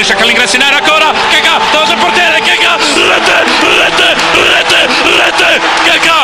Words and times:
cerca 0.00 0.24
l'ingresso 0.24 0.56
in 0.56 0.62
area 0.62 0.78
ancora, 0.78 1.12
Keka, 1.30 1.58
davanti 1.72 1.92
al 1.92 1.98
portiere, 1.98 2.40
Keka, 2.40 2.76
rete, 2.76 3.36
rete, 3.80 4.08
rete, 4.52 4.80
rete, 5.20 5.60
Keka! 5.84 6.18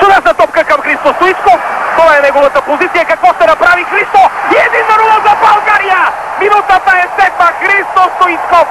Чудесна 0.00 0.34
топка 0.34 0.64
към 0.64 0.80
Христо 0.80 1.14
Стоичков. 1.16 1.60
Това 1.96 2.16
е 2.16 2.20
неговата 2.20 2.60
позиция. 2.62 3.04
Какво 3.04 3.34
ще 3.34 3.46
направи 3.46 3.84
Христо? 3.84 4.20
И 4.52 4.56
един 4.56 4.86
на 4.90 4.96
нула 4.96 5.20
за 5.26 5.34
България! 5.46 6.12
Минутата 6.40 6.92
е 6.98 7.22
седма. 7.22 7.50
Христо 7.60 8.10
Стоичков. 8.16 8.66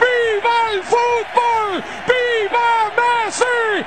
Viva 0.00 0.56
el 0.72 0.80
fútbol! 0.92 1.68
Viva 2.08 2.68
Messi! 2.98 3.84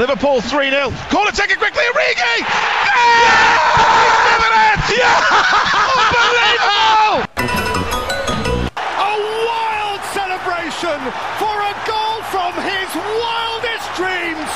Liverpool 0.00 0.38
3 0.42 0.70
0. 0.70 0.92
Corner 1.12 1.32
taken 1.32 1.58
quickly. 1.62 1.84
Origi! 1.92 2.34
Yeah! 2.40 3.50
Unbelievable! 5.95 7.25
A 9.09 9.11
wild 9.49 10.01
celebration 10.13 10.99
for 11.41 11.55
a 11.71 11.73
goal 11.89 12.17
from 12.33 12.53
his 12.69 12.89
wildest 13.21 13.87
dreams! 13.99 14.51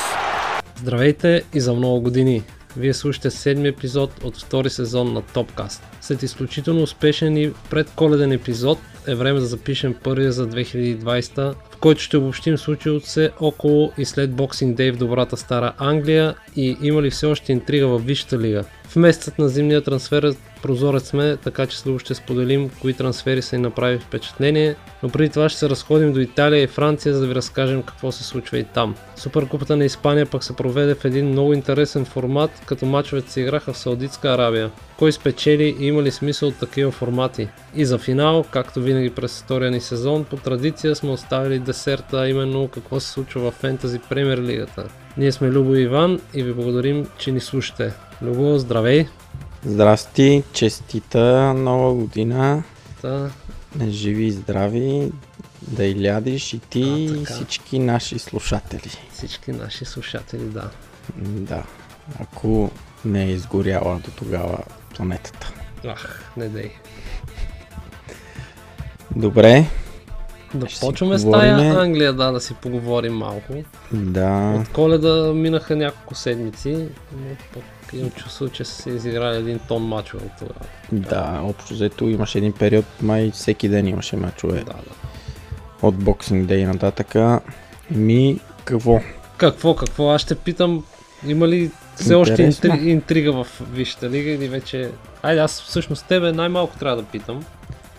Здравейте 0.76 1.42
и 1.54 1.60
за 1.60 1.74
много 1.74 2.00
години! 2.00 2.42
Вие 2.76 2.94
слушате 2.94 3.30
седми 3.30 3.68
епизод 3.68 4.24
от 4.24 4.36
втори 4.36 4.70
сезон 4.70 5.12
на 5.12 5.22
Топкаст. 5.22 5.82
След 6.00 6.22
изключително 6.22 6.82
успешен 6.82 7.36
и 7.36 7.52
предколеден 7.70 8.32
епизод 8.32 8.78
е 9.06 9.14
време 9.14 9.40
да 9.40 9.46
запишем 9.46 9.94
първия 10.02 10.32
за 10.32 10.48
2020, 10.48 11.54
в 11.70 11.76
който 11.80 12.02
ще 12.02 12.16
обобщим 12.16 12.58
случилото 12.58 13.06
се 13.06 13.30
около 13.40 13.92
и 13.98 14.04
след 14.04 14.30
Boxing 14.30 14.74
Day 14.74 14.92
в 14.92 14.96
добрата 14.96 15.36
стара 15.36 15.72
Англия 15.78 16.34
и 16.56 16.76
има 16.82 17.02
ли 17.02 17.10
все 17.10 17.26
още 17.26 17.52
интрига 17.52 17.86
в 17.86 17.98
Висшата 17.98 18.38
лига. 18.38 18.64
В 18.90 18.96
месецът 18.96 19.38
на 19.38 19.48
зимния 19.48 19.82
трансфер 19.82 20.34
прозорец 20.62 21.08
сме, 21.08 21.36
така 21.36 21.66
че 21.66 21.78
слабо 21.78 21.98
ще 21.98 22.14
споделим 22.14 22.70
кои 22.80 22.94
трансфери 22.94 23.42
са 23.42 23.56
ни 23.56 23.62
направили 23.62 23.98
впечатление, 23.98 24.76
но 25.02 25.08
преди 25.08 25.30
това 25.30 25.48
ще 25.48 25.58
се 25.58 25.68
разходим 25.68 26.12
до 26.12 26.20
Италия 26.20 26.62
и 26.62 26.66
Франция, 26.66 27.14
за 27.14 27.20
да 27.20 27.26
ви 27.26 27.34
разкажем 27.34 27.82
какво 27.82 28.12
се 28.12 28.24
случва 28.24 28.58
и 28.58 28.64
там. 28.64 28.94
Суперкупата 29.16 29.76
на 29.76 29.84
Испания 29.84 30.26
пък 30.26 30.44
се 30.44 30.56
проведе 30.56 30.94
в 30.94 31.04
един 31.04 31.28
много 31.28 31.52
интересен 31.52 32.04
формат, 32.04 32.50
като 32.66 32.86
мачовете 32.86 33.32
се 33.32 33.40
играха 33.40 33.72
в 33.72 33.78
Саудитска 33.78 34.28
Арабия. 34.28 34.70
Кой 34.98 35.12
спечели 35.12 35.76
и 35.80 35.86
има 35.86 36.02
ли 36.02 36.10
смисъл 36.10 36.48
от 36.48 36.58
такива 36.58 36.90
формати? 36.90 37.48
И 37.74 37.84
за 37.84 37.98
финал, 37.98 38.44
както 38.50 38.80
винаги 38.80 39.10
през 39.10 39.42
втория 39.42 39.70
ни 39.70 39.80
сезон, 39.80 40.24
по 40.24 40.36
традиция 40.36 40.96
сме 40.96 41.10
оставили 41.10 41.58
десерта, 41.58 42.16
а 42.16 42.28
именно 42.28 42.68
какво 42.68 43.00
се 43.00 43.08
случва 43.08 43.50
в 43.50 43.54
Фентази 43.54 43.98
Премьер 44.08 44.38
Лигата. 44.38 44.84
Ние 45.16 45.32
сме 45.32 45.50
Любо 45.50 45.74
и 45.74 45.82
Иван 45.82 46.20
и 46.34 46.42
ви 46.42 46.52
благодарим, 46.54 47.06
че 47.18 47.32
ни 47.32 47.40
слушате. 47.40 47.92
Любо, 48.22 48.58
здравей! 48.58 49.06
Здрасти, 49.64 50.42
честита 50.52 51.54
нова 51.54 51.94
година, 51.94 52.62
Та, 53.02 53.30
живи 53.88 54.24
и 54.24 54.32
здрави, 54.32 55.12
да 55.62 55.84
и 55.84 56.04
лядиш 56.04 56.52
и 56.52 56.58
ти 56.58 56.82
А, 56.82 57.20
и 57.20 57.24
всички 57.24 57.78
наши 57.78 58.18
слушатели. 58.18 58.90
всички 59.12 59.52
наши 59.52 59.84
слушатели, 59.84 60.44
да. 60.44 60.70
Да, 61.18 61.62
ако 62.20 62.70
не 63.04 63.24
е 63.24 63.30
изгоряла 63.30 64.00
до 64.04 64.10
тогава 64.10 64.58
планетата. 64.96 65.52
Ах, 65.86 66.32
не 66.36 66.48
дей. 66.48 66.70
Добре, 69.16 69.66
Да 70.54 70.68
Ще 70.68 70.80
почваме 70.80 71.18
с 71.18 71.30
тая 71.30 71.80
Англия, 71.82 72.12
да, 72.12 72.32
да 72.32 72.40
си 72.40 72.54
поговорим 72.54 73.12
малко. 73.14 73.52
да, 73.92 74.54
От 74.60 74.68
коледа 74.68 75.32
минаха 75.34 75.76
няколко 75.76 76.14
седмици, 76.14 76.72
но 77.12 77.36
пък 77.54 77.62
имам 77.92 78.10
чувство, 78.10 78.48
че 78.48 78.64
са 78.64 78.82
се 78.82 78.90
изиграли 78.90 79.36
един 79.36 79.58
тон 79.68 79.82
мачове 79.82 80.24
от 80.24 80.32
тогава. 80.38 80.60
да, 80.92 81.40
общо 81.42 81.74
взето 81.74 82.08
имаше 82.08 82.38
един 82.38 82.52
период, 82.52 82.84
май 83.02 83.30
всеки 83.30 83.68
ден 83.68 83.86
имаше 83.86 84.16
мачове 84.16 84.58
Да, 84.58 84.64
да. 84.64 84.92
от 85.82 85.94
Boxing 85.94 86.46
Day 86.46 86.66
нататък. 86.66 87.42
Ми, 87.90 88.40
какво? 88.64 89.00
Какво, 89.36 89.74
какво? 89.74 90.10
Аз 90.10 90.20
ще 90.20 90.34
питам, 90.34 90.84
има 91.26 91.48
ли 91.48 91.70
все 91.96 92.14
още 92.14 92.42
интри, 92.42 92.90
интрига 92.90 93.32
в 93.32 93.46
Висшата 93.72 94.10
лига 94.10 94.30
или 94.30 94.48
вече... 94.48 94.90
Айде, 95.22 95.40
аз 95.40 95.62
всъщност 95.62 96.06
тебе 96.06 96.32
най-малко 96.32 96.78
трябва 96.78 96.96
да 97.02 97.08
питам. 97.08 97.44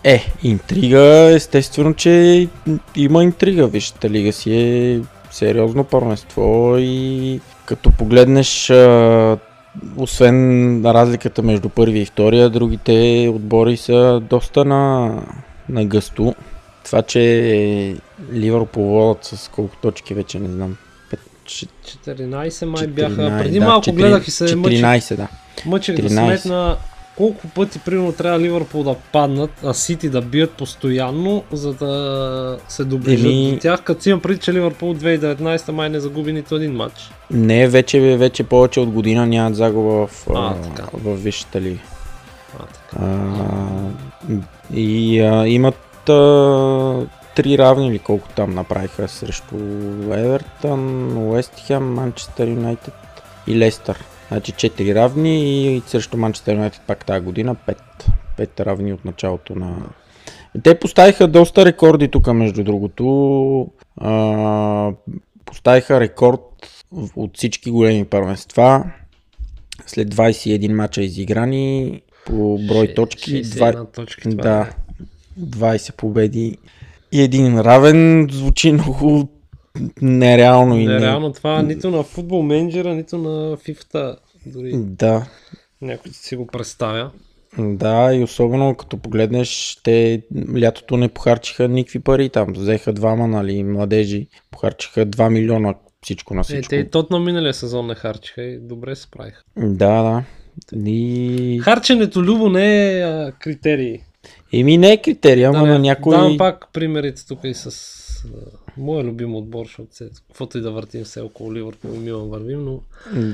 Е, 0.04 0.32
интрига, 0.42 1.32
естествено, 1.34 1.94
че 1.94 2.48
има 2.96 3.24
интрига. 3.24 3.66
Вижте, 3.66 4.10
лига 4.10 4.32
си 4.32 4.54
е 4.56 5.00
сериозно 5.30 5.84
първенство 5.84 6.74
и 6.78 7.40
като 7.64 7.90
погледнеш, 7.90 8.70
а, 8.70 9.38
освен 9.96 10.82
разликата 10.84 11.42
между 11.42 11.68
първи 11.68 11.98
и 12.00 12.06
втория, 12.06 12.50
другите 12.50 13.28
отбори 13.34 13.76
са 13.76 14.20
доста 14.30 14.64
на, 14.64 15.12
на 15.68 15.84
гъсто. 15.84 16.34
Това, 16.84 17.02
че 17.02 17.96
Ливърпул 18.32 18.84
водят 18.84 19.24
с 19.24 19.48
колко 19.48 19.76
точки 19.76 20.14
вече, 20.14 20.38
не 20.38 20.48
знам. 20.48 20.76
Пет- 21.10 21.18
че- 21.44 21.66
14 21.66 22.66
май 22.66 22.86
14, 22.86 22.86
бяха. 22.86 23.38
Преди 23.42 23.58
да, 23.58 23.66
малко 23.66 23.90
4 23.90 23.92
гледах 23.94 24.28
и 24.28 24.30
се 24.30 24.56
мъчих, 24.56 24.80
14, 24.80 25.16
да. 25.16 25.28
мъчих 25.66 25.96
да 25.96 26.02
14. 26.02 26.36
сметна 26.36 26.76
колко 27.16 27.48
пъти 27.48 27.78
примерно 27.78 28.12
трябва 28.12 28.40
Ливърпул 28.40 28.82
да 28.82 28.94
паднат, 29.12 29.50
а 29.64 29.74
Сити 29.74 30.08
да 30.08 30.20
бият 30.22 30.50
постоянно, 30.50 31.42
за 31.52 31.72
да 31.74 32.58
се 32.68 32.84
доближат 32.84 33.26
Еми- 33.26 33.50
до 33.52 33.58
тях. 33.58 33.82
Като 33.82 34.02
си 34.02 34.08
имам 34.10 34.20
преди, 34.20 34.38
че 34.38 34.52
Ливърпул 34.52 34.94
2019 34.94 35.70
май 35.70 35.90
не 35.90 36.00
загуби 36.00 36.32
нито 36.32 36.54
един 36.54 36.72
матч. 36.72 37.10
Не, 37.30 37.68
вече, 37.68 38.00
вече 38.00 38.42
повече 38.42 38.80
от 38.80 38.90
година 38.90 39.26
нямат 39.26 39.56
загуба 39.56 40.06
в, 40.06 40.26
А, 40.34 40.54
така. 40.54 40.82
в 40.94 41.16
Висшата 41.16 41.60
лига. 41.60 41.80
А, 42.58 42.62
така. 42.66 43.04
А, 43.04 43.66
и 44.74 45.20
а, 45.20 45.46
имат 45.48 46.08
а, 46.08 47.06
три 47.36 47.58
равни 47.58 47.88
или 47.88 47.98
колко 47.98 48.28
там 48.28 48.54
направиха 48.54 49.08
срещу 49.08 49.54
Евертън, 50.12 51.12
Уест 51.18 51.52
Хем, 51.66 51.94
Манчестър 51.94 52.48
Юнайтед 52.48 52.94
и 53.46 53.58
Лестър. 53.58 54.04
Значи 54.32 54.52
4 54.52 54.94
равни 54.94 55.66
и 55.76 55.82
срещу 55.86 56.16
Манчестър 56.16 56.54
Юнайтед 56.54 56.80
пак 56.86 57.04
тази 57.04 57.24
година 57.24 57.56
5. 57.68 57.76
5 58.38 58.66
равни 58.66 58.92
от 58.92 59.04
началото 59.04 59.54
на... 59.54 59.76
Те 60.62 60.78
поставиха 60.78 61.28
доста 61.28 61.64
рекорди 61.64 62.08
тук, 62.08 62.26
между 62.26 62.64
другото. 62.64 63.68
А, 63.96 64.92
поставиха 65.44 66.00
рекорд 66.00 66.40
от 67.16 67.36
всички 67.36 67.70
големи 67.70 68.04
първенства. 68.04 68.84
След 69.86 70.14
21 70.14 70.72
мача 70.72 71.02
изиграни 71.02 72.02
по 72.26 72.58
брой 72.68 72.86
Ше- 72.86 72.96
точки. 72.96 73.44
61 73.44 73.94
точки, 73.94 74.22
това 74.30 74.42
да, 74.42 74.70
е. 75.40 75.44
20 75.44 75.96
победи 75.96 76.58
и 77.12 77.22
един 77.22 77.60
равен. 77.60 78.28
Звучи 78.30 78.72
много 78.72 79.28
нереално 80.02 80.78
и 80.78 80.86
не... 80.86 80.92
Нереално 80.94 81.32
това 81.32 81.62
нито 81.62 81.90
на 81.90 82.02
футбол 82.02 82.42
менеджера, 82.42 82.94
нито 82.94 83.18
на 83.18 83.56
FIFA. 83.56 84.16
Дори 84.46 84.72
Да, 84.74 85.26
някой 85.80 86.12
си 86.12 86.36
го 86.36 86.46
представя. 86.46 87.10
да, 87.58 88.14
и 88.14 88.22
особено 88.22 88.74
като 88.74 88.96
погледнеш, 88.96 89.78
те 89.84 90.22
лятото 90.60 90.96
не 90.96 91.08
похарчиха 91.08 91.68
никакви 91.68 91.98
пари 91.98 92.28
там. 92.28 92.52
Взеха 92.52 92.92
двама, 92.92 93.28
нали, 93.28 93.64
младежи, 93.64 94.26
похарчиха 94.50 95.06
2 95.06 95.28
милиона 95.28 95.74
всичко 96.02 96.34
на 96.34 96.40
Е, 96.40 96.44
всичко. 96.44 96.70
те 96.70 96.76
и 96.76 96.90
тот 96.90 97.10
на 97.10 97.20
миналия 97.20 97.54
сезон 97.54 97.86
не 97.86 97.94
харчиха 97.94 98.42
и 98.42 98.58
добре 98.58 98.96
се 98.96 99.02
справиха. 99.02 99.42
Да, 99.56 100.02
да. 100.02 100.24
И... 100.90 101.60
Харченето 101.62 102.22
любо 102.22 102.48
не 102.48 102.98
е 102.98 103.02
а, 103.02 103.32
критерий. 103.40 103.98
Еми 104.52 104.78
не 104.78 104.92
е 104.92 105.02
критерия, 105.02 105.48
ама 105.48 105.58
Да, 105.58 105.66
на 105.66 105.72
не, 105.72 105.78
някой... 105.78 106.16
Давам 106.16 106.38
пак 106.38 106.68
примерите 106.72 107.26
тук 107.26 107.38
и 107.44 107.54
с 107.54 107.70
моя 108.76 109.04
любим 109.04 109.34
отбор, 109.34 109.64
защото 109.66 109.96
се, 109.96 110.08
каквото 110.28 110.58
и 110.58 110.60
да 110.60 110.70
въртим 110.70 111.04
се 111.04 111.20
около 111.20 111.54
Ливърпул 111.54 111.90
и 111.94 111.98
Милан 111.98 112.28
вървим, 112.28 112.64
но 112.64 112.80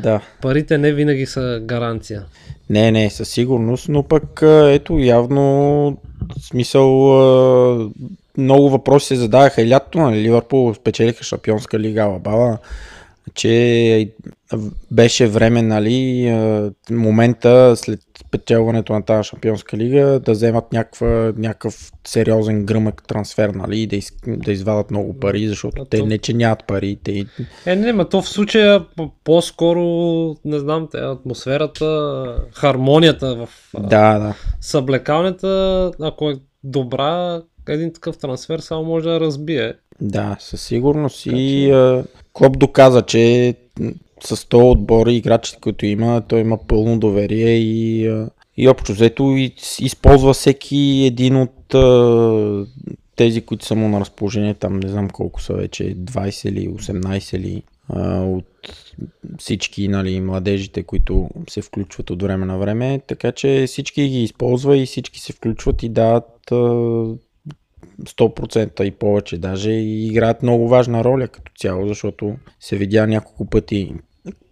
Да. 0.02 0.20
парите 0.42 0.78
не 0.78 0.92
винаги 0.92 1.26
са 1.26 1.60
гаранция. 1.64 2.24
Не, 2.70 2.90
не, 2.92 3.10
със 3.10 3.28
сигурност, 3.28 3.88
но 3.88 4.02
пък 4.02 4.42
ето 4.68 4.98
явно 4.98 5.96
смисъл 6.40 6.88
много 8.38 8.70
въпроси 8.70 9.06
се 9.06 9.16
задаваха 9.16 9.62
и 9.62 9.70
лятото, 9.70 9.98
нали, 9.98 10.22
Ливърпул 10.22 10.74
спечелиха 10.74 11.24
шампионска 11.24 11.78
лига 11.78 12.02
Алабала, 12.02 12.58
че 13.34 14.12
беше 14.90 15.26
време, 15.26 15.62
нали, 15.62 16.30
момента 16.90 17.76
след 17.76 18.00
печелването 18.30 18.92
на 18.92 19.02
тази 19.04 19.28
шампионска 19.28 19.76
лига 19.76 20.20
да 20.24 20.32
вземат 20.32 20.72
някаква, 20.72 21.32
някакъв 21.36 21.92
сериозен 22.06 22.64
гръмък 22.64 23.02
трансфер, 23.08 23.48
нали, 23.48 23.86
да, 23.86 23.96
из, 23.96 24.12
да 24.26 24.52
извадат 24.52 24.90
много 24.90 25.20
пари, 25.20 25.48
защото 25.48 25.82
А 25.82 25.84
те 25.84 25.98
то- 25.98 26.06
не 26.06 26.18
че 26.18 26.34
нямат 26.34 26.66
пари, 26.66 26.98
те 27.04 27.24
Е, 27.66 27.76
не, 27.76 27.92
ма 27.92 28.08
то 28.08 28.22
в 28.22 28.28
случая 28.28 28.86
по-скоро, 29.24 29.82
не 30.44 30.58
знам, 30.58 30.88
те, 30.90 30.98
атмосферата, 30.98 32.36
хармонията 32.52 33.34
в 33.36 33.48
да, 33.80 34.18
да. 34.18 34.34
съблекалнята, 34.60 35.92
ако 36.00 36.30
е 36.30 36.34
добра, 36.64 37.42
един 37.68 37.92
такъв 37.92 38.18
трансфер 38.18 38.58
само 38.58 38.84
може 38.84 39.08
да 39.08 39.20
разбие. 39.20 39.74
Да, 40.00 40.36
със 40.40 40.62
сигурност. 40.62 41.26
И 41.26 41.70
а, 41.70 42.04
Клоп 42.32 42.58
доказа, 42.58 43.02
че 43.02 43.54
с 44.20 44.48
този 44.48 44.64
отбор 44.64 45.06
и 45.06 45.14
играчите, 45.14 45.58
които 45.60 45.86
има, 45.86 46.22
той 46.28 46.40
има 46.40 46.58
пълно 46.66 46.98
доверие 46.98 47.50
и, 47.50 48.10
и 48.56 48.68
общо 48.68 48.92
взето 48.92 49.36
използва 49.80 50.32
всеки 50.34 51.04
един 51.06 51.36
от 51.36 51.74
а, 51.74 52.66
тези, 53.16 53.40
които 53.40 53.64
са 53.64 53.74
му 53.74 53.88
на 53.88 54.00
разположение, 54.00 54.54
там. 54.54 54.80
Не 54.80 54.88
знам 54.88 55.10
колко 55.10 55.42
са 55.42 55.54
вече, 55.54 55.96
20 55.96 56.48
или 56.48 56.68
18 56.68 57.36
или 57.36 57.62
а, 57.88 58.20
от 58.20 58.44
всички 59.38 59.88
нали, 59.88 60.20
младежите, 60.20 60.82
които 60.82 61.28
се 61.50 61.62
включват 61.62 62.10
от 62.10 62.22
време 62.22 62.46
на 62.46 62.58
време, 62.58 63.00
така 63.06 63.32
че 63.32 63.64
всички 63.66 64.08
ги 64.08 64.22
използва 64.22 64.76
и 64.76 64.86
всички 64.86 65.20
се 65.20 65.32
включват 65.32 65.82
и 65.82 65.88
дават 65.88 66.52
а, 66.52 66.56
100% 68.02 68.82
и 68.82 68.90
повече 68.90 69.38
даже 69.38 69.70
и 69.70 70.06
играят 70.06 70.42
много 70.42 70.68
важна 70.68 71.04
роля 71.04 71.28
като 71.28 71.52
цяло, 71.58 71.88
защото 71.88 72.36
се 72.60 72.76
видя 72.76 73.06
няколко 73.06 73.44
пъти 73.44 73.94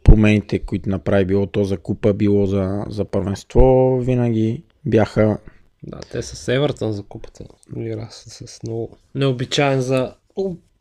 промените, 0.04 0.58
които 0.58 0.88
направи 0.88 1.24
било 1.24 1.46
то 1.46 1.64
за 1.64 1.76
купа, 1.76 2.12
било 2.12 2.46
за, 2.46 2.84
за 2.88 3.04
първенство, 3.04 3.98
винаги 4.00 4.62
бяха 4.84 5.38
Да, 5.82 6.00
те 6.12 6.22
са 6.22 6.36
с 6.36 6.48
Евертън 6.48 6.92
за 6.92 7.02
купата. 7.02 7.44
Игра 7.76 8.08
с, 8.10 8.46
с 8.46 8.62
много 8.62 8.96
необичайен 9.14 9.80
за 9.80 10.14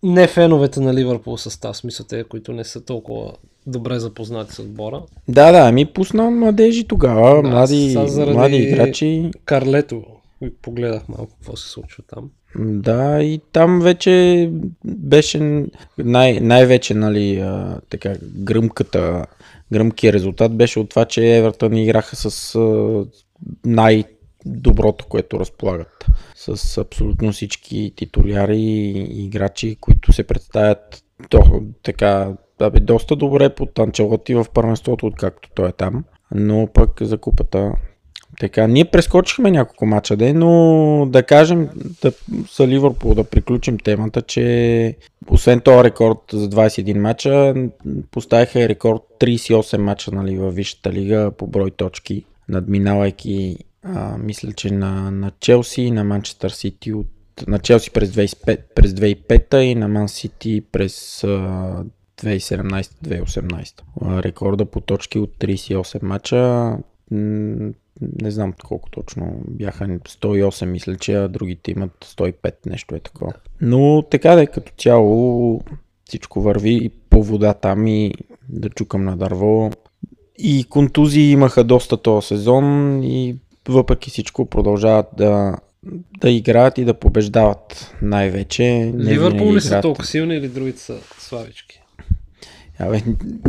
не 0.03 0.27
феновете 0.27 0.79
на 0.79 0.93
Ливърпул 0.93 1.37
състав, 1.37 1.77
смисъл 1.77 2.05
те, 2.05 2.23
които 2.23 2.53
не 2.53 2.63
са 2.63 2.85
толкова 2.85 3.33
добре 3.67 3.99
запознати 3.99 4.53
с 4.53 4.59
отбора. 4.59 5.03
Да, 5.27 5.51
да, 5.51 5.71
ми 5.71 5.85
пусна 5.85 6.31
младежи 6.31 6.87
тогава, 6.87 7.41
Да, 7.41 7.49
млади, 7.49 7.97
млади 8.31 8.55
играчи. 8.55 9.31
Карлето, 9.45 10.03
погледах 10.61 11.09
малко 11.09 11.31
какво 11.31 11.55
се 11.55 11.69
случва 11.69 12.03
там. 12.07 12.29
Да, 12.59 13.23
и 13.23 13.41
там 13.51 13.79
вече 13.79 14.49
беше 14.85 15.65
най- 15.97 16.39
най-вече, 16.39 16.93
нали, 16.93 17.39
а, 17.39 17.79
така, 17.89 18.13
гръмката, 18.35 19.25
гръмкия 19.73 20.13
резултат 20.13 20.57
беше 20.57 20.79
от 20.79 20.89
това, 20.89 21.05
че 21.05 21.37
Евертън 21.37 21.77
играха 21.77 22.15
с 22.15 22.55
а, 22.55 23.05
най-доброто, 23.65 25.05
което 25.05 25.39
разполагат. 25.39 26.05
С 26.35 26.77
абсолютно 26.77 27.31
всички 27.31 27.93
титуляри 27.95 28.57
и 28.57 29.25
играчи, 29.25 29.77
които 29.81 30.13
се 30.13 30.23
представят 30.23 31.03
до, 31.31 31.61
така, 31.83 32.33
абе, 32.59 32.79
доста 32.79 33.15
добре 33.15 33.55
под 33.55 33.79
Анчелоти 33.79 34.35
в 34.35 34.45
първенството, 34.53 35.05
откакто 35.05 35.49
той 35.55 35.69
е 35.69 35.71
там. 35.71 36.03
Но 36.31 36.67
пък 36.73 37.01
за 37.01 37.17
купата 37.17 37.71
така, 38.39 38.67
ние 38.67 38.85
прескочихме 38.85 39.51
няколко 39.51 39.85
мача 39.85 40.17
ден, 40.17 40.39
но 40.39 41.05
да 41.09 41.23
кажем 41.23 41.69
да, 42.01 42.11
за 42.57 42.67
Ливърпул 42.67 43.13
да 43.13 43.23
приключим 43.23 43.77
темата, 43.77 44.21
че 44.21 44.95
освен 45.29 45.61
този 45.61 45.83
рекорд 45.83 46.17
за 46.33 46.49
21 46.49 46.97
мача, 46.97 47.53
поставиха 48.11 48.69
рекорд 48.69 49.01
38 49.19 49.77
мача 49.77 50.11
нали, 50.11 50.37
във 50.37 50.55
Висшата 50.55 50.93
лига 50.93 51.31
по 51.37 51.47
брой 51.47 51.71
точки, 51.71 52.25
надминавайки 52.49 53.57
а, 53.83 54.17
мисля, 54.17 54.53
че 54.53 54.73
на, 54.73 55.11
на 55.11 55.31
Челси 55.39 55.81
и 55.81 55.91
на 55.91 56.03
Манчестър 56.03 56.49
Сити 56.49 56.93
от 56.93 57.07
на 57.47 57.59
Челси 57.59 57.91
през 57.91 58.09
2005, 58.09 58.59
през 58.75 58.91
2005 58.91 59.57
и 59.57 59.75
на 59.75 59.87
Ман 59.87 60.09
Сити 60.09 60.63
през 60.71 61.23
а, 61.23 61.83
2017-2018. 62.17 63.81
А, 64.01 64.23
Рекорда 64.23 64.65
по 64.65 64.81
точки 64.81 65.19
от 65.19 65.29
38 65.39 66.03
мача 66.03 66.71
не 67.11 68.31
знам 68.31 68.53
колко 68.63 68.89
точно 68.89 69.43
бяха 69.47 69.87
108 69.87 70.65
мисля, 70.65 70.95
че 70.95 71.13
а 71.13 71.27
другите 71.27 71.71
имат 71.71 71.91
105 72.03 72.53
нещо 72.65 72.95
е 72.95 72.99
такова. 72.99 73.33
Но 73.61 74.03
така 74.11 74.35
да 74.35 74.41
е 74.41 74.47
като 74.47 74.71
цяло 74.77 75.61
всичко 76.05 76.41
върви 76.41 76.91
по 77.09 77.23
вода 77.23 77.53
там 77.53 77.87
и 77.87 78.13
да 78.49 78.69
чукам 78.69 79.03
на 79.03 79.17
дърво. 79.17 79.71
И 80.37 80.65
контузии 80.69 81.31
имаха 81.31 81.63
доста 81.63 81.97
този 81.97 82.27
сезон 82.27 82.99
и 83.03 83.35
въпреки 83.69 84.09
всичко 84.09 84.45
продължават 84.45 85.07
да, 85.17 85.57
да 86.21 86.29
играят 86.29 86.77
и 86.77 86.85
да 86.85 86.93
побеждават 86.93 87.95
най-вече. 88.01 88.93
Ливърпул 88.99 89.55
ли 89.55 89.61
са 89.61 89.81
толкова 89.81 90.05
силни 90.05 90.35
или 90.35 90.47
другите 90.47 90.79
са 90.79 90.97
славички? 91.19 91.81
Абе, 92.79 93.03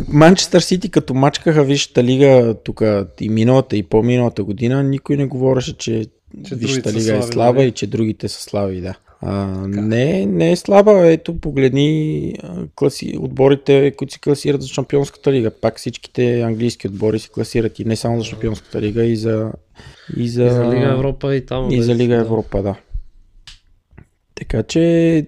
Манчестър 0.08 0.60
Сити 0.60 0.90
като 0.90 1.14
мачкаха 1.14 1.64
Висшата 1.64 2.04
лига 2.04 2.54
тук 2.64 2.82
и 3.20 3.28
миналата 3.28 3.76
и 3.76 3.82
по-миналата 3.82 4.44
година, 4.44 4.82
никой 4.82 5.16
не 5.16 5.26
говореше, 5.26 5.76
че, 5.78 6.06
Че 6.48 6.54
Висшата 6.54 6.92
лига 6.92 7.16
е 7.16 7.22
слаби, 7.22 7.32
слаба 7.32 7.58
нали? 7.58 7.68
и 7.68 7.72
че 7.72 7.86
другите 7.86 8.28
са 8.28 8.42
слаби, 8.42 8.80
да. 8.80 8.94
А, 9.20 9.46
не, 9.68 10.26
не 10.26 10.52
е 10.52 10.56
слаба, 10.56 11.10
ето 11.10 11.40
погледни 11.40 12.34
класи, 12.74 13.18
отборите, 13.20 13.92
които 13.96 14.12
се 14.12 14.20
класират 14.20 14.62
за 14.62 14.68
Шампионската 14.68 15.32
лига. 15.32 15.50
Пак 15.50 15.78
всичките 15.78 16.40
английски 16.40 16.88
отбори 16.88 17.18
се 17.18 17.28
класират 17.28 17.78
и 17.78 17.84
не 17.84 17.96
само 17.96 18.18
за 18.18 18.24
Шампионската 18.24 18.80
лига, 18.80 19.04
и 19.04 19.16
за, 19.16 19.52
и 20.16 20.28
за, 20.28 20.44
И 20.44 20.50
за 20.50 20.64
Лига 20.64 20.92
Европа 20.92 21.36
и 21.36 21.46
там. 21.46 21.70
и 21.70 21.82
за 21.82 21.94
Лига 21.94 22.14
да. 22.14 22.20
Европа, 22.20 22.62
да. 22.62 22.74
Така 24.36 24.62
че 24.62 25.26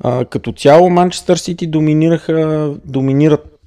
а, 0.00 0.24
като 0.24 0.52
цяло 0.52 0.90
Манчестър 0.90 1.36
Сити 1.36 1.66
доминираха, 1.66 2.74
доминират, 2.84 3.60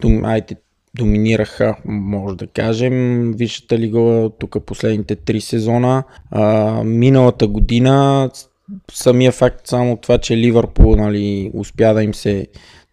дом, 0.00 0.24
айде, 0.24 0.54
доминираха, 0.94 1.76
може 1.84 2.36
да 2.36 2.46
кажем, 2.46 3.32
Висшата 3.32 3.78
лига 3.78 4.30
тук 4.38 4.56
последните 4.66 5.16
три 5.16 5.40
сезона. 5.40 6.04
А, 6.30 6.84
миналата 6.84 7.46
година 7.46 8.30
самия 8.92 9.32
факт 9.32 9.66
само 9.66 9.96
това, 9.96 10.18
че 10.18 10.36
Ливърпул 10.36 10.96
нали, 10.96 11.50
успя 11.54 11.94
да 11.94 12.02
им 12.02 12.14
се 12.14 12.46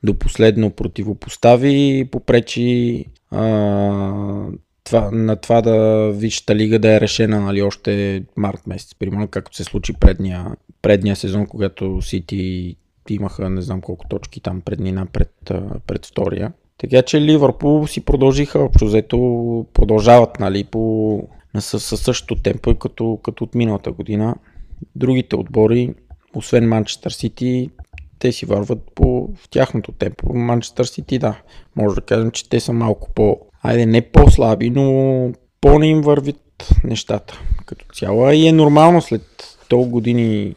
до 0.04 0.14
последно 0.14 0.70
противопостави, 0.70 2.08
попречи 2.12 3.06
а, 3.32 3.46
това, 4.90 5.12
на 5.12 5.36
това 5.36 5.62
да 5.62 6.10
Висшата 6.12 6.56
лига 6.56 6.80
да 6.80 6.96
е 6.96 7.02
решена 7.02 7.40
нали, 7.40 7.62
още 7.62 8.24
март 8.36 8.68
месец, 8.68 8.96
примерно 8.96 9.28
както 9.28 9.56
се 9.56 9.64
случи 9.64 9.94
предния, 9.94 10.46
предния 10.82 11.16
сезон, 11.16 11.48
когато 11.48 12.02
Сити 12.02 12.76
имаха 13.10 13.50
не 13.50 13.62
знам 13.62 13.82
колко 13.82 14.08
точки 14.08 14.42
там 14.42 14.62
преднина 14.62 15.06
пред, 15.06 15.52
пред 15.88 16.06
втория. 16.06 16.54
Така 16.78 17.02
че 17.02 17.22
Ливърпул 17.22 17.88
си 17.88 18.06
продължиха 18.06 18.60
общо 18.60 18.86
взето, 18.86 19.66
продължават 19.74 20.40
нали, 20.40 20.64
по, 20.64 21.24
със, 21.60 21.84
със 21.84 22.02
същото 22.02 22.42
темпо 22.42 22.76
като, 22.76 23.20
като 23.24 23.44
от 23.44 23.56
миналата 23.56 23.92
година. 23.92 24.36
Другите 24.96 25.36
отбори, 25.36 25.94
освен 26.36 26.68
Манчестър 26.68 27.12
Сити, 27.12 27.70
те 28.20 28.32
си 28.32 28.46
върват 28.46 28.80
по 28.96 29.30
в 29.36 29.50
тяхното 29.50 29.92
темпо. 29.92 30.34
Манчестър 30.34 30.86
Сити, 30.86 31.20
да, 31.20 31.42
може 31.76 31.96
да 31.96 32.02
кажем, 32.02 32.32
че 32.32 32.50
те 32.50 32.60
са 32.60 32.74
малко 32.74 33.14
по, 33.14 33.40
айде 33.64 33.86
не 33.86 34.02
по-слаби, 34.02 34.70
но 34.70 35.32
по-не 35.62 35.88
им 35.88 36.02
вървят 36.02 36.70
нещата 36.84 37.40
като 37.66 37.86
цяло. 37.94 38.32
И 38.32 38.48
е 38.48 38.52
нормално 38.52 39.02
след 39.02 39.58
толкова 39.70 39.92
години 39.92 40.56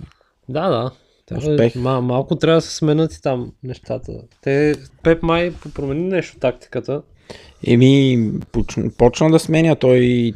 Да, 0.48 0.68
да. 0.68 0.90
Успех. 1.36 1.74
Ма, 1.74 2.00
малко 2.00 2.36
трябва 2.36 2.56
да 2.56 2.60
се 2.60 2.76
сменят 2.76 3.14
и 3.14 3.22
там 3.22 3.52
нещата. 3.62 4.12
Те, 4.42 4.74
Пеп 5.02 5.22
май 5.22 5.52
промени 5.74 6.08
нещо 6.08 6.38
тактиката. 6.38 7.02
Еми, 7.66 8.30
почна, 8.52 8.90
почна 8.98 9.30
да 9.30 9.38
сменя. 9.38 9.76
Той 9.76 10.32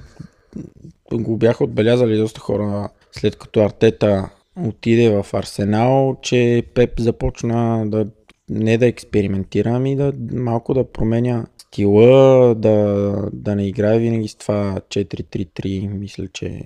го 1.13 1.37
бяха 1.37 1.65
отбелязали 1.65 2.17
доста 2.17 2.41
хора 2.41 2.89
след 3.13 3.37
като 3.37 3.61
Артета 3.61 4.29
отиде 4.65 5.11
в 5.11 5.27
Арсенал, 5.35 6.17
че 6.23 6.63
Пеп 6.75 7.01
започна 7.01 7.85
да 7.87 8.07
не 8.51 8.79
да 8.79 8.87
експериментира, 8.87 9.71
ами 9.71 9.97
да 9.97 10.13
малко 10.33 10.75
да 10.75 10.93
променя 10.93 11.47
стила, 11.59 12.55
да, 12.55 13.15
да 13.33 13.57
не 13.57 13.67
играе 13.67 13.99
винаги 13.99 14.29
с 14.29 14.35
това 14.35 14.81
4-3-3, 14.89 15.89
мисля, 15.89 16.29
че 16.29 16.47
е 16.47 16.65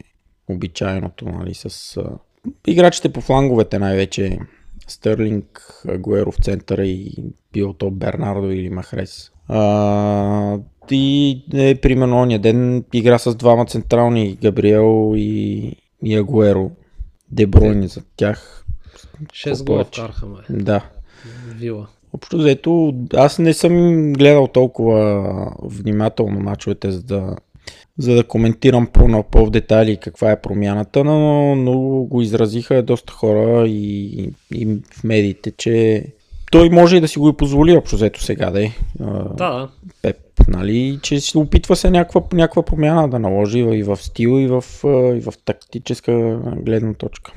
обичайното, 0.48 1.24
нали, 1.24 1.54
с 1.54 1.96
а, 1.96 2.18
играчите 2.66 3.12
по 3.12 3.20
фланговете 3.20 3.78
най-вече 3.78 4.38
Стърлинг, 4.88 5.82
Агуеро 5.88 6.32
в 6.32 6.44
центъра 6.44 6.86
и 6.86 7.14
било 7.52 7.72
то 7.72 7.90
Бернардо 7.90 8.50
или 8.50 8.70
Махрес. 8.70 9.30
А, 9.48 10.58
и 10.90 11.42
е, 11.54 11.74
примерно 11.74 12.20
ония 12.20 12.38
ден 12.38 12.84
игра 12.92 13.18
с 13.18 13.34
двама 13.34 13.66
централни 13.66 14.38
Габриел 14.42 15.12
и, 15.16 15.72
и 16.04 16.16
Агуеро. 16.16 16.70
Дебройни 17.30 17.88
за 17.88 18.02
тях. 18.16 18.66
6 19.24 19.64
гола 19.64 19.84
вкараха. 19.84 20.26
Да. 20.50 20.90
Вила. 21.56 21.86
Общо 22.12 22.38
взето, 22.38 22.94
аз 23.14 23.38
не 23.38 23.54
съм 23.54 24.12
гледал 24.12 24.46
толкова 24.46 25.52
внимателно 25.62 26.40
мачовете, 26.40 26.90
за 26.90 27.02
да, 27.02 27.36
за 27.98 28.14
да 28.14 28.24
коментирам 28.24 28.86
по, 28.86 29.24
по 29.30 29.46
в 29.46 29.50
детайли 29.50 29.96
каква 29.96 30.30
е 30.30 30.40
промяната, 30.40 31.04
но, 31.04 31.54
но 31.56 31.78
го 32.02 32.22
изразиха 32.22 32.82
доста 32.82 33.12
хора 33.12 33.68
и, 33.68 34.30
и 34.54 34.66
в 34.94 35.04
медиите, 35.04 35.50
че 35.50 36.04
той 36.50 36.70
може 36.70 36.96
и 36.96 37.00
да 37.00 37.08
си 37.08 37.18
го 37.18 37.28
и 37.28 37.36
позволи 37.36 37.76
общо 37.76 37.96
взето 37.96 38.22
сега 38.22 38.50
да 38.50 38.64
е. 38.64 38.72
Да. 39.36 39.68
Пеп, 40.02 40.16
нали, 40.48 40.98
че 41.02 41.20
се 41.20 41.38
опитва 41.38 41.76
се 41.76 41.90
някаква, 41.90 42.22
някаква 42.32 42.62
промяна 42.62 43.08
да 43.08 43.18
наложи 43.18 43.58
и 43.58 43.82
в 43.82 43.96
стил, 43.96 44.40
и 44.40 44.46
в, 44.46 44.64
и 45.16 45.20
в 45.20 45.34
тактическа 45.44 46.40
гледна 46.56 46.94
точка. 46.94 47.32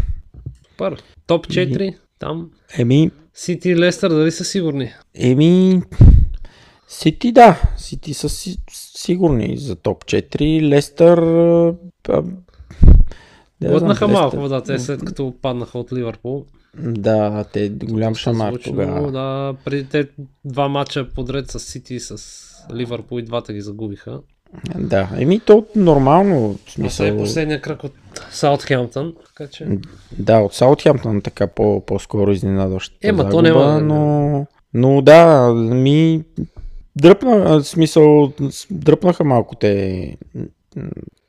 Пър. 0.77 1.03
Топ 1.27 1.47
4. 1.47 1.95
Там. 2.23 2.49
Еми, 2.77 3.11
Сити 3.33 3.69
и 3.69 3.77
Лестър, 3.77 4.09
дали 4.09 4.31
са 4.31 4.43
сигурни? 4.43 4.91
Еми, 5.15 5.81
Сити, 6.87 7.31
да. 7.31 7.61
Сити 7.77 8.13
са 8.13 8.29
си, 8.29 8.57
сигурни 8.71 9.57
за 9.57 9.75
топ 9.75 10.05
4. 10.05 10.61
Лестър... 10.69 11.17
а, 12.09 12.23
Глътнаха 13.61 14.07
малко 14.07 14.37
вода, 14.37 14.61
те 14.61 14.79
след 14.79 15.05
като 15.05 15.33
паднаха 15.41 15.79
от 15.79 15.93
Ливърпул. 15.93 16.45
Да, 16.77 17.45
те 17.53 17.69
голям 17.69 18.15
шамар 18.15 18.53
тогава. 18.63 19.11
Да, 19.11 19.55
преди 19.65 19.85
те 19.85 20.09
два 20.45 20.67
мача 20.67 21.09
подред 21.09 21.51
с 21.51 21.59
Сити 21.59 21.95
и 21.95 21.99
с 21.99 22.17
Ливърпул 22.73 23.19
и 23.19 23.23
двата 23.23 23.53
ги 23.53 23.61
загубиха. 23.61 24.21
Да, 24.75 25.09
еми 25.17 25.39
то 25.39 25.65
нормално. 25.75 26.59
В 26.65 26.71
смисъл, 26.71 27.05
сега 27.05 27.15
е 27.15 27.17
последния 27.17 27.61
кръг 27.61 27.83
от 27.83 27.93
Саутхемптън, 28.31 29.13
така 29.27 29.51
че... 29.51 29.67
Да, 30.19 30.39
от 30.39 30.53
Саутхемптън 30.53 31.21
така 31.21 31.47
по, 31.47 31.83
по-скоро 31.85 32.31
изненадваща 32.31 32.95
Ема, 33.01 33.29
то 33.29 33.31
загуба, 33.31 33.41
няма- 33.41 33.81
но, 33.81 34.45
но 34.73 35.01
да, 35.01 35.47
ми 35.53 36.23
дръпна, 36.95 37.63
смисъл, 37.63 38.33
дръпнаха 38.71 39.23
малко 39.23 39.55
те, 39.55 40.17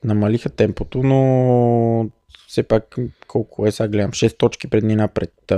намалиха 0.04 0.48
темпото, 0.48 1.02
но 1.02 2.10
все 2.48 2.62
пак 2.62 2.96
колко 3.28 3.66
е, 3.66 3.70
сега 3.70 3.88
гледам, 3.88 4.10
6 4.10 4.36
точки 4.36 4.68
преднина 4.68 5.08
пред, 5.08 5.52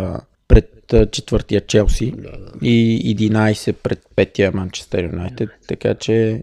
пред 0.48 0.94
четвъртия 1.12 1.60
Челси 1.60 2.14
и 2.62 3.16
11 3.32 3.72
пред 3.72 4.02
петия 4.16 4.52
Манчестър 4.54 5.04
Юнайтед, 5.04 5.48
така 5.68 5.94
че 5.94 6.42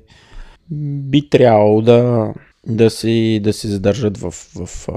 би 1.10 1.30
трябвало 1.30 1.82
да, 1.82 2.34
да, 2.68 2.89
си, 2.89 3.39
да 3.44 3.53
се 3.53 3.68
задържат 3.68 4.18
в, 4.18 4.32
в, 4.32 4.89
а, 4.89 4.92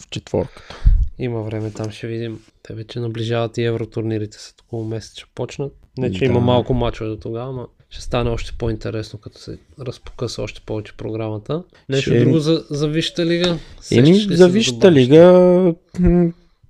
в 0.00 0.10
четворката. 0.10 0.74
Има 1.18 1.42
време, 1.42 1.70
там 1.70 1.90
ще 1.90 2.06
видим. 2.06 2.40
Те 2.62 2.74
вече 2.74 3.00
наближават 3.00 3.58
и 3.58 3.62
евротурнирите 3.64 4.36
след 4.40 4.60
около 4.60 4.84
месец 4.84 5.12
ще 5.12 5.24
почнат. 5.34 5.72
Не, 5.98 6.12
че 6.12 6.18
Да. 6.18 6.24
има 6.24 6.40
малко 6.40 6.74
мачове 6.74 7.10
до 7.10 7.16
тогава, 7.16 7.52
но 7.52 7.68
ще 7.90 8.02
стане 8.02 8.30
още 8.30 8.52
по-интересно, 8.58 9.18
като 9.18 9.38
се 9.38 9.58
разпокъса 9.80 10.42
още 10.42 10.60
повече 10.66 10.92
програмата. 10.96 11.62
Нещо 11.88 12.10
Ще- 12.10 12.20
друго 12.20 12.38
за, 12.38 12.64
за 12.70 12.88
Висшата 12.88 13.26
лига? 13.26 13.58
Еми, 13.92 14.14
за 14.14 14.48
Висшата 14.48 14.92
лига, 14.92 15.74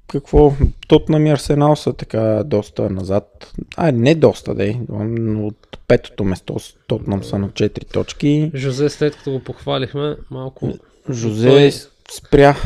какво, 0.08 0.52
Тотнам 0.88 1.26
и 1.26 1.30
Арсенал 1.30 1.76
са 1.76 1.92
така 1.92 2.42
доста 2.46 2.90
назад. 2.90 3.52
А, 3.76 3.92
не 3.92 4.14
доста, 4.14 4.74
но 4.88 5.46
от 5.46 5.78
петото 5.88 6.24
место 6.24 6.56
Тотнам 6.86 7.24
са 7.24 7.38
на 7.38 7.48
4 7.48 7.92
точки. 7.92 8.50
Жозе, 8.54 8.88
след 8.88 9.16
като 9.16 9.30
го 9.30 9.40
похвалихме, 9.40 10.16
малко 10.30 10.72
Жозе 11.10 11.48
Той- 11.48 11.72
спря 12.12 12.56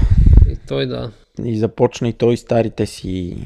и 0.50 0.56
той 0.68 0.86
да, 0.86 1.10
и 1.44 1.58
започна 1.58 2.08
и 2.08 2.12
той 2.12 2.36
старите 2.36 2.86
си 2.86 3.36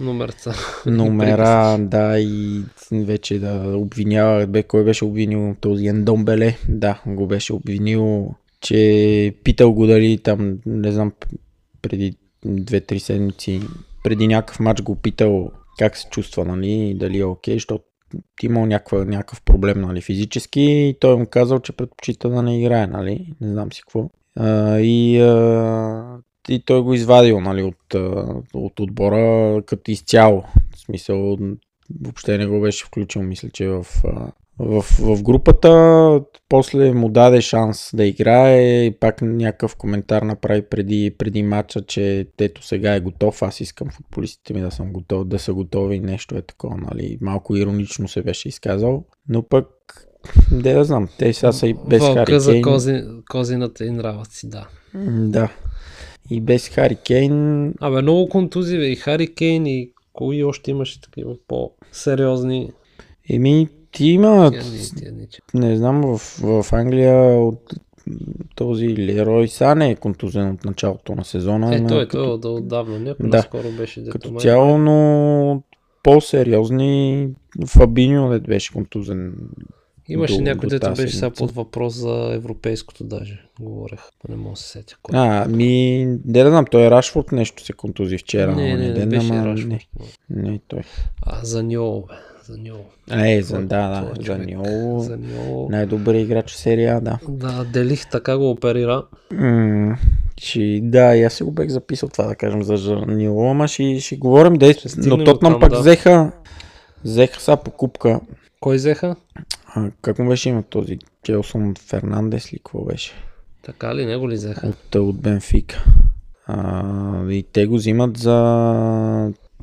номерца. 0.00 0.54
номера, 0.86 1.78
да, 1.80 2.20
и 2.20 2.62
вече 2.92 3.38
да 3.38 3.76
обвинява, 3.76 4.46
бе, 4.46 4.62
кой 4.62 4.84
беше 4.84 5.04
обвинил 5.04 5.56
този 5.60 5.86
Ендомбеле, 5.86 6.56
да, 6.68 7.02
го 7.06 7.26
беше 7.26 7.52
обвинил, 7.52 8.34
че 8.60 9.34
питал 9.44 9.72
го 9.72 9.86
дали 9.86 10.18
там, 10.18 10.58
не 10.66 10.92
знам, 10.92 11.12
преди 11.82 12.16
2-3 12.46 12.98
седмици, 12.98 13.60
преди 14.04 14.28
някакъв 14.28 14.60
матч 14.60 14.82
го 14.82 14.96
питал 14.96 15.50
как 15.78 15.96
се 15.96 16.08
чувства, 16.08 16.44
нали, 16.44 16.94
дали 16.94 17.18
е 17.18 17.24
окей, 17.24 17.54
защото 17.54 17.84
имал 18.42 18.66
някаква, 18.66 19.04
някакъв 19.04 19.42
проблем, 19.42 19.80
нали, 19.80 20.00
физически 20.00 20.60
и 20.60 20.96
той 21.00 21.16
му 21.16 21.26
казал, 21.26 21.60
че 21.60 21.72
предпочита 21.72 22.30
да 22.30 22.42
не 22.42 22.60
играе, 22.60 22.86
нали, 22.86 23.34
не 23.40 23.48
знам 23.48 23.72
си 23.72 23.80
какво. 23.80 24.10
А, 24.36 24.78
и, 24.78 25.20
а, 25.20 26.18
и 26.48 26.60
той 26.60 26.80
го 26.80 26.94
извадил, 26.94 27.40
нали, 27.40 27.62
от, 27.62 27.94
от 28.54 28.80
отбора 28.80 29.62
като 29.62 29.90
изцяло. 29.90 30.44
В 30.74 30.80
смисъл, 30.80 31.36
въобще 32.00 32.38
не 32.38 32.46
го 32.46 32.60
беше 32.60 32.84
включил, 32.84 33.22
мисля, 33.22 33.48
че 33.50 33.68
в, 33.68 33.86
в, 34.58 34.82
в 34.82 35.22
групата. 35.22 36.20
После 36.48 36.92
му 36.92 37.08
даде 37.08 37.40
шанс 37.40 37.90
да 37.94 38.04
играе 38.04 38.84
и 38.84 38.90
пак 38.90 39.22
някакъв 39.22 39.76
коментар 39.76 40.22
направи 40.22 40.62
преди, 40.62 41.14
преди 41.18 41.42
матча, 41.42 41.82
че 41.86 42.26
ето 42.40 42.66
сега 42.66 42.94
е 42.94 43.00
готов, 43.00 43.42
аз 43.42 43.60
искам 43.60 43.90
футболистите 43.90 44.54
ми 44.54 44.60
да, 44.60 44.70
съм 44.70 44.92
готов, 44.92 45.24
да 45.24 45.38
са 45.38 45.54
готови, 45.54 46.00
нещо 46.00 46.36
е 46.36 46.42
такова, 46.42 46.76
нали. 46.76 47.18
Малко 47.20 47.56
иронично 47.56 48.08
се 48.08 48.22
беше 48.22 48.48
изказал, 48.48 49.04
но 49.28 49.42
пък 49.42 49.66
де 50.52 50.74
да 50.74 50.84
знам, 50.84 51.08
те 51.18 51.32
сега 51.32 51.52
са 51.52 51.66
и 51.66 51.74
без 51.88 52.02
Хари 52.02 52.14
Вълка 52.14 52.40
за 52.40 52.62
кози, 52.62 53.02
козината 53.30 53.84
и 53.84 53.90
нравът 53.90 54.32
си, 54.32 54.48
да. 54.48 54.68
Да. 55.08 55.52
И 56.30 56.40
без 56.40 56.68
Хари 56.68 56.96
Кейн, 57.06 57.68
Абе, 57.80 58.02
много 58.02 58.28
контузии, 58.28 58.92
и 58.92 58.96
Хари 58.96 59.34
Кейн, 59.34 59.66
и 59.66 59.92
кои 60.12 60.44
още 60.44 60.70
имаше 60.70 61.00
такива 61.00 61.34
по-сериозни. 61.48 62.70
еми, 63.30 63.68
ти 63.92 64.06
има, 64.06 64.50
ни, 64.50 64.58
че- 65.26 65.40
не 65.54 65.76
знам, 65.76 66.02
в, 66.02 66.18
в 66.62 66.72
Англия 66.72 67.14
от 67.38 67.74
този 68.54 68.96
Лерой 68.98 69.48
Сане 69.48 69.90
е 69.90 69.96
контузен 69.96 70.50
от 70.50 70.64
началото 70.64 71.14
на 71.14 71.24
сезона. 71.24 71.74
Е, 71.74 71.80
но 71.80 71.88
той, 71.88 72.04
като, 72.04 72.18
той, 72.18 72.40
той 72.40 72.52
отдавна, 72.52 72.98
някой 72.98 73.28
Да. 73.28 73.36
наскоро 73.36 73.70
беше 73.70 74.00
дето 74.00 74.12
като 74.12 74.30
май- 74.30 74.40
цяло, 74.40 74.78
но 74.78 75.62
по-сериозни 76.02 77.28
Фабиньо 77.66 78.30
дет 78.30 78.42
беше 78.42 78.72
контузен. 78.72 79.34
Имаше 80.08 80.34
до- 80.34 80.42
някой, 80.42 80.60
до 80.62 80.68
дето 80.68 80.92
беше 80.92 81.16
сега 81.16 81.30
под 81.30 81.50
въпрос 81.50 81.94
за 81.94 82.30
европейското 82.32 83.04
даже. 83.04 83.42
Говорех, 83.60 84.00
не 84.28 84.36
мога 84.36 84.50
да 84.50 84.56
се 84.56 84.68
сетя. 84.68 84.96
Кой. 85.02 85.18
А, 85.18 85.46
ми, 85.46 86.06
де 86.24 86.42
да 86.42 86.50
знам, 86.50 86.64
той 86.66 86.82
е 86.82 86.90
Рашфорд 86.90 87.32
нещо 87.32 87.64
се 87.64 87.72
контузи 87.72 88.18
вчера. 88.18 88.54
не, 88.54 88.62
не, 88.68 88.76
не, 88.78 88.92
ден, 88.92 89.08
беше 89.08 89.26
ама 89.28 89.46
Рашфорд. 89.46 89.70
Не, 90.30 90.50
не 90.50 90.60
той. 90.68 90.82
А, 91.22 91.44
за 91.44 91.62
Ньол, 91.62 92.04
бе. 92.08 92.14
За 92.48 92.58
Ньол. 92.58 92.84
Е, 93.10 93.42
за, 93.42 93.58
да, 93.58 93.66
да, 93.66 94.12
за 94.16 94.22
човек. 94.22 94.48
Ньол. 94.48 95.00
За 95.00 95.16
Ньол. 95.16 95.68
Най-добрият 95.70 96.24
играч 96.24 96.50
в 96.50 96.56
серия, 96.56 97.00
да. 97.00 97.18
Да, 97.28 97.64
Делих 97.64 98.10
така 98.10 98.38
го 98.38 98.50
оперира. 98.50 99.04
М, 99.32 99.96
Ще, 100.40 100.80
да, 100.82 101.16
и 101.16 101.22
аз 101.22 101.34
си 101.34 101.42
го 101.42 101.50
бех 101.50 101.68
записал 101.68 102.08
това 102.08 102.26
да 102.26 102.34
кажем 102.34 102.62
за 102.62 102.76
Жанило, 102.76 103.50
ама 103.50 103.68
ще, 103.68 104.00
ще 104.00 104.16
говорим, 104.16 104.54
стигнем 104.74 105.18
но 105.18 105.24
Тотнам 105.24 105.60
пък 105.60 105.70
да. 105.70 105.80
взеха, 105.80 106.32
взеха 107.04 107.40
са 107.40 107.56
покупка. 107.56 108.20
Кой 108.60 108.76
взеха? 108.76 109.16
А, 109.74 109.90
как 110.02 110.18
му 110.18 110.28
беше 110.28 110.48
има 110.48 110.62
този 110.62 110.98
Челсон 111.22 111.74
Фернандес 111.74 112.52
ли, 112.52 112.56
какво 112.56 112.84
беше? 112.84 113.12
Така 113.62 113.94
ли, 113.94 114.06
него 114.06 114.30
ли 114.30 114.34
взеха? 114.34 114.66
От, 114.66 114.94
от 114.94 115.20
Бенфика. 115.20 115.84
А, 116.46 117.30
и 117.30 117.42
те 117.52 117.66
го 117.66 117.76
взимат 117.76 118.16
за 118.16 118.30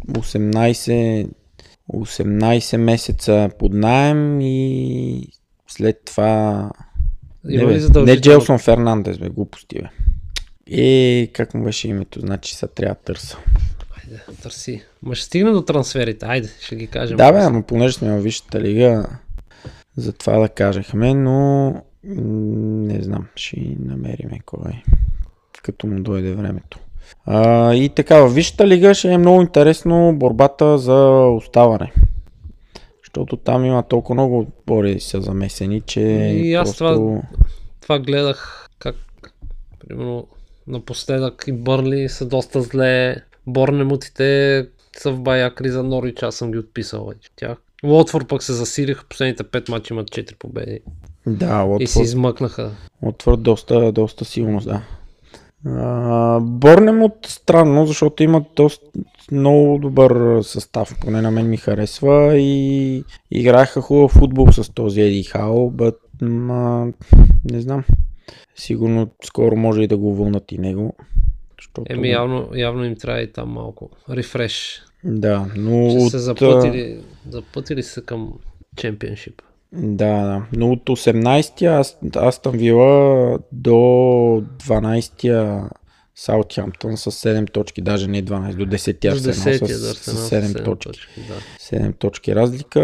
18, 0.08 1.28
18 1.94 2.78
месеца 2.78 3.50
под 3.60 3.74
найем 3.74 4.42
и 4.42 5.28
след 5.68 6.02
това... 6.06 6.72
Има 7.50 7.72
не, 7.72 7.90
бе, 7.90 8.02
не 8.02 8.22
Джелсон 8.22 8.60
Фернандес, 8.60 9.18
бе, 9.18 9.30
глупости, 9.30 9.76
бе. 9.76 9.90
И 10.68 11.30
как 11.34 11.54
му 11.54 11.64
беше 11.64 11.88
името? 11.88 12.20
Значи 12.20 12.56
сега 12.56 12.72
трябва 12.76 12.96
да 12.96 13.02
търса. 13.02 13.38
Айде, 13.98 14.22
търси. 14.42 14.84
Ма 15.04 15.16
ще 15.16 15.26
стигне 15.26 15.52
до 15.52 15.62
трансферите. 15.62 16.26
Айде, 16.26 16.50
ще 16.62 16.76
ги 16.76 16.88
кажем. 16.88 17.18
Да, 17.18 17.32
бе, 17.32 17.40
ама 17.40 17.64
понеже 17.64 17.94
сме 17.94 18.12
във 18.12 18.24
Висшата 18.24 18.62
лига, 18.62 19.06
за 19.98 20.14
това 20.14 20.40
да 20.40 20.50
кажехме, 20.50 21.14
но 21.14 21.74
не 22.04 23.02
знам, 23.02 23.28
ще 23.36 23.76
намериме 23.80 24.40
кой 24.46 24.72
е, 24.72 24.84
като 25.64 25.88
му 25.88 26.00
дойде 26.00 26.34
времето. 26.34 26.80
А, 27.26 27.74
и 27.74 27.90
така, 27.90 28.18
във 28.18 28.34
Висшата 28.34 28.68
лига 28.68 28.94
ще 28.94 29.10
е 29.10 29.18
много 29.18 29.42
интересно 29.42 30.14
борбата 30.16 30.78
за 30.78 30.96
оставане. 31.28 31.94
Защото 33.04 33.38
там 33.38 33.66
има 33.66 33.84
толкова 33.84 34.16
много 34.16 34.40
отбори 34.40 35.00
са 35.00 35.22
замесени, 35.22 35.82
че 35.82 36.02
И 36.02 36.54
аз 36.54 36.70
просто... 36.70 36.96
това- 36.96 37.22
Това 37.82 38.00
гледах 38.00 38.70
как, 38.80 38.96
примерно, 39.80 40.28
напоследък 40.68 41.44
и 41.48 41.52
Бърли 41.54 42.10
са 42.10 42.26
доста 42.26 42.62
зле. 42.62 43.16
Борнемутите 43.48 44.68
са 44.98 45.12
в 45.12 45.20
бая 45.20 45.56
криза 45.56 45.84
Норич, 45.84 46.24
аз 46.24 46.36
съм 46.36 46.52
ги 46.52 46.58
отписал 46.58 47.06
вече 47.06 47.30
тях. 47.36 47.58
Лотфор 47.84 48.28
пък 48.28 48.44
се 48.44 48.54
засилиха, 48.54 49.06
последните 49.10 49.44
5 49.44 49.70
мача 49.70 49.94
имат 49.94 50.08
4 50.08 50.36
победи. 50.36 50.80
Да, 51.28 51.78
И 51.80 51.88
се 51.88 52.02
измъкнаха. 52.02 52.72
Уотфорд 53.02 53.42
доста, 53.42 53.92
доста 53.92 54.26
силно, 54.26 54.60
да. 54.60 54.82
А, 55.66 56.40
Борнемут 56.40 57.14
странно, 57.26 57.86
защото 57.86 58.24
имат 58.24 58.44
доста 58.56 58.86
много 59.32 59.78
добър 59.78 60.42
състав, 60.44 60.96
поне 61.02 61.22
на 61.22 61.32
мен 61.32 61.50
ми 61.50 61.58
харесва 61.58 62.38
и 62.38 63.04
играха 63.32 63.82
хубав 63.82 64.12
футбол 64.12 64.52
с 64.52 64.74
този 64.74 65.02
Еди 65.02 65.24
Хао, 65.24 65.72
but, 65.72 65.96
ма, 66.22 66.94
не 67.52 67.62
знам. 67.62 67.84
Сигурно 68.56 69.10
скоро 69.24 69.56
може 69.56 69.82
и 69.82 69.88
да 69.88 69.98
го 69.98 70.16
вълнат 70.16 70.52
и 70.52 70.58
него. 70.58 70.96
Защото... 71.58 71.84
Еми 71.90 72.10
явно, 72.10 72.50
явно 72.56 72.86
им 72.86 72.96
трябва 72.96 73.22
и 73.22 73.32
там 73.32 73.50
малко 73.50 73.90
рефреш. 74.10 74.84
Да, 75.04 75.46
но 75.58 75.90
Че 75.90 75.98
от... 75.98 76.12
се 76.12 76.18
запътили, 76.18 77.00
запътили 77.30 77.84
се 77.84 78.02
към 78.06 78.34
чемпионшип. 78.76 79.42
Да, 79.76 80.26
да. 80.26 80.46
Но 80.54 80.72
от 80.72 80.84
18-я 80.84 81.80
Ас- 81.80 81.98
Астън 82.16 82.58
Вила 82.58 83.40
до 83.52 83.72
12-я 84.68 85.70
Саутхамптън 86.18 86.98
с 86.98 87.12
7 87.12 87.52
точки, 87.52 87.82
даже 87.82 88.08
не 88.08 88.24
12, 88.24 88.56
до 88.56 88.66
10 88.66 89.02
До 89.02 89.30
Арсенал 89.30 89.60
10 89.60 89.66
с, 89.66 89.82
да, 89.82 89.94
с 89.94 90.08
Арсенал 90.08 90.42
7 90.42 90.64
7 90.64 90.80
точки. 90.80 91.22
Да. 91.28 91.78
7 91.78 91.96
точки 91.98 92.36
разлика, 92.36 92.82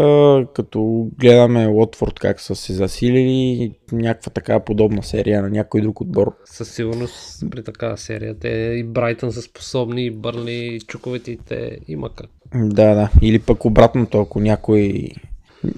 като 0.54 1.08
гледаме 1.18 1.66
Лотфорд 1.66 2.18
как 2.18 2.40
са 2.40 2.54
се 2.54 2.72
засилили, 2.72 3.72
някаква 3.92 4.32
така 4.32 4.60
подобна 4.60 5.02
серия 5.02 5.42
на 5.42 5.50
някой 5.50 5.80
друг 5.80 6.00
отбор. 6.00 6.36
Със 6.44 6.74
сигурност 6.74 7.50
при 7.50 7.64
такава 7.64 7.98
серия. 7.98 8.38
Те 8.38 8.48
и 8.48 8.84
Брайтън 8.84 9.32
са 9.32 9.42
способни, 9.42 10.06
и 10.06 10.10
Бърли, 10.10 10.52
и 10.52 10.80
чуковете 10.80 11.30
и 11.30 11.38
те 11.48 11.78
има 11.88 12.14
как. 12.14 12.30
Да, 12.54 12.94
да. 12.94 13.10
Или 13.22 13.38
пък 13.38 13.64
обратното, 13.64 14.20
ако 14.20 14.40
някой, 14.40 15.10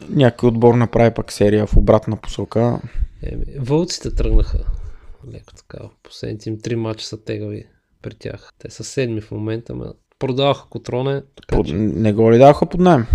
някой 0.08 0.48
отбор 0.48 0.74
направи 0.74 1.14
пък 1.14 1.32
серия 1.32 1.66
в 1.66 1.76
обратна 1.76 2.16
посока. 2.16 2.80
Еми, 3.22 3.44
вълците 3.58 4.14
тръгнаха 4.14 4.58
леко 5.32 5.54
така. 5.54 5.78
Последните 6.02 6.48
им 6.48 6.60
три 6.60 6.76
мача 6.76 7.06
са 7.06 7.24
тегави 7.24 7.66
при 8.02 8.14
тях. 8.14 8.48
Те 8.58 8.70
са 8.70 8.84
седми 8.84 9.20
в 9.20 9.30
момента, 9.30 9.74
ма 9.74 9.94
продаваха 10.18 10.68
Котроне, 10.68 11.22
така 11.36 11.56
Под, 11.56 11.66
че... 11.66 11.74
не 11.74 12.12
го 12.12 12.32
ли 12.32 12.38
даваха 12.38 12.66
под 12.66 12.80
найем? 12.80 13.06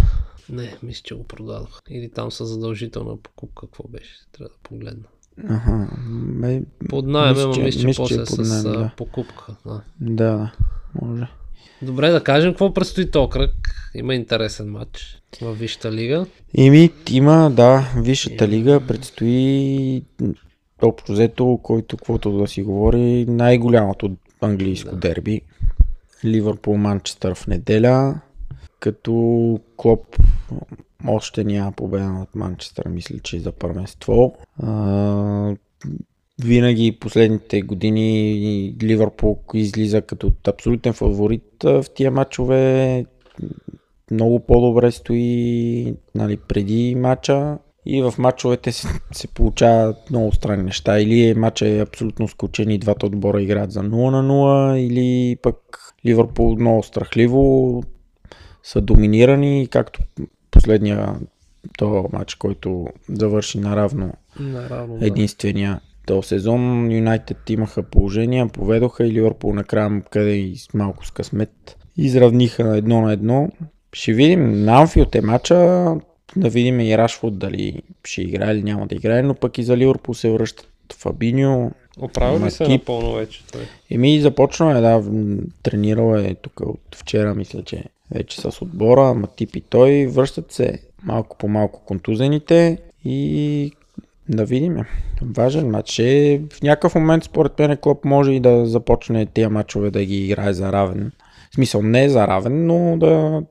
Не, 0.50 0.76
мисля, 0.84 1.02
че 1.04 1.16
го 1.16 1.24
продадох. 1.24 1.80
Или 1.90 2.12
там 2.12 2.32
са 2.32 2.46
задължителна 2.46 3.18
покупка, 3.18 3.68
какво 3.68 3.84
беше? 3.88 4.16
Трябва 4.32 4.50
да 4.50 4.56
погледна. 4.64 5.04
Ага. 5.50 5.90
Ме, 6.10 6.64
Под 6.90 7.08
найем, 7.08 7.36
Мисля, 7.36 7.54
че- 7.54 7.62
мисля, 7.64 7.82
че 7.82 7.98
после 7.98 8.16
е 8.16 8.18
под 8.18 8.28
с 8.46 8.64
наем, 8.64 8.66
а, 8.66 8.80
да. 8.80 8.92
покупка. 8.98 9.56
Да. 9.66 9.82
да, 10.02 10.32
да. 10.38 10.52
Може. 11.02 11.28
Добре, 11.82 12.10
да 12.10 12.24
кажем 12.24 12.52
какво 12.52 12.74
предстои 12.74 13.12
то 13.12 13.30
кръг. 13.30 13.52
Има 13.96 14.16
интересен 14.16 14.72
матч 14.72 15.19
в 15.42 15.54
Висшата 15.54 15.92
лига. 15.92 16.26
Ими, 16.54 16.90
има, 17.12 17.52
да, 17.52 17.92
Висшата 17.98 18.48
лига 18.48 18.82
предстои 18.88 20.04
общо 20.82 21.12
взето, 21.12 21.60
който 21.64 21.98
каквото 21.98 22.38
да 22.38 22.48
си 22.48 22.64
говори, 22.64 23.26
най-голямото 23.26 24.12
английско 24.42 24.92
Да. 24.92 24.98
дерби. 24.98 25.42
Ливърпул 26.26 26.78
Манчестър 26.78 27.36
в 27.36 27.48
неделя, 27.48 28.22
като 28.80 29.60
Клоп 29.78 30.18
още 31.08 31.44
няма 31.44 31.72
победа 31.72 32.10
над 32.10 32.36
Манчестър, 32.36 32.88
мисля, 32.88 33.20
че 33.24 33.40
за 33.40 33.52
първенство. 33.52 34.36
А, 34.64 35.56
винаги 36.44 36.98
последните 37.00 37.62
години 37.62 38.76
Ливърпул 38.84 39.40
излиза 39.54 40.02
като 40.02 40.32
абсолютен 40.48 40.94
фаворит 40.94 41.44
в 41.64 41.86
тия 41.96 42.12
матчове. 42.12 43.06
Много 44.12 44.40
по-добре 44.40 44.92
стои 44.92 45.96
нали, 46.16 46.38
преди 46.38 46.96
матча 46.96 47.58
и 47.86 48.02
в 48.02 48.14
матчовете 48.18 48.72
се, 48.72 48.88
се 49.12 49.28
получават 49.28 50.10
много 50.10 50.32
странни 50.32 50.64
неща. 50.64 51.00
Или 51.00 51.34
матча 51.34 51.68
е 51.68 51.82
абсолютно 51.82 52.28
скучен 52.28 52.70
и 52.70 52.78
двата 52.78 53.06
отбора 53.06 53.42
играят 53.42 53.72
за 53.72 53.80
0 53.80 54.10
на 54.10 54.24
0, 54.24 54.76
или 54.76 55.36
пък 55.36 55.56
Ливърпул 56.06 56.56
много 56.56 56.84
страхливо 56.84 57.84
са 58.64 58.82
доминирани, 58.82 59.68
както 59.72 60.00
последния 60.52 61.16
този 61.78 62.08
матч, 62.14 62.36
който 62.36 62.88
завърши 63.10 63.60
наравно 63.60 64.14
Наравно, 64.40 64.98
да. 64.98 65.08
единствения 65.08 65.80
този 66.08 66.28
сезон. 66.28 66.92
Юнайтед 66.92 67.50
имаха 67.50 67.84
положение, 67.84 68.48
поведоха 68.48 69.08
и 69.08 69.12
Ливърпул 69.12 69.54
накрая 69.54 70.02
къде 70.10 70.36
и 70.36 70.56
с 70.56 70.74
малко 70.74 71.06
с 71.06 71.12
късмет 71.12 71.78
изравниха 71.98 72.78
едно 72.78 73.02
на 73.02 73.14
едно. 73.14 73.50
Ще 73.94 74.14
видим 74.14 74.66
на 74.66 74.82
Анфилд 74.82 75.16
е 75.16 75.22
матча, 75.22 75.56
да 76.36 76.50
видим 76.50 76.80
и 76.80 76.98
Рашфорд 76.98 77.38
дали 77.38 77.82
ще 78.04 78.22
играе 78.22 78.54
или 78.54 78.64
няма 78.64 78.88
да 78.88 78.96
играе, 78.96 79.24
но 79.24 79.34
пък 79.34 79.58
и 79.58 79.64
за 79.64 79.78
Ливърпул 79.78 80.14
се 80.14 80.30
връщат 80.30 80.68
Фабиньо. 80.94 81.72
Оправил 82.00 82.46
ли 82.46 82.52
се 82.52 82.68
напълно 82.68 83.14
вече 83.14 83.44
той? 83.52 83.62
Еми 83.92 84.22
започна 84.22 84.78
е, 84.78 84.82
да, 84.82 85.04
тренирал 85.64 86.16
е 86.16 86.36
тук 86.36 86.60
от 86.60 86.96
вчера, 86.96 87.36
мисля, 87.36 87.64
че 87.64 87.84
вече 88.12 88.42
с 88.42 88.62
отбора, 88.62 89.14
Матип 89.14 89.56
и 89.56 89.62
той 89.62 90.08
връщат 90.08 90.52
се 90.52 90.80
малко 91.04 91.38
по 91.38 91.48
малко 91.48 91.86
контузените 91.86 92.78
и 93.06 93.72
да 94.30 94.46
видим. 94.46 94.78
Важен 95.22 95.70
матч 95.70 96.00
е. 96.00 96.42
В 96.54 96.62
някакъв 96.62 96.96
момент 96.96 97.24
според 97.24 97.60
мен 97.60 97.78
Клоп 97.78 98.06
може 98.06 98.32
и 98.32 98.40
да 98.40 98.66
започне 98.66 99.26
тези 99.26 99.48
матчове 99.48 99.92
да 99.92 100.06
ги 100.06 100.26
играе 100.26 100.54
за 100.54 100.72
равен. 100.72 101.12
В 101.52 101.56
смисъл 101.56 101.82
не 101.82 102.10
за 102.10 102.28
равен, 102.28 102.66
но 102.66 102.98
да, 102.98 103.42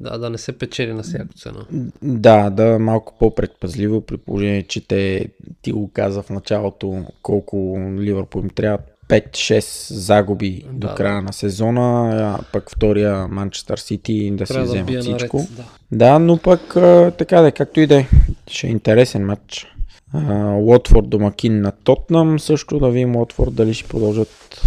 Да, 0.00 0.18
да 0.18 0.30
не 0.30 0.38
се 0.38 0.52
печели 0.52 0.92
на 0.92 1.02
всяка 1.02 1.28
цена. 1.36 1.64
да, 2.02 2.50
да 2.50 2.64
е 2.64 2.78
малко 2.78 3.14
по-предпазливо 3.18 4.00
при 4.00 4.16
положение, 4.16 4.62
че 4.62 4.86
те 4.88 5.28
ти 5.62 5.72
го 5.72 5.90
каза 5.92 6.22
в 6.22 6.30
началото 6.30 7.04
колко 7.22 7.56
Ливърпул 7.98 8.40
им 8.40 8.50
трябва 8.50 8.78
5-6 9.08 9.60
загуби 9.94 10.62
Да, 10.66 10.72
до 10.72 10.86
да. 10.86 10.94
края 10.94 11.22
на 11.22 11.32
сезона, 11.32 12.10
а 12.16 12.38
пък 12.52 12.70
втория 12.70 13.28
Манчестър 13.28 13.78
Сити 13.78 14.30
да 14.30 14.46
си 14.46 14.52
Трябва 14.52 14.74
да 14.74 14.84
бие 14.84 14.96
наред. 14.96 15.04
всичко. 15.04 15.46
Да. 15.50 15.64
Да, 15.92 16.18
но 16.18 16.38
пък 16.38 16.76
а, 16.76 17.10
така 17.10 17.40
да 17.40 17.52
както 17.52 17.80
и 17.80 17.86
да 17.86 17.96
е. 17.96 18.06
Ще 18.46 18.66
е 18.66 18.70
интересен 18.70 19.26
матч. 19.26 19.66
А, 20.12 20.34
Лотфорд 20.44 21.08
домакин 21.08 21.60
на 21.60 21.72
Тотнам 21.72 22.40
също 22.40 22.78
да 22.78 22.90
видим 22.90 23.16
Лотфорд 23.16 23.54
дали 23.54 23.74
ще 23.74 23.88
продължат 23.88 24.62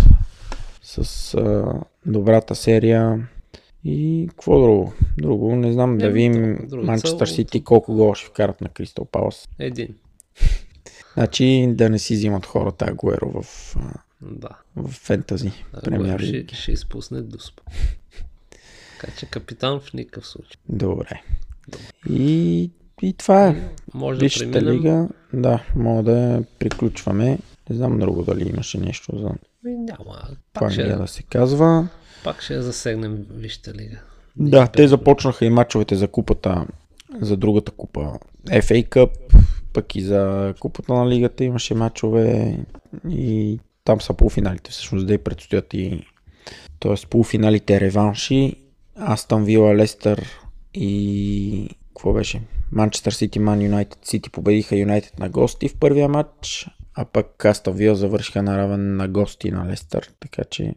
с 0.84 0.98
а, 1.34 1.66
добрата 2.06 2.56
серия. 2.56 3.28
И 3.84 4.28
какво 4.30 4.62
друго? 4.62 4.94
Друго, 5.18 5.56
не 5.56 5.74
знам, 5.74 5.98
да 5.98 6.10
видим 6.10 6.58
да, 6.62 6.68
друго 6.68 6.86
Манчестър 6.86 7.28
Сити 7.28 7.64
колко 7.64 7.94
гола 7.94 8.16
ще 8.16 8.28
вкарат 8.28 8.62
на 8.62 8.70
Кристал 8.70 9.06
Палас. 9.06 9.50
Един. 9.60 9.96
Значи 11.14 11.66
да 11.70 11.90
не 11.90 12.00
си 12.00 12.14
взимат 12.14 12.46
хората 12.46 12.86
Агуеро 12.86 13.42
в, 13.42 13.76
Да. 14.22 14.50
в 14.76 14.88
фентази 14.92 15.52
премьер 15.84 16.20
ще, 16.20 16.56
ще 16.56 16.72
изпусне 16.72 17.22
Дуспа. 17.22 17.64
Така 19.00 19.14
че 19.18 19.26
капитан 19.26 19.80
в 19.80 19.94
никакъв 19.94 20.28
случай. 20.28 20.62
Добре. 20.70 21.22
И, 22.10 22.70
и 23.02 23.14
това 23.14 23.48
е. 23.48 23.70
Може 23.94 24.20
да 24.20 24.26
Висшата 24.26 24.52
преминем. 24.52 24.76
лига, 24.78 25.08
да, 25.34 25.64
мога 25.76 26.04
да 26.04 26.44
приключваме. 26.60 27.40
Не 27.70 27.76
знам 27.76 28.00
друго 28.00 28.24
дали 28.24 28.50
имаше 28.50 28.78
нещо 28.78 29.18
за 29.18 29.30
Ми, 29.64 29.76
няма. 29.78 30.22
Пак 30.54 30.72
ще, 30.72 30.84
да 30.84 31.08
се 31.08 31.24
казва. 31.24 31.88
Пак 32.24 32.42
ще 32.42 32.54
я 32.54 32.62
засегнем 32.62 33.26
Висшата 33.32 33.74
лига. 33.74 33.98
Да, 34.36 34.68
те 34.68 34.88
започнаха 34.88 35.46
и 35.46 35.50
мачовете 35.50 35.96
за 35.96 36.08
купата, 36.08 36.66
за 37.22 37.38
другата 37.38 37.72
купа. 37.72 38.20
FA 38.46 38.90
Cup, 38.90 39.10
пък 39.74 39.96
и 39.96 40.02
за 40.02 40.54
купата 40.60 40.94
на 40.94 41.10
лигата 41.10 41.44
имаше 41.44 41.76
мачове 41.76 42.58
и 43.10 43.60
там 43.84 44.02
са 44.02 44.14
полуфиналите. 44.14 44.72
Всъщност 44.72 45.08
да 45.08 45.14
и 45.14 45.18
предстоят 45.18 45.74
и 45.74 46.06
т.е. 46.80 47.08
полуфиналите 47.10 47.82
реванши. 47.82 48.56
Астън 48.96 49.44
Вила, 49.44 49.76
Лестър 49.76 50.26
и 50.74 51.70
какво 51.88 52.14
беше? 52.14 52.42
Манчестър 52.72 53.12
Сити, 53.12 53.40
Ман 53.40 53.62
Юнайтед 53.62 54.00
Сити 54.06 54.30
победиха 54.30 54.76
Юнайтед 54.76 55.20
на 55.20 55.30
гости 55.30 55.70
в 55.70 55.76
първия 55.80 56.10
матч, 56.10 56.70
а 56.96 57.06
пък 57.06 57.46
Астън 57.46 57.74
Вила 57.74 57.96
завършиха 57.96 58.44
наравен 58.44 58.96
на 58.96 59.08
гости 59.08 59.52
на 59.52 59.68
Лестър, 59.68 60.10
така 60.20 60.44
че 60.44 60.74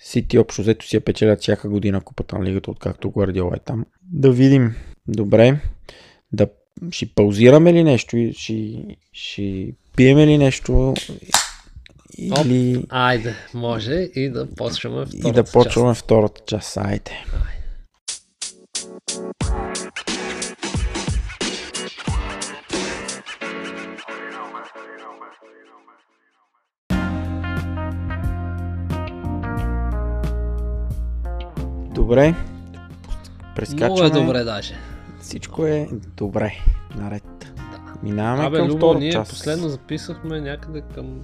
Сити 0.00 0.38
общо 0.38 0.62
взето 0.62 0.86
си 0.86 0.96
я 0.96 1.00
печелят 1.00 1.40
всяка 1.40 1.68
година 1.68 2.00
купата 2.00 2.38
на 2.38 2.44
лигата, 2.44 2.70
откакто 2.70 3.10
Гвардиола 3.10 3.56
е 3.56 3.58
там. 3.58 3.84
Да 4.02 4.30
видим. 4.30 4.74
Добре. 5.08 5.60
Да 6.32 6.48
ще 6.90 7.06
паузираме 7.06 7.72
ли 7.72 7.84
нещо? 7.84 8.16
и 8.16 8.32
Ще, 8.32 8.84
ще 9.12 9.72
пиеме 9.96 10.26
ли 10.26 10.38
нещо? 10.38 10.94
Или 12.18 12.84
Айде, 12.88 13.34
може 13.54 14.08
и 14.14 14.28
да 14.28 14.54
почваме 14.54 15.06
втората 15.06 15.28
и 15.28 15.32
да 15.32 15.44
почваме 15.44 15.94
втората 15.94 16.40
част. 16.46 16.76
Айде. 16.76 17.10
Добре. 32.08 32.28
Много 32.28 33.54
Прескачаме. 33.56 34.06
е 34.06 34.10
добре 34.10 34.44
даже. 34.44 34.74
Всичко 35.20 35.66
е 35.66 35.88
добре. 36.16 36.54
Наред. 36.96 37.52
Да. 37.56 37.94
Минаваме 38.02 38.46
Абе, 38.46 38.56
към 38.56 38.68
Любо, 38.68 38.94
ние 38.94 39.12
част. 39.12 39.30
последно 39.30 39.68
записахме 39.68 40.40
някъде 40.40 40.82
към... 40.94 41.20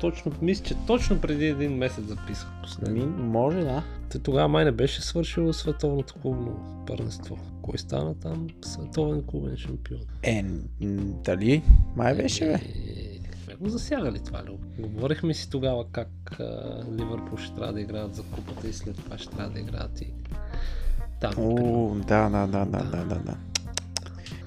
Точно, 0.00 0.32
мисля, 0.42 0.64
че 0.64 0.74
точно 0.86 1.20
преди 1.20 1.46
един 1.46 1.76
месец 1.76 2.04
записах 2.04 2.48
последно. 2.62 3.06
Ми, 3.06 3.06
може 3.06 3.60
да. 3.60 3.82
Те 4.10 4.18
тогава 4.18 4.48
май 4.48 4.64
не 4.64 4.72
беше 4.72 5.02
свършило 5.02 5.52
световното 5.52 6.14
клубно 6.22 6.84
първенство. 6.86 7.38
Кой 7.62 7.78
стана 7.78 8.14
там 8.14 8.46
световен 8.64 9.22
клубен 9.22 9.56
шампион? 9.56 10.00
Е, 10.22 10.44
дали? 11.24 11.62
Май 11.96 12.14
беше, 12.14 12.44
бе. 12.44 12.60
Го 13.60 13.68
засягали 13.68 14.18
това, 14.18 14.42
Любо. 14.46 14.66
Говорихме 14.78 15.34
си 15.34 15.50
тогава 15.50 15.84
как 15.92 16.40
а, 16.40 16.82
Ливърпул 16.98 17.38
ще 17.38 17.54
трябва 17.54 17.72
да 17.72 17.80
играят 17.80 18.14
за 18.14 18.22
купата 18.22 18.68
и 18.68 18.72
след 18.72 18.96
това 18.96 19.18
ще 19.18 19.36
трябва 19.36 19.50
да 19.50 19.60
играят 19.60 20.00
и 20.00 20.12
там. 21.20 21.32
О, 21.36 21.94
да, 21.94 22.28
да, 22.28 22.46
да, 22.46 22.64
да, 22.64 22.84
да, 22.84 23.04
да, 23.04 23.14
да. 23.14 23.36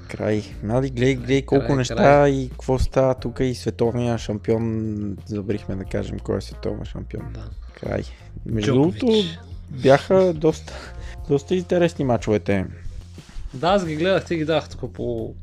Край. 0.07 0.43
Нали, 0.63 0.89
гледай, 0.89 1.15
гледай 1.15 1.45
колко 1.45 1.65
край, 1.65 1.75
неща 1.75 1.95
край. 1.95 2.31
и 2.31 2.49
какво 2.49 2.79
става 2.79 3.15
тук 3.15 3.39
и 3.39 3.55
световния 3.55 4.17
шампион. 4.17 5.17
Забрихме 5.25 5.75
да 5.75 5.83
кажем 5.83 6.19
кой 6.19 6.37
е 6.37 6.41
световен 6.41 6.85
шампион. 6.85 7.33
Да. 7.33 7.49
Край. 7.79 8.03
Между 8.45 8.73
другото, 8.73 9.07
бяха 9.69 10.33
доста, 10.33 10.73
доста 11.29 11.55
интересни 11.55 12.05
мачовете. 12.05 12.65
Да, 13.53 13.67
аз 13.67 13.85
ги 13.85 13.95
гледах, 13.95 14.25
ти 14.25 14.35
ги 14.35 14.45
дах 14.45 14.69
тук 14.69 14.93
по, 14.93 15.33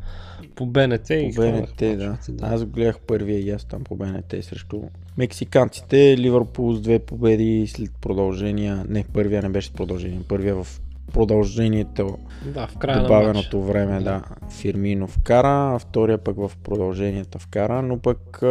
по 0.57 0.67
БНТ. 0.67 1.11
и 1.11 1.33
По 1.37 1.41
БНТ, 1.43 1.77
да. 1.79 2.09
мачовете, 2.11 2.35
Аз 2.43 2.65
го 2.65 2.71
гледах 2.71 3.01
първия 3.01 3.39
и 3.39 3.51
аз 3.51 3.65
там 3.65 3.85
по 3.85 3.97
БНТ 3.97 4.35
срещу 4.41 4.83
мексиканците. 5.19 6.17
Ливърпул 6.19 6.73
с 6.73 6.81
две 6.81 6.99
победи 6.99 7.67
след 7.67 7.91
продължения. 8.01 8.85
Не, 8.89 9.05
първия 9.13 9.43
не 9.43 9.49
беше 9.49 9.69
с 9.69 9.73
продължение. 9.73 10.21
Първия 10.29 10.55
в 10.55 10.81
продължението, 11.13 12.19
Да, 12.47 12.67
в 12.67 12.77
края 12.79 12.97
на 12.97 13.03
добавеното 13.03 13.57
матча. 13.59 13.73
време, 13.73 14.01
да. 14.01 14.23
Фирмино 14.51 15.07
вкара, 15.07 15.75
а 15.75 15.79
втория 15.79 16.19
пък 16.19 16.37
в 16.37 16.53
продълженията 16.65 17.39
вкара, 17.39 17.83
но 17.83 17.99
пък 17.99 18.43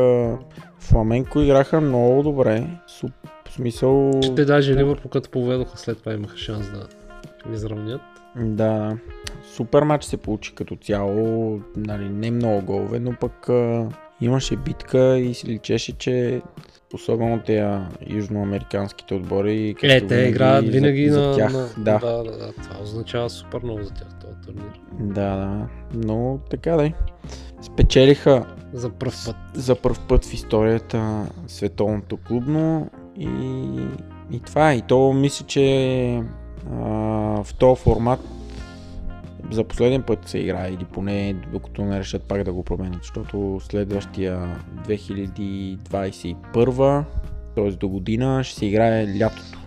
Фламенко 0.79 1.39
играха 1.41 1.81
много 1.81 2.23
добре. 2.23 2.67
Суп, 2.87 3.11
в 3.49 3.53
смисъл... 3.53 4.11
Те 4.35 4.45
даже 4.45 4.75
Ливърпул 4.75 5.11
като 5.11 5.29
поведоха 5.29 5.77
след 5.77 5.99
това 5.99 6.13
имаха 6.13 6.37
шанс 6.37 6.71
да 6.71 6.87
изравнят. 7.53 8.01
Да, 8.35 8.97
супер 9.55 9.83
матч 9.83 10.03
се 10.05 10.17
получи 10.17 10.55
като 10.55 10.75
цяло, 10.75 11.59
нали, 11.75 12.09
не 12.09 12.31
много 12.31 12.61
голове, 12.65 12.99
но 12.99 13.13
пък 13.21 13.49
а, 13.49 13.89
имаше 14.21 14.55
битка 14.55 15.17
и 15.19 15.33
се 15.33 15.47
личеше, 15.47 15.91
че 15.91 16.41
особено 16.93 17.41
тези 17.45 17.79
южноамериканските 18.07 19.13
отбори, 19.13 19.75
Е, 19.83 20.07
те 20.07 20.15
играят 20.15 20.67
винаги 20.67 21.09
за, 21.09 21.21
на, 21.21 21.33
за 21.33 21.37
тях, 21.39 21.53
на... 21.53 21.67
да, 21.77 21.99
да, 21.99 22.23
да, 22.23 22.37
да. 22.37 22.53
Това 22.53 22.79
означава 22.83 23.29
супер 23.29 23.59
много 23.63 23.83
за 23.83 23.93
тях 23.93 24.07
този 24.21 24.33
турнир. 24.45 24.79
да, 24.99 25.35
да, 25.35 25.67
но 25.93 26.39
така 26.49 26.71
да. 26.71 26.91
Спечелиха 27.61 28.45
За 28.73 28.89
първ 28.89 29.13
път. 29.25 29.35
за 29.53 29.75
първ 29.75 29.95
път 30.07 30.25
в 30.25 30.33
историята 30.33 31.25
световното 31.47 32.17
клубно 32.17 32.89
и, 33.19 33.27
и 34.31 34.39
това 34.45 34.71
е. 34.71 34.75
И 34.75 34.81
то 34.81 35.13
мисля, 35.13 35.45
че 35.45 36.21
а, 36.71 36.77
в 37.43 37.47
този 37.59 37.81
формат 37.81 38.19
за 39.51 39.63
последен 39.63 40.01
път 40.01 40.27
се 40.27 40.39
играе 40.39 40.69
или 40.69 40.85
поне 40.85 41.35
докато 41.51 41.85
не 41.85 41.99
решат 41.99 42.23
пак 42.23 42.43
да 42.43 42.53
го 42.53 42.63
променят, 42.63 42.97
защото 43.01 43.59
следващия 43.63 44.59
2021 44.87 47.03
т.е. 47.55 47.71
до 47.71 47.89
година 47.89 48.43
ще 48.43 48.55
се 48.59 48.65
играе 48.65 49.19
лятото. 49.19 49.59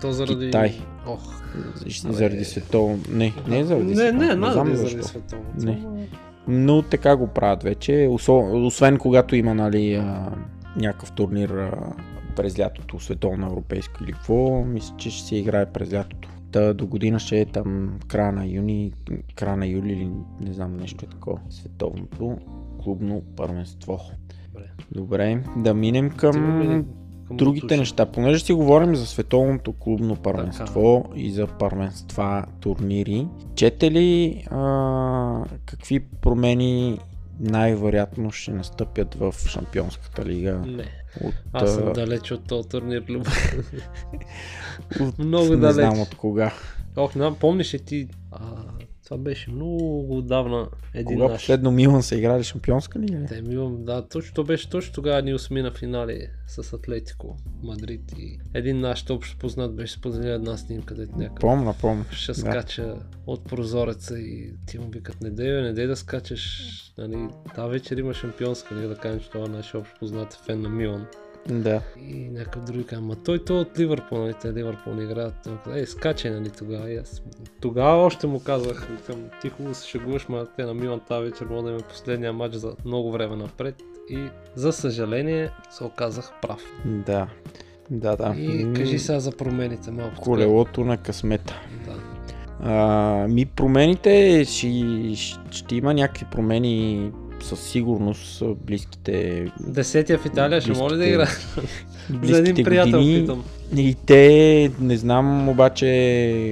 То 0.00 0.12
заради... 0.12 0.46
Китай. 0.46 0.78
Ох. 1.06 1.40
Ще- 1.86 2.12
Заради 2.12 2.44
световно... 2.44 2.98
Не, 3.08 3.32
не 3.48 3.64
заради 3.64 3.84
Не, 3.84 3.94
световно. 3.96 4.18
не, 4.20 4.26
знам 4.26 4.40
надали 4.40 4.76
защо. 4.76 4.88
заради 4.88 5.08
световното. 5.08 5.66
Не. 5.66 6.06
Но 6.48 6.82
така 6.82 7.16
го 7.16 7.26
правят 7.26 7.62
вече, 7.62 8.08
освен 8.54 8.98
когато 8.98 9.36
има 9.36 9.54
нали, 9.54 9.94
а, 9.94 10.30
някакъв 10.76 11.12
турнир 11.12 11.48
а, 11.50 11.72
през 12.36 12.58
лятото, 12.58 13.00
световно 13.00 13.46
европейско 13.46 14.04
или 14.04 14.12
какво, 14.12 14.64
мисля, 14.64 14.94
че 14.96 15.10
ще 15.10 15.28
се 15.28 15.36
играе 15.36 15.66
през 15.66 15.92
лятото. 15.92 16.28
Та 16.52 16.74
до 16.74 16.86
година 16.86 17.18
ще 17.18 17.40
е 17.40 17.44
там 17.44 17.98
края 18.08 18.32
на 18.32 18.46
юни, 18.46 18.92
края 19.34 19.56
на 19.56 19.66
юли 19.66 19.92
или 19.92 20.10
не 20.40 20.52
знам 20.52 20.76
нещо 20.76 21.04
е 21.04 21.08
такова. 21.08 21.40
Световното 21.50 22.38
клубно 22.82 23.22
първенство. 23.36 24.00
Добре. 24.52 24.70
Добре, 24.90 25.44
да 25.56 25.74
минем 25.74 26.10
към 26.10 26.34
към 27.30 27.36
другите 27.36 27.64
Матуша? 27.64 27.80
неща. 27.80 28.06
Понеже 28.06 28.44
си 28.44 28.52
говорим 28.52 28.96
за 28.96 29.06
световното 29.06 29.72
клубно 29.72 30.16
първенство 30.16 31.04
и 31.14 31.30
за 31.30 31.46
първенства, 31.46 32.44
турнири, 32.60 33.28
чете 33.54 33.90
ли 33.90 34.44
а, 34.50 35.44
какви 35.66 36.00
промени 36.00 36.98
най-вероятно 37.40 38.30
ще 38.30 38.52
настъпят 38.52 39.14
в 39.14 39.34
Шампионската 39.48 40.24
лига? 40.24 40.58
Не. 40.58 40.99
От, 41.20 41.34
Аз 41.52 41.74
съм 41.74 41.92
далеч 41.92 42.30
от 42.30 42.46
този 42.46 42.68
турнир, 42.68 43.04
Любо. 43.08 43.30
от, 45.00 45.18
много 45.18 45.50
не 45.50 45.56
далеч. 45.56 45.74
знам 45.74 46.00
от 46.00 46.14
кога. 46.14 46.52
Ох, 46.96 47.14
не 47.14 47.34
помниш 47.34 47.74
ли 47.74 47.78
ти... 47.78 48.08
А, 48.32 48.38
това 49.10 49.22
беше 49.22 49.50
много 49.50 50.16
отдавна 50.18 50.68
един 50.94 51.16
Кога 51.18 51.28
наш... 51.28 51.40
последно 51.40 51.70
Милан 51.70 52.02
са 52.02 52.16
играли 52.16 52.44
Шампионска 52.44 52.98
лига? 53.00 53.18
ли? 53.18 53.26
Те 53.26 53.42
Милан, 53.42 53.84
да, 53.84 54.08
точно 54.08 54.34
то 54.34 54.44
беше 54.44 54.70
точно 54.70 54.94
тогава 54.94 55.22
ни 55.22 55.34
осми 55.34 55.70
финали 55.78 56.28
с 56.46 56.72
Атлетико, 56.72 57.36
Мадрид 57.62 58.12
и 58.18 58.38
един 58.54 58.80
наш 58.80 59.04
общо 59.10 59.38
познат 59.38 59.76
беше 59.76 59.92
споделил 59.92 60.30
една 60.30 60.56
снимка, 60.56 60.94
дето 60.94 61.16
някакъв 61.16 61.40
Помна, 61.40 61.74
помна. 61.80 62.04
ще 62.10 62.32
Да. 62.32 62.38
скача 62.38 62.96
от 63.26 63.44
прозореца 63.44 64.18
и 64.18 64.54
ти 64.66 64.78
му 64.78 64.88
викат, 64.90 65.20
не 65.20 65.30
дей, 65.30 65.62
не 65.62 65.72
дей 65.72 65.86
да 65.86 65.96
скачаш, 65.96 66.72
нали, 66.98 67.28
тази 67.54 67.70
вечер 67.70 67.96
има 67.96 68.14
шампионска 68.14 68.74
лига, 68.74 68.88
да 68.88 68.96
кажем, 68.96 69.20
че 69.20 69.30
това 69.30 69.48
наш 69.48 69.74
общо 69.74 69.94
познат 69.98 70.34
е 70.34 70.36
фен 70.46 70.60
на 70.60 70.68
Милан. 70.68 71.06
Да. 71.48 71.80
И 72.08 72.28
някакъв 72.30 72.64
други 72.64 72.84
казва, 72.84 73.06
ма 73.06 73.16
той 73.16 73.44
той 73.44 73.60
от 73.60 73.78
Ливърпул, 73.78 74.18
нали, 74.18 74.34
те 74.42 74.52
Ливърпул 74.52 74.94
не 74.94 75.02
играят. 75.02 75.34
Той 75.64 75.78
Ей, 75.78 75.86
скачай, 75.86 76.30
нали, 76.30 76.50
тогава. 76.50 76.90
И 76.90 76.96
аз 76.96 77.22
тогава 77.60 78.02
още 78.02 78.26
му 78.26 78.40
казах, 78.40 78.88
викам, 78.90 79.24
ти 79.40 79.48
хубаво 79.48 79.74
се 79.74 79.88
шегуваш, 79.88 80.28
ма 80.28 80.46
те 80.56 80.64
на 80.64 80.74
Милан 80.74 81.00
тази 81.08 81.30
вечер 81.30 81.46
може 81.46 81.62
да 81.62 81.70
има 81.70 81.80
последния 81.80 82.32
матч 82.32 82.54
за 82.54 82.74
много 82.84 83.12
време 83.12 83.36
напред. 83.36 83.74
И 84.10 84.28
за 84.54 84.72
съжаление 84.72 85.50
се 85.70 85.84
оказах 85.84 86.32
прав. 86.42 86.62
Да. 86.84 87.28
Да, 87.90 88.16
да. 88.16 88.34
И 88.36 88.72
кажи 88.72 88.98
сега 88.98 89.20
за 89.20 89.32
промените 89.32 89.90
малко. 89.90 90.22
Колелото 90.22 90.84
на 90.84 90.96
късмета. 90.96 91.60
Да. 91.86 91.94
А, 92.62 93.28
ми 93.28 93.46
промените 93.46 94.44
ще, 94.44 95.14
ще 95.50 95.74
има 95.76 95.94
някакви 95.94 96.26
промени 96.30 97.12
със 97.42 97.60
сигурност 97.60 98.42
близките, 98.66 99.46
Десетия 99.60 100.18
в 100.18 100.26
Италия 100.26 100.60
ще 100.60 100.72
може 100.72 100.96
да 100.96 101.06
игра. 101.06 101.26
за 102.22 102.38
един 102.38 102.64
приятел 102.64 102.98
години. 102.98 103.20
питам. 103.20 103.44
И 103.76 103.96
те, 104.06 104.70
не 104.80 104.96
знам 104.96 105.48
обаче 105.48 105.86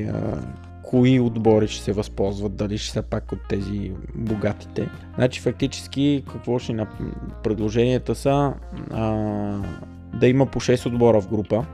а, 0.03 0.39
кои 0.83 1.21
отбори 1.21 1.69
ще 1.69 1.85
се 1.85 1.93
възползват, 1.93 2.57
дали 2.57 2.79
ще 2.79 2.93
са 2.93 3.03
пак 3.03 3.33
от 3.33 3.39
тези 3.49 3.93
богатите. 4.15 4.89
Значи 5.15 5.41
фактически 5.41 6.25
какво 6.33 6.59
ще 6.59 6.73
нап... 6.73 6.89
предложенията 7.45 8.15
са 8.15 8.53
а, 8.91 9.15
да 10.15 10.27
има 10.29 10.47
по 10.47 10.61
6 10.61 10.87
отбора 10.87 11.21
в 11.21 11.29
група. 11.29 11.65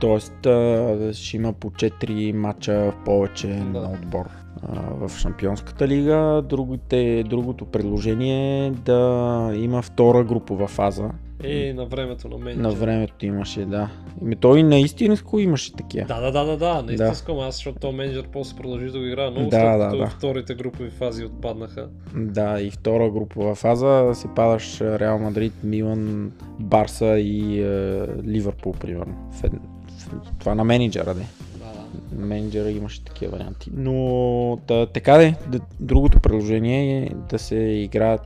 Тоест 0.00 0.46
а, 0.46 1.10
ще 1.12 1.36
има 1.36 1.52
по 1.52 1.70
4 1.70 2.32
мача 2.32 2.72
в 2.72 3.04
повече 3.04 3.46
Да. 3.46 3.80
на 3.80 3.90
отбор 3.92 4.28
а, 4.62 5.06
в 5.06 5.18
Шампионската 5.18 5.88
лига. 5.88 6.42
Другите, 6.48 7.24
другото 7.30 7.64
предложение 7.64 8.66
е 8.66 8.70
да 8.70 9.52
има 9.54 9.82
втора 9.82 10.24
групова 10.24 10.68
фаза. 10.68 11.10
И 11.44 11.72
на 11.72 11.86
времето 11.86 12.28
на 12.28 12.38
мен. 12.38 12.60
На 12.62 12.70
времето 12.70 13.26
имаше, 13.26 13.64
да. 13.64 13.88
Ими 14.22 14.36
той 14.36 14.62
на 14.62 14.78
истинско 14.78 15.38
имаше 15.38 15.72
такива. 15.72 16.06
Да, 16.06 16.20
да, 16.20 16.30
да, 16.44 16.56
да, 16.56 16.82
да, 16.82 17.10
искам 17.12 17.38
аз, 17.38 17.54
защото 17.54 17.78
този 17.78 17.96
менеджер 17.96 18.28
после 18.32 18.56
продължи 18.56 18.86
да 18.86 18.98
го 18.98 19.04
играе 19.04 19.30
много, 19.30 19.50
Да, 19.50 19.56
след 19.56 19.90
да, 19.90 19.96
да. 19.96 20.06
вторите 20.06 20.54
групови 20.54 20.90
фази 20.90 21.24
отпаднаха. 21.24 21.88
Да, 22.16 22.60
и 22.60 22.70
втора 22.70 23.10
групова 23.10 23.54
фаза 23.54 24.10
се 24.14 24.28
падаш 24.36 24.80
Реал 24.80 25.18
Мадрид, 25.18 25.52
Милан, 25.64 26.32
Барса 26.60 27.18
и 27.18 27.62
е, 27.62 28.06
Ливърпул, 28.26 28.72
примерно. 28.72 29.14
В, 29.32 29.42
това 30.38 30.54
на 30.54 30.64
менеджера, 30.64 31.14
де. 31.14 31.26
На 32.12 32.26
менеджера 32.26 32.70
имаше 32.70 33.04
такива 33.04 33.32
варианти. 33.32 33.70
Но 33.74 34.58
да, 34.68 34.86
така 34.86 35.18
де, 35.18 35.34
да, 35.48 35.60
другото 35.80 36.20
предложение 36.20 37.02
е 37.02 37.10
да 37.30 37.38
се 37.38 37.56
играят 37.56 38.20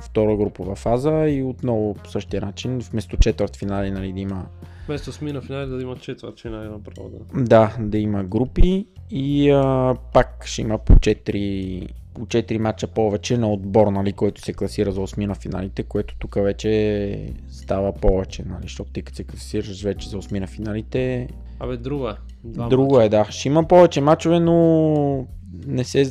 втора 0.00 0.36
групова 0.36 0.76
фаза 0.76 1.28
и 1.28 1.42
отново 1.42 1.94
по 1.94 2.10
същия 2.10 2.40
начин, 2.40 2.78
вместо 2.78 3.16
четвърт 3.16 3.56
финали, 3.56 3.90
нали, 3.90 4.12
да 4.12 4.20
има 4.20 4.46
Вместо 4.86 5.12
сми 5.12 5.32
на 5.32 5.42
финали 5.42 5.66
да 5.66 5.82
има 5.82 5.96
четвърт 5.96 6.40
финали 6.40 6.68
направо, 6.68 7.10
да. 7.10 7.42
Да, 7.44 7.76
да 7.80 7.98
има 7.98 8.24
групи 8.24 8.86
и 9.10 9.50
а, 9.50 9.94
пак 10.12 10.46
ще 10.46 10.62
има 10.62 10.78
по 10.78 10.92
4, 10.92 11.88
по 12.20 12.26
4 12.26 12.58
мача 12.58 12.86
повече 12.86 13.38
на 13.38 13.52
отбор, 13.52 13.86
нали, 13.86 14.12
който 14.12 14.40
се 14.40 14.52
класира 14.52 14.92
за 14.92 15.00
8 15.00 15.26
на 15.26 15.34
финалите, 15.34 15.82
което 15.82 16.14
тук 16.18 16.34
вече 16.34 17.32
става 17.48 17.92
повече, 17.92 18.42
нали, 18.46 18.62
защото 18.62 18.92
ти 18.92 19.02
като 19.02 19.16
се 19.16 19.24
класираш 19.24 19.82
вече 19.82 20.08
за 20.08 20.22
8 20.22 20.40
на 20.40 20.46
финалите, 20.46 21.28
Абе, 21.60 21.76
друго 21.76 22.08
е. 22.08 22.16
Два 22.44 22.68
друго 22.68 22.94
мача. 22.94 23.04
е, 23.04 23.08
да. 23.08 23.24
Ще 23.30 23.48
има 23.48 23.68
повече 23.68 24.00
мачове, 24.00 24.40
но 24.40 25.26
не 25.66 25.84
се... 25.84 26.10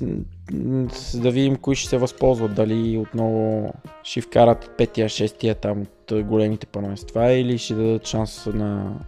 Да 1.16 1.32
видим 1.32 1.56
кои 1.56 1.76
ще 1.76 1.90
се 1.90 1.98
възползват, 1.98 2.56
дали 2.56 2.98
отново 2.98 3.74
ще 4.04 4.22
вкарат 4.22 4.72
петия, 4.78 5.10
шестия 5.10 5.56
там 5.56 5.82
от 5.82 6.24
големите 6.24 6.66
първенства 6.66 7.32
или 7.32 7.58
ще 7.58 7.74
дадат 7.74 8.08
шанс 8.08 8.46
на, 8.46 9.00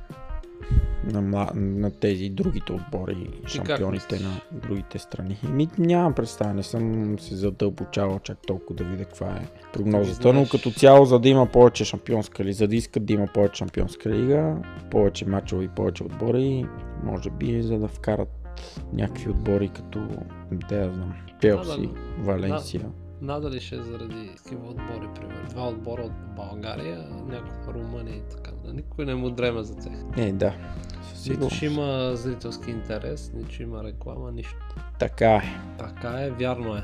на, 1.04 1.22
мла- 1.22 1.54
на 1.56 1.92
тези 1.92 2.30
другите 2.30 2.74
отбори, 2.74 3.28
шампионите 3.48 4.20
на 4.20 4.42
другите 4.52 5.00
страни. 5.00 5.38
Ми, 5.50 5.70
нямам 5.78 6.14
представа, 6.14 6.54
не 6.54 6.64
съм 6.64 7.16
се 7.20 7.36
задълбочавал 7.36 8.20
чак 8.20 8.38
толкова 8.48 8.76
да 8.76 8.84
видя 8.84 9.06
каква 9.06 9.28
е 9.28 9.48
прогнозата, 9.74 10.34
но 10.34 10.46
като 10.52 10.72
цяло, 10.72 11.06
за 11.06 11.20
да 11.20 11.30
има 11.30 11.46
повече 11.46 11.86
шампионска 11.86 12.44
лига, 12.44 12.54
за 12.54 12.68
да 12.68 12.76
искат 12.76 13.06
да 13.06 13.14
има 13.14 13.28
повече 13.28 13.56
шампионска 13.56 14.10
лига, 14.10 14.56
повече 14.92 15.26
мачове 15.26 15.64
и 15.64 15.68
повече 15.68 16.04
отбори, 16.04 16.66
може 17.04 17.30
би 17.30 17.62
за 17.62 17.80
да 17.80 17.88
вкарат 17.88 18.30
някакви 18.94 19.30
отбори 19.30 19.70
като, 19.70 20.08
да 20.70 20.76
я 20.76 20.94
знам, 20.94 21.14
Челси, 21.42 21.82
да. 21.82 22.24
Валенсия. 22.24 22.86
Надали 23.22 23.60
ще 23.60 23.76
е 23.76 23.84
заради 23.84 24.30
такива 24.44 24.68
отбори, 24.68 25.08
примерно. 25.16 25.50
Два 25.50 25.68
отбора 25.68 26.02
от 26.02 26.36
България, 26.36 27.08
няколко 27.28 27.74
Румъния 27.74 28.16
и 28.16 28.22
така. 28.30 28.52
Да, 28.66 28.74
никой 28.74 29.06
не 29.06 29.16
му 29.16 29.30
дреме 29.30 29.64
за 29.64 29.76
тях. 29.76 29.94
Е, 30.18 30.32
да. 30.32 30.54
Нито 31.30 31.50
ще 31.50 31.66
има 31.66 32.16
зрителски 32.16 32.72
интерес, 32.72 33.32
нито 33.36 33.52
ще 33.52 33.64
има 33.64 33.84
реклама, 33.84 34.32
нищо. 34.32 34.58
Така 35.00 35.36
е. 35.36 35.44
Така 35.78 36.10
е, 36.10 36.30
вярно 36.30 36.76
е. 36.76 36.84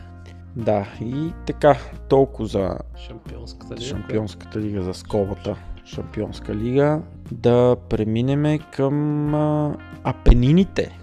Да, 0.55 0.87
и 1.01 1.33
така, 1.45 1.77
толкова 2.09 2.47
за 2.47 2.77
Шампионската 2.97 3.75
лига. 3.75 3.85
Шампионската 3.85 4.59
лига 4.59 4.81
за 4.81 4.93
скобата. 4.93 5.55
Шампионска 5.85 6.55
лига. 6.55 7.01
Да 7.31 7.75
преминеме 7.89 8.59
към 8.59 9.35
а, 9.35 9.75
Апенините. 10.03 10.97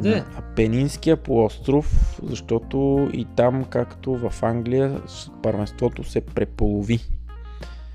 На 0.00 0.24
Апенинския 0.38 1.16
полуостров, 1.16 2.20
защото 2.22 3.10
и 3.12 3.26
там, 3.36 3.64
както 3.64 4.14
в 4.30 4.42
Англия, 4.42 5.00
първенството 5.42 6.04
се 6.04 6.20
преполови. 6.20 7.00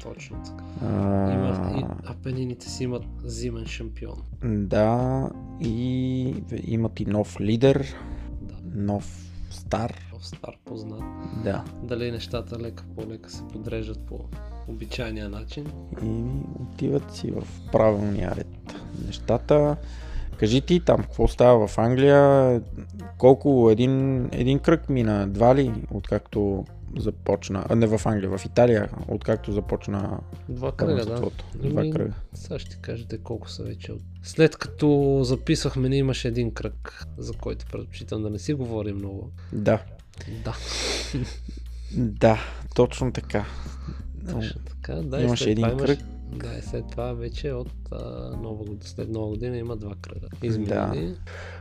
Точно 0.03 0.37
така. 0.45 0.63
А, 0.85 1.31
Има, 1.33 1.73
и 1.79 1.83
Апенините 2.05 2.69
си 2.69 2.83
имат 2.83 3.03
зимен 3.23 3.65
шампион. 3.65 4.21
Да, 4.43 5.29
и 5.61 6.43
имат 6.63 6.99
и 6.99 7.05
нов 7.05 7.39
лидер, 7.41 7.95
Да, 8.41 8.55
нов 8.75 9.23
стар. 9.49 9.93
в 10.19 10.25
стар 10.27 10.53
познат. 10.65 11.03
Да. 11.43 11.63
Дали 11.83 12.11
нещата 12.11 12.59
лека 12.59 12.83
по 12.95 13.11
лека 13.11 13.29
се 13.31 13.41
подреждат 13.53 13.99
по 14.05 14.19
обичайния 14.67 15.29
начин. 15.29 15.65
И 16.03 16.23
отиват 16.61 17.15
си 17.15 17.31
в 17.31 17.43
правилния 17.71 18.35
ред 18.35 18.75
нещата. 19.05 19.77
Кажи 20.39 20.61
ти 20.61 20.79
там, 20.79 20.97
какво 20.97 21.27
става 21.27 21.67
в 21.67 21.77
Англия? 21.77 22.61
Колко 23.17 23.69
един, 23.71 24.25
един 24.31 24.59
кръг 24.59 24.89
мина? 24.89 25.27
Два 25.27 25.55
ли? 25.55 25.73
Откакто 25.91 26.65
започна? 26.97 27.65
А, 27.69 27.75
не 27.75 27.87
в 27.87 28.01
Англия, 28.05 28.37
в 28.37 28.45
Италия, 28.45 28.89
откакто 29.07 29.51
започна 29.51 30.19
Два 30.49 30.71
кръга, 30.71 30.93
да. 30.93 30.99
първенството. 30.99 31.45
Два 31.55 31.81
Ами, 31.81 31.91
кръга. 31.91 32.13
Сега 32.33 32.59
ще 32.59 32.75
кажете 32.75 33.17
колко 33.17 33.49
са 33.49 33.63
вече. 33.63 33.93
След 34.23 34.57
като 34.57 35.19
записахме, 35.23 35.89
не 35.89 35.97
имаше 35.97 36.27
един 36.27 36.51
кръг, 36.51 37.05
за 37.17 37.33
който 37.33 37.65
предпочитам 37.65 38.21
да 38.21 38.29
не 38.29 38.39
си 38.39 38.53
говорим 38.53 38.95
много. 38.95 39.31
Да. 39.53 39.79
Да, 40.43 40.55
Да, 41.93 42.37
точно 42.75 43.11
така. 43.13 43.45
точно 44.31 44.61
така. 44.61 44.93
Да, 44.95 45.21
Имаше 45.21 45.51
един 45.51 45.65
имаш- 45.65 45.81
кръг. 45.81 45.99
Да, 46.31 46.57
и 46.59 46.61
след 46.61 46.85
това 46.91 47.13
вече 47.13 47.51
от 47.51 47.71
а, 47.91 48.29
нова 48.41 48.65
след 48.81 49.09
нова 49.09 49.27
година 49.27 49.57
има 49.57 49.75
два 49.75 49.93
кръга. 50.01 50.27
Изминали. 50.43 51.15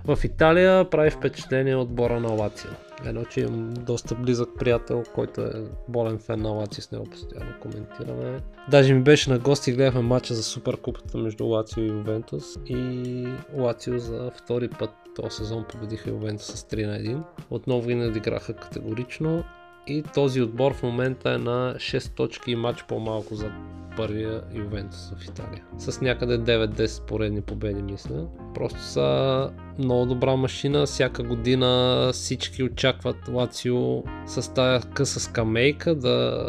В 0.05 0.19
Италия 0.25 0.91
прави 0.91 1.11
впечатление 1.11 1.77
отбора 1.77 2.21
на 2.21 2.29
Лацио. 2.29 2.71
Едно, 3.05 3.25
че 3.25 3.41
имам 3.41 3.75
доста 3.75 4.15
близък 4.15 4.49
приятел, 4.59 5.03
който 5.15 5.41
е 5.41 5.53
болен 5.89 6.19
фен 6.19 6.41
на 6.41 6.49
Лацио, 6.49 6.83
с 6.83 6.91
него 6.91 7.05
постоянно 7.05 7.53
коментираме. 7.61 8.41
Даже 8.71 8.95
ми 8.95 9.03
беше 9.03 9.31
на 9.31 9.39
гости, 9.39 9.73
гледахме 9.73 10.01
матча 10.01 10.35
за 10.35 10.43
Суперкупата 10.43 11.19
между 11.19 11.47
Лацио 11.47 11.83
и 11.83 11.89
Ювентус 11.89 12.45
и 12.67 13.27
Лацио 13.55 13.99
за 13.99 14.31
втори 14.37 14.69
път 14.69 14.91
този 15.17 15.37
сезон 15.37 15.65
победиха 15.69 16.11
Ювентус 16.11 16.47
с 16.47 16.63
3 16.63 16.87
на 16.87 16.99
1. 16.99 17.23
Отново 17.51 17.89
ги 17.89 17.95
надиграха 17.95 18.53
категорично 18.53 19.45
и 19.87 20.03
този 20.15 20.43
отбор 20.43 20.75
в 20.75 20.83
момента 20.83 21.31
е 21.31 21.39
на 21.39 21.75
6 21.75 22.17
точки 22.17 22.51
и 22.51 22.57
матч 22.57 22.85
по-малко 22.89 23.35
за 23.35 23.51
първия 23.97 24.43
Ювентус 24.55 25.13
в 25.19 25.25
Италия. 25.25 25.65
С 25.79 26.01
някъде 26.01 26.39
9-10 26.39 27.07
поредни 27.07 27.41
победи, 27.41 27.83
мисля. 27.83 28.27
Просто 28.55 28.81
са 28.81 29.51
много 29.79 30.07
добра 30.07 30.37
машина. 30.37 30.87
Всяка 30.87 31.23
година 31.23 32.11
всички 32.13 32.63
очакват 32.63 33.17
Лацио 33.29 34.03
с 34.27 34.55
тая 34.55 34.81
къса 34.81 35.21
скамейка 35.21 35.95
да 35.95 36.47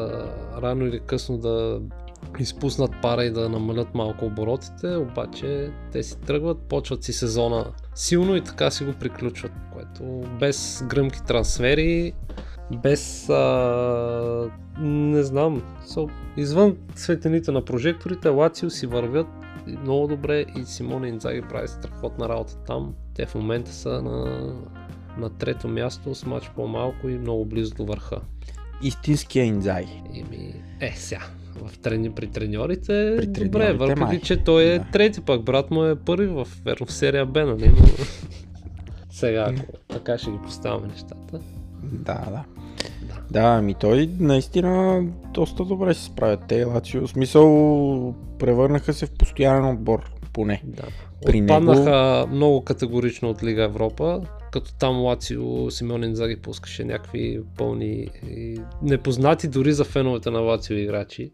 рано 0.61 0.85
или 0.85 0.99
късно 0.99 1.37
да 1.37 1.81
изпуснат 2.39 2.91
пара 3.01 3.25
и 3.25 3.31
да 3.31 3.49
намалят 3.49 3.95
малко 3.95 4.25
оборотите, 4.25 4.95
обаче 4.95 5.71
те 5.91 6.03
си 6.03 6.19
тръгват, 6.19 6.57
почват 6.57 7.03
си 7.03 7.13
сезона 7.13 7.65
силно 7.95 8.35
и 8.35 8.41
така 8.41 8.71
си 8.71 8.83
го 8.83 8.93
приключват, 8.93 9.51
което 9.73 10.03
без 10.39 10.83
гръмки 10.87 11.23
трансфери, 11.27 12.13
без 12.75 13.29
а, 13.29 14.49
не 14.79 15.23
знам, 15.23 15.63
са, 15.85 16.05
извън 16.37 16.77
светените 16.95 17.51
на 17.51 17.65
прожекторите, 17.65 18.29
Лацио 18.29 18.69
си 18.69 18.87
вървят 18.87 19.27
много 19.67 20.07
добре 20.07 20.45
и 20.57 20.65
Симоне 20.65 21.07
Инзаги 21.07 21.41
прави 21.41 21.67
страхотна 21.67 22.29
работа 22.29 22.57
там. 22.67 22.93
Те 23.15 23.25
в 23.25 23.35
момента 23.35 23.71
са 23.73 24.01
на, 24.01 24.53
на 25.17 25.29
трето 25.29 25.67
място 25.67 26.15
с 26.15 26.25
матч 26.25 26.51
по-малко 26.55 27.09
и 27.09 27.17
много 27.17 27.45
близо 27.45 27.75
до 27.75 27.85
върха. 27.85 28.21
Истинския 28.83 29.45
инзай. 29.45 29.85
И 30.13 30.23
ми, 30.23 30.53
е, 30.81 30.93
сега, 30.95 31.21
в 31.63 31.77
трени, 31.79 32.11
при 32.11 32.27
треньорите, 32.27 33.15
При 33.17 33.25
добре, 33.27 33.49
треньорите, 33.49 33.73
въпреки 33.73 33.99
май. 33.99 34.21
че 34.21 34.37
той 34.43 34.63
е 34.63 34.79
Да. 34.79 34.85
трети 34.91 35.21
пък, 35.21 35.43
брат 35.43 35.71
му 35.71 35.83
е 35.83 35.95
първи 35.95 36.27
в, 36.27 36.47
верно, 36.65 36.85
в 36.85 36.91
серия 36.91 37.25
Б, 37.25 37.45
нали? 37.45 37.69
Но... 37.69 37.85
сега, 39.09 39.53
ако 39.57 39.77
така 39.87 40.17
ще 40.17 40.31
ги 40.31 40.37
поставяме 40.43 40.87
нещата. 40.87 41.39
Да, 41.83 42.25
да. 42.31 42.43
Да. 43.31 43.39
Ами 43.39 43.73
той 43.73 44.09
наистина 44.19 45.03
доста 45.33 45.65
добре 45.65 45.93
се 45.93 46.03
справят 46.03 46.39
те, 46.47 46.63
Лацио. 46.63 47.07
В 47.07 47.09
смисъл, 47.09 48.15
превърнаха 48.39 48.93
се 48.93 49.05
в 49.05 49.11
постоянен 49.11 49.69
отбор, 49.69 50.11
поне. 50.33 50.63
Да. 50.65 50.83
При 51.25 51.41
Отпаднаха 51.41 52.25
много 52.31 52.61
категорично 52.63 53.29
от 53.29 53.43
Лига 53.43 53.63
Европа, 53.63 54.21
като 54.51 54.73
там 54.73 55.01
Лацио 55.01 55.71
Симеон 55.71 56.03
Инзаги 56.03 56.35
пускаше 56.35 56.83
някакви 56.83 57.39
пълни 57.57 58.07
непознати 58.81 59.47
дори 59.47 59.73
за 59.73 59.83
феновете 59.83 60.29
на 60.29 60.39
Лацио 60.39 60.77
играчи. 60.77 61.31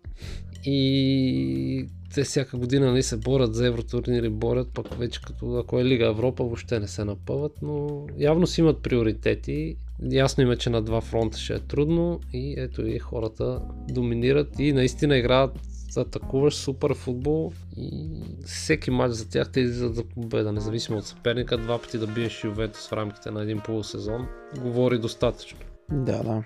И 0.66 1.88
те 2.14 2.24
всяка 2.24 2.58
година 2.58 2.92
нали, 2.92 3.04
се 3.04 3.18
борят 3.18 3.56
за 3.56 3.68
евротурнири, 3.68 4.30
борят, 4.30 4.68
пък 4.74 4.94
вече 4.94 5.22
като 5.22 5.58
ако 5.58 5.80
е 5.80 5.86
Лига 5.86 6.06
Европа 6.06 6.44
въобще 6.44 6.80
не 6.80 6.88
се 6.88 7.06
напъват, 7.06 7.52
но 7.62 8.06
явно 8.18 8.48
си 8.48 8.62
имат 8.62 8.84
приоритети. 8.84 9.76
Ясно 10.02 10.44
им 10.44 10.52
е, 10.52 10.58
че 10.58 10.70
на 10.70 10.82
два 10.82 11.02
фронта 11.02 11.38
ще 11.38 11.54
е 11.54 11.60
трудно 11.60 12.20
и 12.34 12.56
ето 12.58 12.86
и 12.88 13.00
хората 13.00 13.62
доминират 13.90 14.60
и 14.60 14.74
наистина 14.74 15.18
играят 15.18 15.60
атакуваш 15.98 16.56
супер 16.56 16.94
футбол 16.94 17.52
и 17.78 18.22
всеки 18.46 18.92
матч 18.92 19.14
за 19.14 19.30
тях 19.30 19.52
те 19.52 19.60
излизат 19.60 19.96
за 19.96 20.04
победа, 20.04 20.52
независимо 20.52 20.98
от 20.98 21.06
съперника, 21.06 21.58
два 21.58 21.78
пъти 21.78 21.98
да 21.98 22.08
биеш 22.08 22.44
Ювентус 22.44 22.88
в 22.88 22.94
рамките 22.94 23.32
на 23.32 23.44
един 23.44 23.60
полусезон, 23.60 24.28
говори 24.62 25.00
достатъчно. 25.00 25.60
Да, 25.92 26.24
да. 26.24 26.44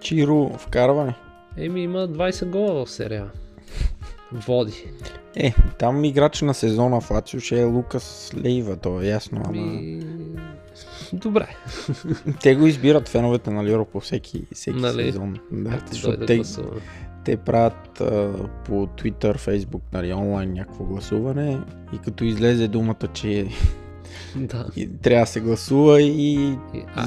Чиро 0.00 0.58
вкарване. 0.58 1.14
Еми 1.56 1.82
има 1.82 1.98
20 1.98 2.50
гола 2.50 2.84
в 2.84 2.90
серия. 2.90 3.30
Води. 4.32 4.84
Е, 5.36 5.54
там 5.78 6.04
играч 6.04 6.42
на 6.42 6.54
сезона 6.54 7.00
в 7.00 7.10
Лацио 7.10 7.40
ще 7.40 7.60
е 7.60 7.64
Лукас 7.64 8.32
Лейва, 8.44 8.76
то 8.76 9.02
е 9.02 9.06
ясно, 9.06 9.42
ама... 9.44 9.62
Ми... 9.62 10.02
Добре. 11.12 11.46
Те 12.42 12.54
го 12.54 12.66
избират 12.66 13.08
феновете 13.08 13.50
на 13.50 13.64
Ливърпул 13.64 14.00
всеки, 14.00 14.42
всеки 14.54 14.78
Нали? 14.78 15.02
сезон. 15.02 15.36
Да, 15.52 15.74
Ето 15.74 15.84
защото 15.90 16.26
те, 16.26 16.36
гласуване. 16.36 16.80
те 17.24 17.36
правят 17.36 18.00
а, 18.00 18.32
по 18.64 18.72
Twitter, 18.86 19.38
Facebook, 19.38 19.80
нали, 19.92 20.12
онлайн 20.12 20.52
някакво 20.52 20.84
гласуване 20.84 21.60
и 21.94 21.98
като 21.98 22.24
излезе 22.24 22.68
думата, 22.68 23.08
че 23.12 23.46
Да. 24.36 24.66
и 24.76 24.88
трябва 24.98 25.22
да 25.22 25.26
се 25.26 25.40
гласува 25.40 26.02
и 26.02 26.32
И, 26.34 26.56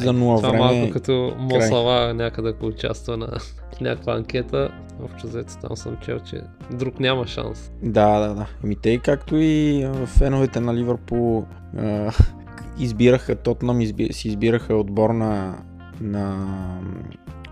за 0.01 0.13
нула 0.13 0.37
това 0.37 0.49
време 0.49 0.63
малко 0.63 0.93
като 0.93 1.35
Мослава 1.37 2.13
някъде 2.13 2.49
ако 2.49 2.65
участва 2.65 3.17
на 3.17 3.27
някаква 3.81 4.13
анкета. 4.15 4.69
Общо 5.03 5.27
взето 5.27 5.53
там 5.57 5.77
съм 5.77 5.97
чел, 6.05 6.19
че 6.19 6.41
друг 6.71 6.99
няма 6.99 7.27
шанс. 7.27 7.71
Да, 7.83 8.19
да, 8.19 8.35
да. 8.35 8.45
Еми 8.63 8.75
те, 8.75 8.97
както 8.97 9.35
и 9.37 9.87
феновете 10.05 10.59
на 10.59 10.75
Ливърпул 10.75 11.45
избираха, 12.79 13.35
Тотнам 13.35 13.81
изби, 13.81 14.13
си 14.13 14.27
избираха 14.27 14.75
отбор 14.75 15.09
на, 15.09 15.63
на, 16.01 16.47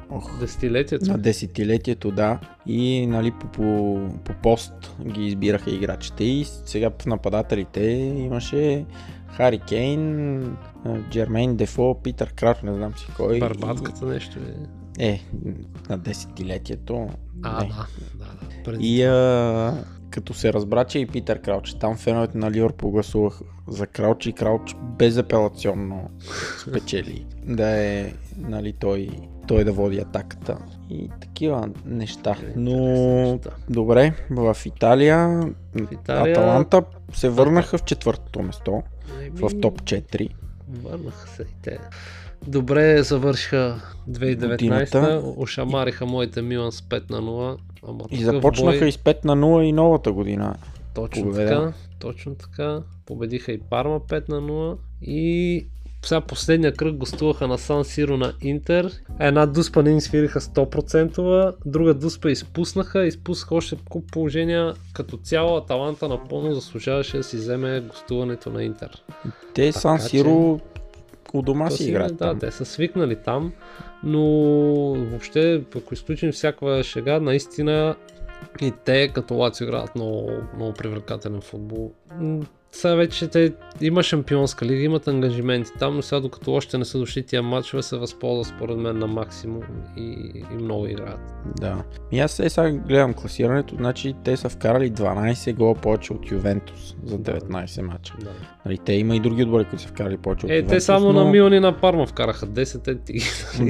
ох, 0.09 0.39
Десетилетието. 0.39 1.11
на 1.11 1.17
десетилетието, 1.17 2.11
да. 2.11 2.39
И 2.65 3.07
нали, 3.07 3.31
по, 3.31 3.47
по, 3.47 3.99
по 4.25 4.33
пост 4.33 4.95
ги 5.05 5.25
избираха 5.25 5.71
играчите. 5.71 6.23
И 6.23 6.45
сега 6.65 6.89
в 6.99 7.05
нападателите 7.05 7.81
имаше 8.17 8.85
Хари 9.27 9.59
Кейн, 9.59 10.57
Джермейн 11.09 11.55
Дефо, 11.55 11.99
Питър 12.03 12.33
Крауч, 12.33 12.57
не 12.63 12.73
знам 12.73 12.97
си 12.97 13.07
кой. 13.17 13.39
Барбатката 13.39 14.05
нещо 14.05 14.39
е. 14.39 14.69
И, 14.99 15.05
е, 15.05 15.21
на 15.89 15.97
десетилетието. 15.97 17.09
А, 17.43 17.63
не. 17.63 17.69
да, 17.69 17.87
да, 18.13 18.25
да. 18.25 18.63
Преди 18.63 18.87
И 18.87 19.03
а, 19.03 19.83
като 20.13 20.33
се 20.33 20.53
разбра, 20.53 20.85
че 20.85 20.99
и 20.99 21.05
Питър 21.05 21.39
Крауч, 21.39 21.73
там 21.73 21.97
феновете 21.97 22.37
на 22.37 22.51
Ливърпул 22.51 22.91
гласувах 22.91 23.39
за 23.67 23.87
Крауч 23.87 24.25
и 24.25 24.33
Крауч 24.33 24.75
безапелационно 24.79 26.09
спечели. 26.59 27.25
да 27.45 27.69
е, 27.69 28.13
нали, 28.37 28.73
той, 28.73 29.09
той 29.47 29.63
да 29.63 29.71
води 29.71 29.99
атаката. 29.99 30.57
И 30.89 31.09
такива 31.21 31.69
неща. 31.85 32.35
Но, 32.55 32.77
неща. 33.31 33.49
добре, 33.69 34.13
в 34.29 34.57
Италия, 34.65 35.27
в 35.75 35.91
Италия- 35.91 36.31
Аталанта 36.37 36.83
се 37.13 37.29
върнаха 37.29 37.77
в 37.77 37.83
четвъртото 37.83 38.41
место, 38.41 38.83
в 39.31 39.61
топ 39.61 39.81
4. 39.81 40.29
Върнаха 40.69 41.27
се 41.27 41.41
и 41.41 41.61
те. 41.61 41.77
добре 42.47 43.03
завършиха 43.03 43.81
2019 44.09 44.49
Годината. 44.49 45.21
ошамариха 45.37 46.05
моите 46.05 46.41
Милан 46.41 46.71
с 46.71 46.81
5 46.81 47.09
на 47.09 47.21
0. 47.21 47.57
Ама 47.87 48.03
И 48.11 48.17
започнаха 48.17 48.79
бой, 48.79 48.87
и 48.87 48.91
с 48.91 48.97
5 48.97 49.25
на 49.25 49.35
0 49.35 49.61
и 49.61 49.71
новата 49.71 50.11
година. 50.11 50.55
точно 50.95 51.23
победа. 51.23 51.49
така, 51.49 51.73
точно 51.99 52.35
така. 52.35 52.81
Победиха 53.05 53.51
и 53.51 53.59
Парма 53.59 53.99
5 53.99 54.29
на 54.29 54.41
0 54.41 54.77
и 55.01 55.65
сега 56.05 56.21
последния 56.21 56.73
кръг 56.73 56.95
гостуваха 56.95 57.47
на 57.47 57.57
Сан 57.57 57.85
Сиро 57.85 58.17
на 58.17 58.33
Интер. 58.41 58.91
Една 59.19 59.45
дуспа 59.45 59.83
не 59.83 59.89
им 59.89 60.01
свириха 60.01 60.41
100%, 60.41 61.53
друга 61.65 61.93
дуспа 61.93 62.31
изпуснаха, 62.31 63.05
изпуснаха 63.05 63.55
още 63.55 63.77
куп 63.85 64.11
положения. 64.11 64.73
Като 64.93 65.17
цяло 65.17 65.57
Аталанта 65.57 66.07
напълно 66.07 66.53
заслужаваше 66.53 67.17
да 67.17 67.23
си 67.23 67.37
вземе 67.37 67.81
гостуването 67.81 68.49
на 68.49 68.63
Интер. 68.63 69.03
Те 69.53 69.67
Така 69.67 69.79
Сан 69.79 69.97
че- 69.97 70.03
Сиро 70.03 70.59
у 71.33 71.41
дома 71.41 71.69
си, 71.69 71.89
играят 71.89 72.17
да, 72.17 72.29
там. 72.29 72.39
те 72.39 72.51
са 72.51 72.65
свикнали 72.65 73.15
там, 73.15 73.53
но 74.03 74.23
въобще, 74.93 75.63
ако 75.75 75.93
изключим 75.93 76.31
всякаква 76.31 76.83
шега, 76.83 77.19
наистина 77.19 77.95
и 78.61 78.73
те 78.85 79.07
като 79.07 79.35
Лацио 79.35 79.63
играят 79.63 79.95
много, 79.95 80.31
много 80.55 80.73
привлекателен 80.73 81.41
футбол. 81.41 81.93
Сега 82.75 82.95
вече 82.95 83.27
те 83.27 83.53
има 83.81 84.03
шампионска 84.03 84.65
лига, 84.65 84.83
имат 84.83 85.07
ангажименти 85.07 85.71
там, 85.79 85.95
но 85.95 86.01
сега 86.01 86.19
докато 86.19 86.53
още 86.53 86.77
не 86.77 86.85
са 86.85 86.99
дошли 86.99 87.23
тия 87.23 87.43
матчове, 87.43 87.83
се 87.83 87.97
възползват 87.97 88.47
според 88.47 88.77
мен 88.77 88.97
на 88.99 89.07
максимум 89.07 89.61
и, 89.97 90.01
и 90.51 90.55
много 90.55 90.87
играят. 90.87 91.19
Да. 91.59 91.83
И 92.11 92.19
аз 92.19 92.39
е, 92.39 92.49
сега 92.49 92.71
гледам 92.71 93.13
класирането, 93.13 93.75
значи 93.75 94.15
те 94.23 94.37
са 94.37 94.49
вкарали 94.49 94.91
12 94.91 95.53
гола 95.55 95.75
повече 95.75 96.13
от 96.13 96.31
Ювентус 96.31 96.95
за 97.05 97.19
19 97.19 97.81
мача. 97.81 98.13
Да. 98.21 98.29
Нали, 98.65 98.77
те 98.77 98.93
има 98.93 99.15
и 99.15 99.19
други 99.19 99.43
отбори, 99.43 99.65
които 99.65 99.83
са 99.83 99.89
вкарали 99.89 100.17
повече 100.17 100.45
от 100.45 100.49
Е, 100.51 100.55
Ювентус. 100.55 100.71
те 100.73 100.81
само 100.81 101.13
но... 101.13 101.23
на 101.23 101.31
Милан 101.31 101.53
и 101.53 101.59
на 101.59 101.79
Парма 101.81 102.05
вкараха 102.05 102.47
10 102.47 102.87
е 102.87 102.99
ти. 102.99 103.19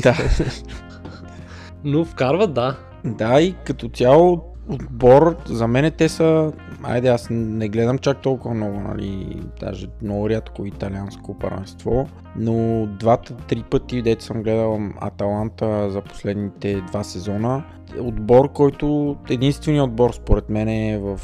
Да. 0.01 0.17
Но 1.83 2.05
вкарват, 2.05 2.53
да. 2.53 2.77
Да, 3.05 3.41
и 3.41 3.55
като 3.65 3.89
цяло 3.89 4.52
отбор, 4.69 5.37
за 5.45 5.67
мен 5.67 5.91
те 5.97 6.09
са, 6.09 6.51
айде 6.83 7.07
аз 7.07 7.27
не 7.29 7.69
гледам 7.69 7.97
чак 7.97 8.21
толкова 8.21 8.53
много, 8.55 8.79
нали, 8.79 9.41
даже 9.59 9.87
много 10.01 10.29
рядко 10.29 10.65
италианско 10.65 11.39
първенство, 11.39 12.07
но 12.35 12.87
двата-три 12.99 13.63
пъти, 13.69 14.01
дето 14.01 14.23
съм 14.23 14.43
гледал 14.43 14.79
Аталанта 15.01 15.91
за 15.91 16.01
последните 16.01 16.81
два 16.81 17.03
сезона, 17.03 17.63
отбор, 17.99 18.51
който, 18.51 19.17
единственият 19.29 19.87
отбор 19.87 20.11
според 20.11 20.49
мен 20.49 20.67
е 20.67 20.97
в 20.97 21.19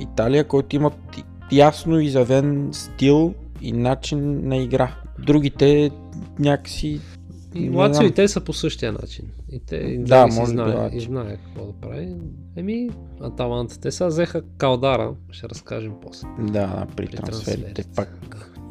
Италия, 0.00 0.44
който 0.44 0.76
имат 0.76 0.94
ясно 1.52 2.00
изявен 2.00 2.68
стил 2.72 3.34
и 3.60 3.72
начин 3.72 4.48
на 4.48 4.56
игра. 4.56 4.94
Другите 5.18 5.90
някакси 6.38 7.00
И 7.54 7.70
Лацио 7.70 8.06
и 8.06 8.10
те 8.10 8.28
са 8.28 8.40
по 8.40 8.52
същия 8.52 8.92
начин. 8.92 9.24
И 9.48 9.60
те 9.60 9.76
и 9.76 9.98
Да, 9.98 10.24
да, 10.24 10.32
си 10.32 10.40
може 10.40 10.50
знае, 10.50 10.74
Лацио. 10.74 10.98
и 10.98 11.00
знае 11.00 11.36
какво 11.36 11.64
да 11.64 11.72
прави. 11.72 12.14
Еми, 12.56 12.90
Аталанта. 13.20 13.80
Те 13.80 13.90
сега 13.90 14.06
взеха 14.06 14.42
Калдара, 14.58 15.10
ще 15.30 15.48
разкажем 15.48 15.92
после. 16.02 16.28
Да, 16.38 16.46
да, 16.52 16.86
при, 16.86 17.06
При 17.06 17.16
трансферите 17.16 17.62
трансферите. 17.62 17.84
пак. 17.96 18.18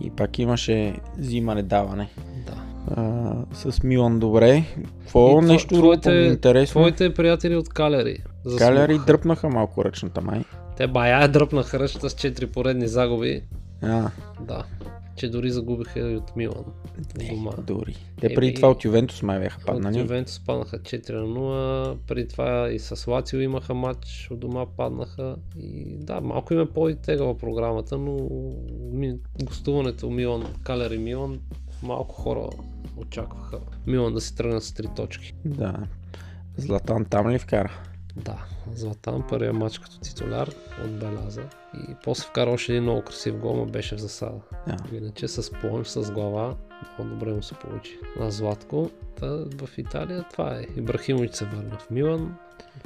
И 0.02 0.10
пак 0.10 0.40
имаше 0.40 0.96
взимане-даване. 1.18 2.10
Да. 2.48 2.64
А, 2.92 3.34
с 3.72 3.84
Милан 3.84 4.20
добре. 4.20 4.64
Какво 5.00 5.40
И 5.40 5.46
нещо 5.46 5.76
друго 5.76 5.94
интересно? 6.08 6.72
Твоите 6.72 7.14
приятели 7.14 7.56
от 7.56 7.70
Калери. 7.70 8.18
Каляри 8.58 8.94
заслуха. 8.94 9.06
дръпнаха 9.08 9.50
малко 9.50 9.86
ръчната 9.86 10.22
май. 10.22 10.44
Те 10.78 10.88
бая 10.88 11.28
дръпнаха 11.28 11.80
ръчата 11.80 12.10
с 12.10 12.14
4 12.14 12.46
поредни 12.46 12.88
загуби. 12.88 13.42
А, 13.82 14.10
Да. 14.42 14.64
Че 15.20 15.30
дори 15.30 15.52
загубиха 15.52 16.00
и 16.00 16.16
от 16.16 16.36
Милан. 16.36 16.66
е, 17.20 17.30
Дома. 17.30 17.52
дори. 17.68 17.96
Те 18.22 18.34
преди 18.34 18.54
това 18.54 18.70
от 18.70 18.86
Ювентус 18.86 19.24
май 19.24 19.40
бяха 19.40 19.60
От 19.60 19.66
паднали. 19.66 20.00
Ювентус 20.00 20.40
паднаха 20.46 20.80
4 20.80 21.12
на 21.12 21.28
0, 21.28 21.98
преди 22.08 22.28
това 22.28 22.70
и 22.72 22.80
с 22.80 23.08
Лацио 23.08 23.40
имаха 23.40 23.74
матч, 23.74 24.28
от 24.32 24.40
дома 24.40 24.66
паднаха 24.78 25.36
и 25.60 25.98
да, 25.98 26.22
малко 26.22 26.54
им 26.54 26.60
е 26.60 26.66
по-тегава 26.66 27.38
програмата, 27.38 27.98
но 27.98 28.30
ми, 28.92 29.18
гостуването 29.44 30.10
Милан, 30.10 30.44
Калер 30.64 30.92
и 30.92 30.98
Милан, 30.98 31.40
малко 31.84 32.16
хора 32.16 32.50
очакваха 32.98 33.60
Милан 33.88 34.14
да 34.14 34.22
си 34.22 34.36
тръгне 34.36 34.62
с 34.62 34.72
3 34.72 34.96
точки. 34.96 35.34
Да. 35.46 35.76
Златан 36.58 37.06
там 37.06 37.30
ли 37.30 37.40
вкара? 37.40 37.72
Да, 38.26 38.46
Златан 38.74 39.24
първия 39.30 39.54
матч 39.54 39.80
като 39.80 40.00
титуляр 40.00 40.52
отбеляза 40.86 41.42
и 41.74 41.96
после 42.04 42.24
вкара 42.28 42.52
още 42.52 42.72
един 42.72 42.84
много 42.84 43.02
красив 43.02 43.38
гол, 43.38 43.56
но 43.56 43.66
беше 43.66 43.96
в 43.96 44.00
засада. 44.00 44.40
Да. 44.68 44.98
Иначе 44.98 45.28
с 45.28 45.52
плонж, 45.52 45.88
с 45.88 46.12
глава, 46.12 46.56
много 47.00 47.16
добре 47.16 47.34
му 47.34 47.44
се 47.44 47.54
получи. 47.56 48.00
На 48.20 48.32
Златко, 48.32 48.90
та 49.20 49.28
в 49.28 49.78
Италия 49.78 50.26
това 50.32 50.56
е. 50.56 50.66
Ибрахимович 50.78 51.34
се 51.34 51.46
върна 51.46 51.78
в 51.80 51.90
Милан. 51.90 52.36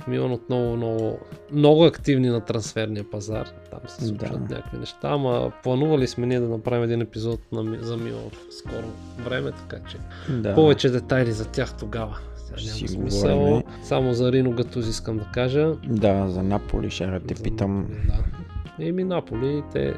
В 0.02 0.08
Милан 0.08 0.32
отново 0.32 0.76
много, 0.76 1.20
много 1.52 1.86
активни 1.86 2.30
на 2.30 2.42
трансферния 2.42 3.10
пазар. 3.12 3.48
Там 3.72 3.80
се 3.88 4.06
случват 4.08 4.48
Да. 4.48 4.56
някакви 4.56 4.78
неща, 4.78 5.00
ама 5.10 5.52
планували 5.64 6.08
сме 6.08 6.26
ние 6.28 6.40
да 6.40 6.48
направим 6.48 6.84
един 6.84 7.02
епизод 7.02 7.40
на, 7.52 7.78
за 7.82 7.98
Милан 7.98 8.30
в 8.50 8.54
скоро 8.54 8.88
време, 9.24 9.52
така 9.52 9.78
че 9.90 9.98
Да. 10.34 10.56
повече 10.56 10.90
детайли 10.90 11.32
за 11.32 11.46
тях 11.46 11.78
тогава. 11.78 12.20
Ще 12.56 12.68
няма 12.68 12.78
си 12.78 12.88
смисъл. 12.88 13.40
говорим. 13.40 13.64
Само 13.84 14.14
за 14.14 14.32
Рино 14.32 14.52
Гатуз 14.52 14.88
искам 14.88 15.18
да 15.18 15.26
кажа. 15.34 15.74
Да, 15.88 16.28
за 16.30 16.44
Наполи 16.44 16.90
ще 16.90 17.06
да 17.06 17.20
те 17.20 17.36
За 17.36 17.44
питам. 17.44 17.88
Да. 18.08 18.24
Еми 18.86 19.04
Наполи, 19.04 19.64
те 19.74 19.94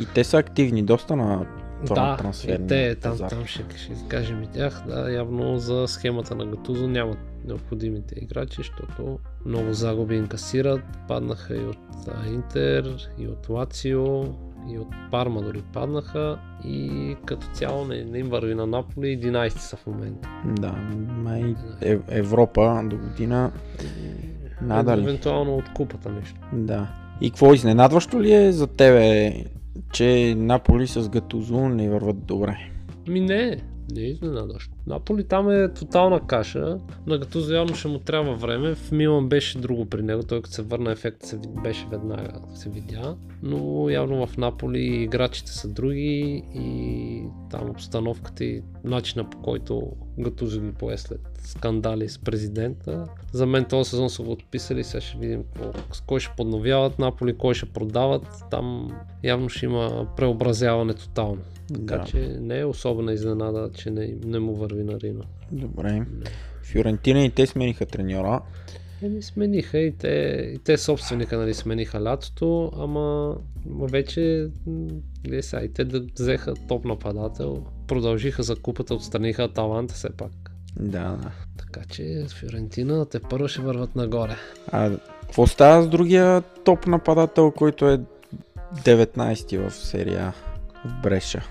И 0.00 0.06
те 0.14 0.24
са 0.24 0.38
активни 0.38 0.82
доста 0.82 1.16
на 1.16 1.46
това 1.86 2.10
да, 2.10 2.16
трансферния 2.16 2.64
и 2.64 2.68
те 2.68 2.94
там, 2.94 3.12
пазар. 3.12 3.28
там 3.28 3.46
ще, 3.46 3.64
ще 3.76 3.92
кажем 4.08 4.42
и 4.42 4.46
тях. 4.46 4.82
Да, 4.88 5.10
явно 5.10 5.58
за 5.58 5.84
схемата 5.88 6.34
на 6.34 6.46
Гатузо 6.46 6.88
нямат 6.88 7.18
необходимите 7.44 8.14
играчи, 8.18 8.56
защото 8.56 9.18
много 9.46 9.72
загуби 9.72 10.16
инкасират. 10.16 10.80
Паднаха 11.08 11.56
и 11.56 11.66
от 11.66 11.78
Интер, 12.34 13.10
и 13.18 13.28
от 13.28 13.48
Лацио, 13.48 14.22
и 14.68 14.78
от 14.78 14.88
Парма 15.10 15.42
дори 15.42 15.62
паднаха. 15.72 16.38
И 16.64 17.16
като 17.24 17.46
цяло 17.46 17.84
не, 17.84 18.04
не 18.04 18.18
им 18.18 18.28
върви 18.28 18.54
на 18.54 18.66
Наполи. 18.66 19.20
11 19.20 19.48
са 19.48 19.76
в 19.76 19.86
момента. 19.86 20.28
Да, 20.46 20.72
май 21.22 21.54
е, 21.82 21.98
Европа 22.08 22.82
до 22.84 22.96
година. 22.96 23.52
Надали. 24.62 25.02
Евентуално 25.02 25.56
от 25.56 25.72
купата 25.74 26.10
нещо. 26.10 26.40
Да. 26.52 26.86
И 27.20 27.30
какво 27.30 27.54
изненадващо 27.54 28.22
ли 28.22 28.32
е 28.32 28.52
за 28.52 28.66
тебе, 28.66 29.32
че 29.92 30.34
Наполи 30.36 30.86
с 30.86 31.08
Гатузо 31.08 31.68
не 31.68 31.90
върват 31.90 32.26
добре? 32.26 32.56
Ми 33.08 33.20
не, 33.20 33.60
не 33.94 34.00
е 34.00 34.10
изненадващо. 34.10 34.74
Наполи 34.86 35.24
там 35.24 35.50
е 35.50 35.72
тотална 35.74 36.26
каша. 36.26 36.78
На 37.06 37.18
Гатузо 37.18 37.54
явно 37.54 37.74
ще 37.74 37.88
му 37.88 37.98
трябва 37.98 38.34
време. 38.34 38.74
В 38.74 38.92
Милан 38.92 39.28
беше 39.28 39.58
друго 39.58 39.86
при 39.86 40.02
него. 40.02 40.22
Той 40.22 40.42
като 40.42 40.54
се 40.54 40.62
върна 40.62 40.92
ефект 40.92 41.22
се 41.22 41.40
беше 41.62 41.86
веднага 41.90 42.40
се 42.54 42.68
видя. 42.68 43.16
Но 43.42 43.90
явно 43.90 44.26
в 44.26 44.36
Наполи 44.36 45.02
играчите 45.02 45.52
са 45.52 45.68
други 45.68 46.44
и 46.54 47.22
там 47.50 47.70
обстановката 47.70 48.44
и 48.44 48.62
начина 48.84 49.30
по 49.30 49.42
който 49.42 49.92
Гатузо 50.18 50.60
ги 50.60 50.72
пое 50.72 50.98
след 50.98 51.20
скандали 51.42 52.08
с 52.08 52.18
президента. 52.18 53.04
За 53.32 53.46
мен 53.46 53.64
този 53.64 53.90
сезон 53.90 54.10
са 54.10 54.22
го 54.22 54.32
отписали. 54.32 54.84
Сега 54.84 55.00
ще 55.00 55.18
видим 55.18 55.44
с 55.92 56.00
кой 56.00 56.20
ще 56.20 56.32
подновяват 56.36 56.98
Наполи, 56.98 57.36
кой 57.38 57.54
ще 57.54 57.66
продават. 57.66 58.26
Там 58.50 58.90
явно 59.24 59.48
ще 59.48 59.64
има 59.66 60.06
преобразяване 60.16 60.94
тотално. 60.94 61.42
Така 61.74 61.96
Да. 61.96 62.04
че 62.04 62.18
не 62.40 62.58
е 62.58 62.64
особена 62.64 63.12
изненада, 63.12 63.70
че 63.74 63.90
не, 63.90 64.14
не 64.24 64.38
му 64.38 64.54
върви 64.54 64.84
на 64.84 65.00
Рино. 65.00 65.22
Добре. 65.52 66.06
Фиорентина 66.62 67.24
и 67.24 67.30
те 67.30 67.46
смениха 67.46 67.86
треньора. 67.86 68.40
Еми 69.02 69.22
смениха 69.22 69.78
и 69.78 69.92
те, 69.92 70.08
и 70.54 70.58
те 70.58 70.78
собственика 70.78 71.38
нали, 71.38 71.54
смениха 71.54 72.02
лятото, 72.02 72.72
ама 72.76 73.36
вече 73.66 74.48
гледай 75.24 75.42
сега, 75.42 75.62
и 75.62 75.72
те 75.72 75.84
да 75.84 76.00
взеха 76.14 76.54
топ 76.68 76.84
нападател, 76.84 77.64
продължиха 77.86 78.42
за 78.42 78.56
купата, 78.56 78.94
отстраниха 78.94 79.44
Аталанта 79.44 79.94
все 79.94 80.10
пак. 80.10 80.32
Да, 80.76 81.16
да. 81.22 81.30
Така 81.58 81.80
че 81.90 82.26
Фиорентина 82.38 83.06
те 83.06 83.20
първо 83.20 83.48
ще 83.48 83.60
върват 83.60 83.96
нагоре. 83.96 84.36
А 84.72 84.98
какво 85.22 85.46
става 85.46 85.82
с 85.82 85.88
другия 85.88 86.42
топ 86.42 86.86
нападател, 86.86 87.50
който 87.50 87.88
е 87.88 88.00
19-ти 88.74 89.58
в 89.58 89.70
серия 89.70 90.34
в 90.84 91.02
Бреша? 91.02 91.42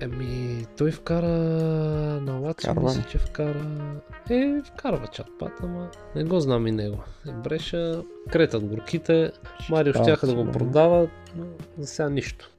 Еми, 0.00 0.66
той 0.76 0.90
вкара 0.90 1.28
на 2.20 2.32
Лацио, 2.32 2.74
мисля, 2.80 3.02
че 3.10 3.18
вкара... 3.18 3.66
Е, 4.30 4.60
вкарва 4.64 5.06
чатпат, 5.06 5.52
ама 5.62 5.88
не 6.16 6.24
го 6.24 6.40
знам 6.40 6.66
и 6.66 6.72
него. 6.72 6.98
Е, 7.28 7.32
Бреша, 7.32 8.02
кретат 8.32 8.64
горките, 8.64 9.32
Марио 9.70 9.92
щяха 9.92 10.26
да 10.26 10.34
го 10.34 10.52
продават, 10.52 11.10
но 11.36 11.44
за 11.78 11.86
сега 11.86 12.08
нищо. 12.08 12.50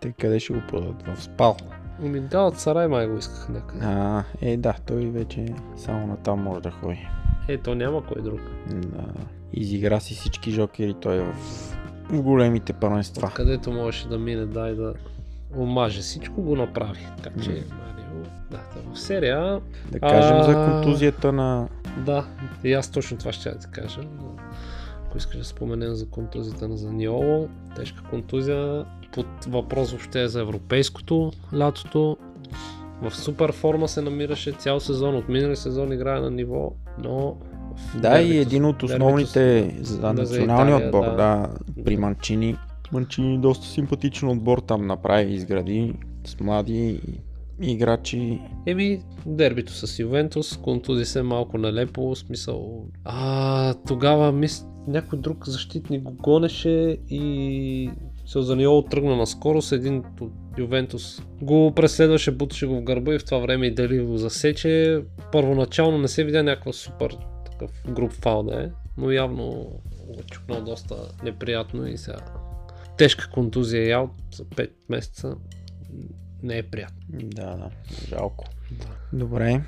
Те 0.00 0.12
къде 0.20 0.40
ще 0.40 0.52
го 0.52 0.60
подадат? 0.68 1.16
В 1.16 1.22
Спал. 1.22 1.56
Ами 2.04 2.20
да, 2.20 2.40
от 2.40 2.58
Сарай 2.58 2.88
май 2.88 3.06
го 3.06 3.18
исках 3.18 3.48
някъде. 3.48 3.84
А, 3.84 4.24
е 4.40 4.56
да, 4.56 4.74
той 4.86 5.06
вече 5.06 5.46
само 5.76 6.06
на 6.06 6.16
там 6.16 6.42
може 6.42 6.60
да 6.60 6.70
ходи. 6.70 7.08
Е, 7.48 7.58
то 7.58 7.74
няма 7.74 8.06
кой 8.06 8.22
друг. 8.22 8.40
Да. 8.70 9.04
Изигра 9.52 10.00
си 10.00 10.14
всички 10.14 10.50
жокери 10.50 10.94
той 11.00 11.18
в, 11.18 11.34
в 12.10 12.22
големите 12.22 12.72
първенства. 12.72 13.30
Където 13.34 13.72
можеше 13.72 14.08
да 14.08 14.18
мине, 14.18 14.46
дай 14.46 14.74
да 14.74 14.94
омаже 15.56 16.00
всичко, 16.00 16.42
го 16.42 16.56
направи. 16.56 17.06
Така 17.22 17.40
че. 17.40 17.50
Марио, 17.50 18.22
да, 18.50 18.60
в 18.92 18.98
серия 18.98 19.60
Да 19.90 20.00
кажем 20.00 20.42
за 20.42 20.52
А. 20.52 20.70
контузията 20.70 21.32
на... 21.32 21.68
Да, 22.06 22.26
и 22.64 22.72
аз 22.72 22.90
точно 22.90 23.18
това 23.18 23.32
ще 23.32 23.58
ти 23.58 23.66
кажа. 23.70 24.00
Ако 25.06 25.18
искаш 25.18 25.36
да 25.38 25.44
споменем 25.44 25.94
за 25.94 26.08
контузията 26.08 26.68
на 26.68 26.76
Заниоло, 26.76 27.48
тежка 27.76 28.02
контузия, 28.10 28.84
под 29.16 29.44
въпрос 29.48 29.90
въобще 29.90 30.22
е 30.22 30.28
за 30.28 30.40
европейското 30.40 31.32
лятото. 31.54 32.16
В 33.02 33.16
супер 33.16 33.52
форма 33.52 33.88
се 33.88 34.02
намираше 34.02 34.52
цял 34.52 34.80
сезон, 34.80 35.16
от 35.16 35.28
минали 35.28 35.56
сезон 35.56 35.92
играе 35.92 36.20
на 36.20 36.30
ниво, 36.30 36.72
но... 36.98 37.36
в 37.76 38.00
Да, 38.00 38.20
и 38.20 38.24
дербито- 38.28 38.40
един 38.40 38.64
от 38.64 38.76
дербито 38.78 38.86
основните 38.86 39.74
с- 39.82 39.86
за 39.92 40.12
националния 40.12 40.76
Италия, 40.76 40.88
отбор, 40.88 41.04
да. 41.04 41.16
да, 41.16 41.48
при 41.84 41.96
Манчини. 41.96 42.56
Манчини 42.92 43.38
доста 43.38 43.66
симпатичен 43.66 44.28
отбор 44.28 44.58
там 44.58 44.86
направи, 44.86 45.32
изгради 45.32 45.94
с 46.24 46.40
млади 46.40 47.00
играчи. 47.62 48.40
Еми, 48.66 49.02
дербито 49.26 49.72
с 49.72 49.98
Ювентус, 49.98 50.56
контузи 50.56 51.04
се 51.04 51.22
малко 51.22 51.58
нелепо, 51.58 52.14
в 52.14 52.18
смисъл... 52.18 52.84
А, 53.04 53.74
тогава 53.74 54.32
мис... 54.32 54.66
някой 54.88 55.18
друг 55.18 55.48
защитник 55.48 56.02
го 56.02 56.12
гонеше 56.12 56.98
и 57.10 57.90
се 58.26 58.42
Заниоло 58.42 58.82
тръгна 58.82 59.16
на 59.16 59.26
скорост, 59.26 59.72
един 59.72 60.04
от 60.20 60.32
Ювентус 60.58 61.22
го 61.42 61.72
преследваше, 61.76 62.30
буташе 62.30 62.66
го 62.66 62.76
в 62.76 62.82
гърба 62.82 63.14
и 63.14 63.18
в 63.18 63.24
това 63.24 63.38
време 63.38 63.66
и 63.66 63.74
Дели 63.74 64.00
го 64.00 64.18
засече. 64.18 65.02
Първоначално 65.32 65.98
не 65.98 66.08
се 66.08 66.24
видя 66.24 66.42
някаква 66.42 66.72
супер 66.72 67.16
такъв 67.44 67.70
груп 67.88 68.12
фал 68.12 68.42
да 68.42 68.62
е, 68.62 68.68
но 68.98 69.10
явно 69.10 69.44
го 70.06 70.12
е 70.20 70.22
чукнал 70.30 70.64
доста 70.64 70.96
неприятно 71.24 71.86
и 71.86 71.96
сега 71.96 72.18
тежка 72.96 73.30
контузия 73.30 73.88
ял 73.88 74.10
за 74.34 74.44
5 74.44 74.70
месеца 74.88 75.36
не 76.42 76.58
е 76.58 76.62
приятно. 76.62 76.96
Да, 77.08 77.56
да, 77.56 77.70
жалко. 78.08 78.44
Добре. 79.12 79.60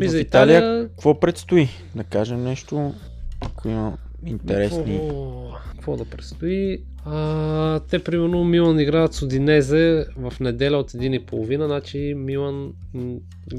Ми 0.00 0.08
за 0.08 0.20
Италия 0.20 0.58
Италия 0.58 0.88
какво 0.88 1.20
предстои? 1.20 1.68
Да 1.94 2.04
кажем 2.04 2.44
нещо, 2.44 2.94
ако 3.40 3.68
има 3.68 3.98
интересни. 4.26 4.98
Какво, 4.98 5.52
какво 5.70 5.96
да 5.96 6.04
предстои? 6.04 6.78
А, 7.08 7.80
те 7.80 7.98
примерно 7.98 8.44
Милан 8.44 8.80
играят 8.80 9.14
с 9.14 9.22
Одинезе 9.22 10.06
в 10.16 10.40
неделя 10.40 10.76
от 10.76 10.90
1.30, 10.90 11.66
значи 11.66 12.14
Милан, 12.16 12.72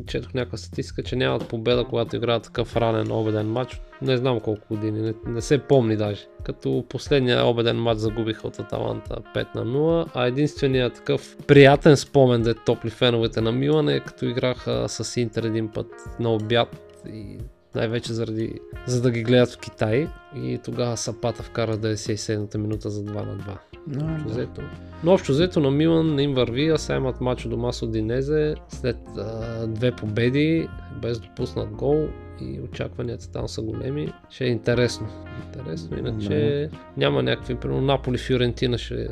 четох 0.08 0.34
някаква 0.34 0.58
статистика, 0.58 1.04
че 1.04 1.16
нямат 1.16 1.48
победа, 1.48 1.86
когато 1.90 2.16
играят 2.16 2.44
такъв 2.44 2.78
ранен 2.78 3.12
обеден 3.12 3.48
матч. 3.48 3.82
Не 4.02 4.18
знам 4.18 4.40
колко 4.40 4.76
години, 4.76 5.02
не, 5.02 5.14
не 5.28 5.42
се 5.42 5.58
помни 5.58 5.96
даже. 5.96 6.26
Като 6.44 6.86
последния 6.90 7.46
обеден 7.46 7.78
матч 7.78 8.00
загубиха 8.00 8.48
от 8.48 8.60
Аталанта 8.60 9.16
5 9.36 9.56
на 9.56 9.66
0, 9.66 10.10
а 10.14 10.28
единственият 10.28 10.94
такъв 10.94 11.38
приятен 11.48 11.98
спомен 11.98 12.42
да 12.42 12.52
е 12.52 12.54
топли 12.54 12.90
феновете 12.90 13.42
на 13.42 13.52
Милан 13.52 13.90
е 13.90 14.00
като 14.00 14.26
играха 14.26 14.86
с 14.90 15.18
Интер 15.18 15.44
един 15.44 15.68
път 15.68 15.88
на 16.20 16.34
обяд 16.34 16.88
и 17.14 17.38
най-вече 17.76 18.14
заради, 18.14 18.60
за 18.88 19.02
да 19.02 19.12
ги 19.12 19.24
гледат 19.24 19.50
в 19.52 19.58
Китай 19.58 20.08
и 20.36 20.60
тогава 20.66 20.98
Сапата 20.98 21.44
вкара 21.44 21.78
97-та 21.78 22.58
минута 22.58 22.90
за 22.90 23.04
2 23.04 23.14
на 23.14 23.38
2. 23.38 23.58
Да, 23.88 24.06
Общо 24.06 24.28
да. 24.28 24.34
взето. 24.34 24.62
Но 25.04 25.14
общо 25.14 25.32
взето 25.32 25.60
на 25.60 25.72
Милан 25.72 26.16
не 26.16 26.24
им 26.24 26.34
върви, 26.34 26.70
а 26.70 26.78
сега 26.78 26.98
имат 26.98 27.22
матч 27.22 27.46
у 27.46 27.50
дома 27.50 27.72
с 27.72 27.82
Одинезе 27.82 28.56
след 28.70 28.98
а, 29.18 29.68
две 29.68 29.92
победи, 29.92 30.68
без 31.02 31.20
допуснат 31.20 31.70
гол 31.70 32.08
и 32.42 32.62
очакванията 32.62 33.32
там 33.32 33.48
са 33.48 33.62
големи. 33.62 34.14
Ще 34.30 34.46
е 34.46 34.50
интересно. 34.50 35.08
Интересно, 35.46 35.98
иначе 35.98 36.70
няма 36.98 37.24
някакви, 37.24 37.56
примерно 37.56 37.82
Наполи 37.82 38.18
Фиорентина 38.18 38.78
ще 38.78 39.08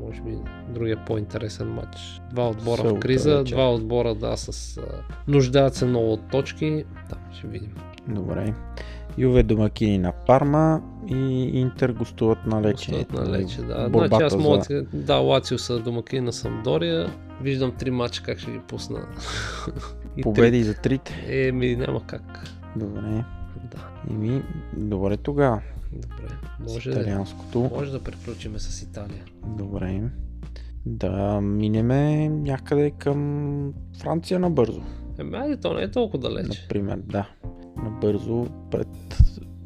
може 0.00 0.22
би 0.22 0.36
другия 0.68 1.04
по-интересен 1.04 1.68
матч. 1.68 2.20
Два 2.32 2.48
отбора 2.48 2.76
в 2.82 2.86
Събота 2.86 3.00
криза, 3.00 3.38
вечер. 3.38 3.54
два 3.54 3.74
отбора 3.74 4.14
да 4.14 4.36
с 4.36 4.76
а, 4.76 4.82
нуждаят 5.28 5.74
се 5.74 5.84
много 5.86 6.12
от 6.12 6.30
точки. 6.30 6.84
Там 7.10 7.18
ще 7.38 7.46
видим. 7.46 7.74
Добре. 8.08 8.54
Юве 9.18 9.42
домакини 9.42 9.98
на 9.98 10.12
Парма 10.12 10.82
и 11.08 11.14
Интер 11.60 11.92
гостуват 11.92 12.46
на 12.46 12.62
Лече. 12.62 12.92
Гостуват 12.92 13.28
на 13.28 13.38
Лече, 13.38 13.62
да. 13.62 13.88
Борбата 13.88 14.16
Значи 14.16 14.24
аз 14.24 14.36
мога 14.36 14.62
за... 14.62 14.82
да, 14.92 15.14
Лацио 15.16 15.58
са 15.58 15.78
домакини 15.78 16.20
на 16.20 16.32
Самдория. 16.32 17.10
Виждам 17.42 17.72
три 17.78 17.90
мача 17.90 18.22
как 18.22 18.38
ще 18.38 18.50
ги 18.50 18.58
пусна. 18.58 19.06
И 20.16 20.22
Победи 20.22 20.62
за 20.64 20.74
трите. 20.74 21.22
Три... 21.26 21.48
Еми, 21.48 21.76
няма 21.76 22.02
как. 22.06 22.22
Добре. 22.76 23.24
Да, 23.70 23.88
Еми, 24.10 24.42
добре 24.76 25.16
тогава. 25.16 25.60
добре. 25.92 26.34
С 26.66 26.72
Може, 26.74 26.90
италианското. 26.90 27.70
може 27.76 27.92
да 27.92 28.02
приключиме 28.02 28.58
с 28.58 28.82
Италия. 28.82 29.22
Добре. 29.46 30.02
Да 30.86 31.40
минеме 31.40 32.28
някъде 32.28 32.90
към 32.90 33.72
Франция 33.98 34.38
набързо. 34.40 34.82
Еми, 35.18 35.36
айде, 35.36 35.56
то 35.56 35.74
не 35.74 35.82
е 35.82 35.90
толкова 35.90 36.18
далеч. 36.28 36.62
Например, 36.62 36.96
да. 36.96 37.28
Набързо 37.76 38.46
пред 38.70 38.88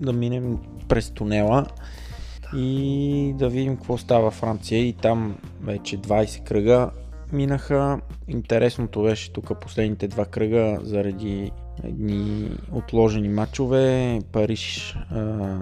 да 0.01 0.13
минем 0.13 0.59
през 0.89 1.11
тунела 1.11 1.67
и 2.57 3.35
да 3.39 3.49
видим 3.49 3.77
какво 3.77 3.99
става 3.99 4.31
Франция 4.31 4.89
и 4.89 4.93
там 4.93 5.37
вече 5.63 5.99
20 5.99 6.43
кръга 6.43 6.91
минаха. 7.33 8.01
Интересното 8.29 9.03
беше 9.03 9.33
тук 9.33 9.61
последните 9.61 10.09
два 10.09 10.25
кръга 10.25 10.79
заради 10.83 11.53
едни 11.85 12.51
отложени 12.73 13.29
матчове. 13.29 14.19
Париж 14.33 14.97
а, 15.11 15.57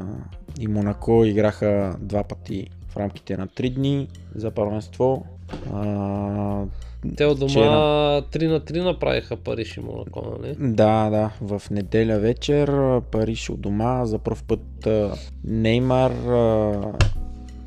и 0.61 0.69
Монако 0.69 1.25
играха 1.25 1.97
два 2.01 2.25
пъти 2.25 2.69
в 2.89 2.97
рамките 2.97 3.37
на 3.37 3.49
3 3.49 3.75
дни 3.75 4.09
за 4.35 4.51
първенство. 4.51 5.27
А, 5.73 6.65
Те 7.17 7.25
от 7.25 7.39
дома 7.39 7.51
вчера. 7.51 8.23
3 8.23 8.49
на 8.49 8.61
3 8.61 8.85
направиха 8.85 9.37
Париж 9.37 9.77
и 9.77 9.81
Монако, 9.81 10.23
нали? 10.41 10.55
Да, 10.59 11.11
да. 11.11 11.31
В 11.41 11.63
неделя 11.71 12.19
вечер 12.19 13.01
Париж 13.01 13.51
у 13.51 13.57
дома 13.57 14.05
за 14.05 14.19
първ 14.19 14.39
път 14.49 14.89
Неймар, 15.45 16.13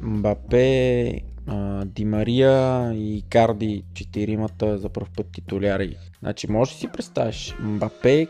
Мбапе, 0.02 1.22
а, 1.48 1.86
Ди 1.86 2.06
Мария 2.06 2.92
и 2.94 3.24
Карди, 3.30 3.84
четиримата 3.94 4.78
за 4.78 4.90
първ 4.90 5.08
път 5.18 5.28
титуляри. 5.32 5.96
Значи 6.20 6.52
можеш 6.52 6.74
да 6.74 6.80
си 6.80 6.88
представиш 6.88 7.56
Мбапе, 7.60 8.28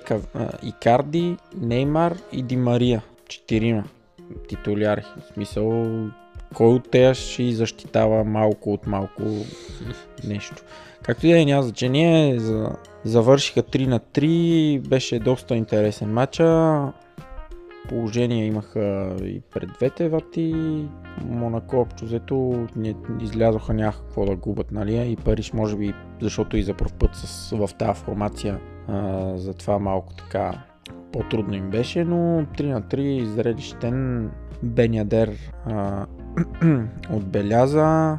Икарди, 0.64 1.36
Неймар 1.58 2.18
и 2.34 2.44
Ди 2.44 2.56
Мария. 2.56 3.04
Четирима 3.28 3.84
титуляри. 4.48 5.02
В 5.02 5.34
смисъл, 5.34 5.86
кой 6.54 6.68
от 6.68 6.92
тея 6.92 7.16
ще 7.16 7.52
защитава 7.52 8.24
малко 8.24 8.74
от 8.74 8.88
малко 8.88 9.24
нещо. 10.28 10.56
Както 11.04 11.28
и 11.28 11.32
да 11.32 11.42
е, 11.42 11.46
няма 11.46 11.64
значение. 11.64 12.40
За... 12.40 12.70
Завършиха 13.04 13.64
3 13.64 13.88
на 13.88 14.00
3. 14.00 14.88
Беше 14.88 15.20
доста 15.20 15.56
интересен 15.56 16.14
матча. 16.14 16.94
Положение 17.90 18.46
имаха 18.46 19.16
и 19.24 19.42
пред 19.54 19.70
двете 19.78 20.10
врати. 20.10 20.86
Монако 21.26 21.78
общо 21.78 22.06
взето 22.06 22.68
не 22.76 22.96
излязоха 23.22 23.74
някакво 23.74 24.04
какво 24.04 24.26
да 24.26 24.36
губят, 24.36 24.72
нали? 24.72 25.12
И 25.12 25.16
Париж 25.16 25.54
може 25.54 25.78
би, 25.78 25.94
защото 26.22 26.58
и 26.58 26.64
за 26.64 26.74
първ 26.74 26.92
път 27.00 27.16
с, 27.16 27.52
в 27.52 27.70
тази 27.78 28.00
формация, 28.00 28.60
а, 28.88 29.32
затова 29.38 29.80
малко 29.80 30.14
така 30.14 30.64
по-трудно 31.12 31.56
им 31.56 31.70
беше, 31.70 32.04
но 32.04 32.18
3 32.46 32.64
на 32.64 32.82
3 32.82 33.24
зрелищен 33.24 34.30
Бенядер 34.64 35.54
а, 35.66 36.06
отбеляза. 37.14 38.18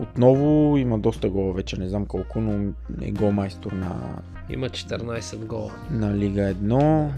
Отново 0.00 0.76
има 0.76 0.98
доста 0.98 1.30
гола 1.30 1.52
вече, 1.52 1.80
не 1.80 1.88
знам 1.88 2.06
колко, 2.06 2.40
но 2.40 2.72
е 3.02 3.10
голмайстор 3.10 3.72
на, 3.72 4.18
Има 4.50 4.68
14 4.68 5.36
гола. 5.46 5.70
на 5.90 6.14
Лига 6.14 6.54
1. 6.54 7.08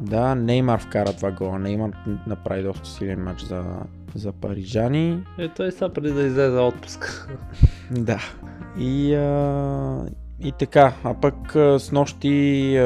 Да, 0.00 0.34
Неймар 0.34 0.80
вкара 0.80 1.12
два 1.12 1.30
гола. 1.30 1.58
Неймар 1.58 1.90
направи 2.26 2.62
доста 2.62 2.88
силен 2.88 3.22
матч 3.22 3.42
за, 3.42 3.64
за 4.14 4.32
парижани. 4.32 5.18
Е, 5.38 5.48
той 5.48 5.72
сега 5.72 5.88
преди 5.88 6.12
да 6.12 6.22
излезе 6.22 6.58
отпуск. 6.58 7.28
Да. 7.90 8.20
И, 8.78 9.14
а, 9.14 10.06
и 10.40 10.52
така, 10.52 10.92
а 11.04 11.14
пък 11.14 11.56
а, 11.56 11.78
с 11.78 11.92
нощи 11.92 12.76
а, 12.76 12.84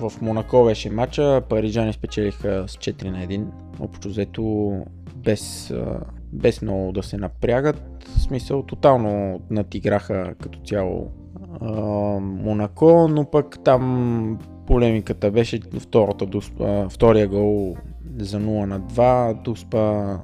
в 0.00 0.12
Монако 0.20 0.64
беше 0.64 0.90
матча, 0.90 1.42
парижани 1.48 1.92
спечелиха 1.92 2.64
с 2.66 2.76
4 2.76 3.10
на 3.10 3.18
1. 3.18 3.46
Общо 3.80 4.08
взето 4.08 4.72
без, 5.16 5.70
а, 5.70 6.00
без 6.32 6.62
много 6.62 6.92
да 6.92 7.02
се 7.02 7.16
напрягат. 7.16 8.04
В 8.16 8.22
смисъл, 8.22 8.62
тотално 8.62 9.40
надиграха 9.50 10.34
като 10.42 10.58
цяло 10.58 11.10
а, 11.60 11.70
Монако, 12.20 13.08
но 13.10 13.30
пък 13.30 13.58
там 13.64 14.38
полемиката 14.66 15.30
беше 15.30 15.60
втората 15.80 16.26
дуспа, 16.26 16.88
втория 16.88 17.28
гол 17.28 17.76
за 18.18 18.40
0 18.40 18.64
на 18.64 18.80
2, 18.80 19.42
дуспа, 19.42 20.16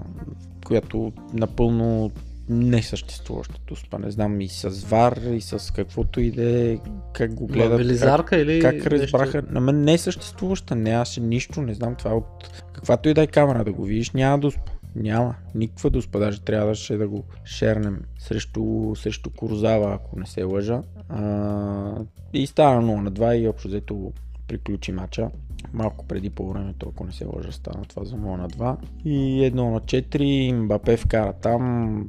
която 0.66 1.12
напълно 1.32 2.10
несъществуваща 2.48 3.60
дуспа. 3.66 3.98
Не 3.98 4.10
знам 4.10 4.40
и 4.40 4.48
с 4.48 4.68
ВАР, 4.68 5.16
и 5.32 5.40
с 5.40 5.72
каквото 5.72 6.20
и 6.20 6.30
да 6.30 6.70
е, 6.70 6.78
как 7.12 7.34
го 7.34 7.46
гледат. 7.46 7.78
Велизарка 7.78 8.36
или 8.36 8.60
как, 8.60 8.82
как 8.82 8.92
нещо? 8.92 9.18
разбраха? 9.18 9.42
На 9.50 9.60
мен 9.60 9.80
не 9.80 9.92
е 9.92 9.98
съществуваща, 9.98 10.76
нямаше 10.76 11.20
нищо, 11.20 11.62
не 11.62 11.74
знам 11.74 11.94
това 11.94 12.14
от 12.14 12.62
каквато 12.72 13.08
и 13.08 13.14
да 13.14 13.22
е 13.22 13.26
камера 13.26 13.64
да 13.64 13.72
го 13.72 13.84
видиш, 13.84 14.10
няма 14.10 14.38
дуспа. 14.38 14.72
Няма. 14.96 15.34
Никаква 15.54 15.90
дуспа. 15.90 16.18
Даже 16.18 16.40
трябваше 16.40 16.96
да 16.96 17.08
го 17.08 17.24
шернем 17.44 18.02
срещу, 18.18 18.94
срещу 18.96 19.30
Курзава, 19.30 19.94
ако 19.94 20.18
не 20.18 20.26
се 20.26 20.42
лъжа. 20.42 20.82
А, 21.08 21.96
и 22.32 22.46
стана 22.46 22.82
0 22.82 23.00
на 23.00 23.12
2 23.12 23.34
и 23.34 23.48
общо 23.48 23.68
взето 23.68 24.12
приключи 24.48 24.92
матча. 24.92 25.30
Малко 25.72 26.06
преди 26.06 26.30
по 26.30 26.48
времето, 26.48 26.88
ако 26.88 27.04
не 27.04 27.12
се 27.12 27.24
лъжа, 27.24 27.52
стана 27.52 27.84
това 27.84 28.04
за 28.04 28.16
0 28.16 28.18
на 28.18 28.48
2. 28.48 28.76
И 29.04 29.50
1 29.50 29.54
на 29.54 29.80
4, 29.80 30.52
Мбапе 30.52 30.96
вкара 30.96 31.32
там. 31.32 32.08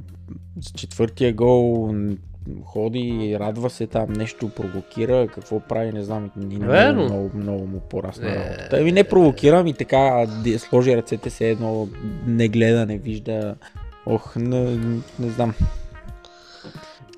С 0.60 0.72
четвъртия 0.72 1.34
гол 1.34 1.94
ходи, 2.64 3.36
радва 3.40 3.70
се 3.70 3.86
там, 3.86 4.12
нещо 4.12 4.48
провокира, 4.48 5.28
какво 5.34 5.60
прави, 5.60 5.92
не 5.92 6.02
знам, 6.04 6.30
и 6.36 6.44
много, 6.44 6.66
Верно. 6.72 7.04
много, 7.04 7.30
много 7.34 7.66
му 7.66 7.80
порасна 7.80 8.30
Е. 8.30 8.34
работата. 8.34 8.76
Ами 8.80 8.92
не 8.92 9.04
провокирам 9.04 9.66
и 9.66 9.72
така 9.74 10.26
сложи 10.58 10.96
ръцете 10.96 11.30
се 11.30 11.50
едно, 11.50 11.88
не 12.26 12.48
гледа, 12.48 12.86
не 12.86 12.98
вижда. 12.98 13.54
Ох, 14.06 14.36
не, 14.36 14.60
не 15.18 15.28
знам. 15.28 15.54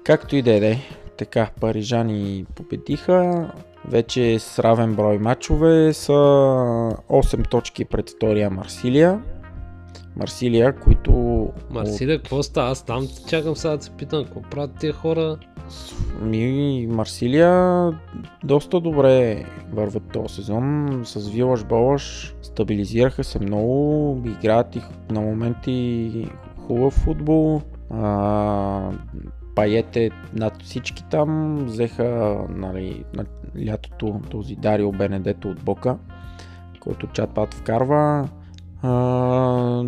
Както 0.04 0.36
и 0.36 0.42
да 0.42 0.66
е. 0.66 0.76
Така, 1.16 1.48
парижани 1.60 2.46
победиха. 2.54 3.50
Вече 3.88 4.38
с 4.38 4.58
равен 4.58 4.94
брой 4.94 5.18
матчове 5.18 5.92
са 5.92 6.12
8 6.12 7.50
точки 7.50 7.84
пред 7.84 8.10
втория 8.10 8.50
Марсилия. 8.50 9.20
Марсилия, 10.18 10.76
които 10.76 11.12
Марсилия, 11.70 12.18
какво 12.18 12.42
става? 12.42 12.70
Аз 12.70 12.84
там 12.84 13.08
чакам 13.28 13.56
сега 13.56 13.76
да 13.76 13.82
се 13.82 13.90
питам, 13.90 14.24
какво 14.24 14.42
правят 14.42 14.70
тия 14.80 14.92
хора? 14.92 15.38
Ми, 16.22 16.86
Марсилия 16.90 17.92
доста 18.44 18.80
добре 18.80 19.44
върват 19.72 20.02
този 20.12 20.34
сезон. 20.34 21.00
С 21.04 21.28
Вилаш 21.28 21.64
Болаш 21.64 22.34
стабилизираха 22.42 23.24
се 23.24 23.38
много, 23.38 24.22
играят 24.26 24.76
и 24.76 24.80
на 25.10 25.20
моменти 25.20 26.26
хубав 26.66 26.92
футбол. 26.94 27.62
А, 27.90 28.90
Паете 29.54 30.10
над 30.34 30.62
всички 30.62 31.04
там 31.10 31.58
взеха 31.64 32.38
нали, 32.50 33.04
на 33.14 33.24
лятото 33.66 34.20
този 34.30 34.56
Дарио 34.56 34.92
Бенедето 34.92 35.48
от 35.48 35.64
Бока, 35.64 35.96
който 36.80 37.06
чат-пат 37.06 37.54
вкарва. 37.54 38.28
А, 38.82 39.84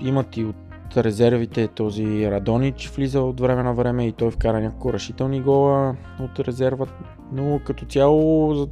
имат 0.00 0.36
и 0.36 0.44
от 0.44 0.56
резервите 0.96 1.68
този 1.68 2.30
Радонич 2.30 2.88
влиза 2.88 3.20
от 3.20 3.40
време 3.40 3.62
на 3.62 3.74
време 3.74 4.06
и 4.06 4.12
той 4.12 4.30
вкара 4.30 4.60
няколко 4.60 4.92
решителни 4.92 5.40
гола 5.40 5.96
от 6.20 6.40
резерва, 6.40 6.86
но 7.32 7.60
като 7.64 7.84
цяло 7.84 8.54
за 8.54 8.68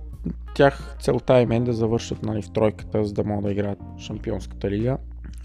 тях 0.55 0.97
целта 1.01 1.41
им 1.41 1.53
е 1.53 1.61
да 1.61 1.73
завършат 1.73 2.23
нали, 2.23 2.43
в 2.43 2.51
тройката, 2.51 3.05
за 3.05 3.13
да 3.13 3.25
могат 3.25 3.45
да 3.45 3.53
играят 3.53 3.79
Шампионската 3.99 4.71
лига. 4.71 4.99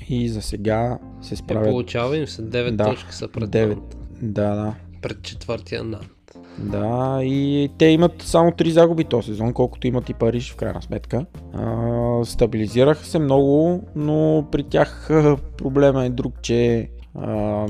И 0.09 0.29
за 0.29 0.41
сега 0.41 0.97
се 1.21 1.33
Е, 1.33 1.37
справят. 1.37 1.69
получава 1.69 2.17
им 2.17 2.27
се 2.27 2.41
9 2.41 2.71
Да, 2.75 2.83
точки 2.83 3.13
са 3.13 3.27
пред 3.27 3.49
девет. 3.49 3.77
Нант. 3.77 3.97
Да, 4.21 4.55
да. 4.55 4.73
Пред 5.01 5.21
четвъртия 5.21 5.83
Нант. 5.83 6.09
Да, 6.57 7.19
и 7.23 7.69
те 7.77 7.85
имат 7.85 8.21
само 8.21 8.51
3 8.51 8.69
загуби 8.69 9.03
този 9.03 9.25
сезон, 9.25 9.53
колкото 9.53 9.87
имат 9.87 10.09
и 10.09 10.13
Париж 10.13 10.51
в 10.51 10.55
крайна 10.55 10.81
сметка. 10.81 11.25
А, 11.53 12.25
стабилизираха 12.25 13.05
се 13.05 13.19
много, 13.19 13.83
но 13.95 14.47
при 14.51 14.63
тях 14.63 15.09
проблема 15.57 16.05
е 16.05 16.09
друг, 16.09 16.41
че 16.41 16.89
а, 17.15 17.65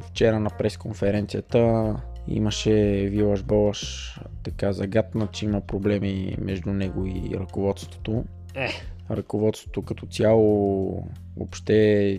вчера 0.00 0.40
на 0.40 0.50
пресконференцията 0.50 1.94
имаше 2.28 2.72
Вилаш 3.10 3.42
Болаш 3.42 4.14
така 4.42 4.72
загатна, 4.72 5.26
че 5.26 5.44
има 5.44 5.60
проблеми 5.60 6.36
между 6.40 6.72
него 6.72 7.06
и 7.06 7.30
ръководството. 7.34 8.24
Е. 8.54 8.68
Ръководството 9.10 9.82
като 9.82 10.06
цяло 10.06 11.04
въобще 11.36 12.18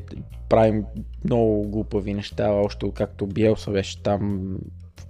правим 0.50 0.86
много 1.24 1.70
глупави 1.70 2.14
неща, 2.14 2.52
още 2.52 2.92
както 2.94 3.28
Биелса 3.28 3.72
беше 3.72 4.04
там 4.04 4.56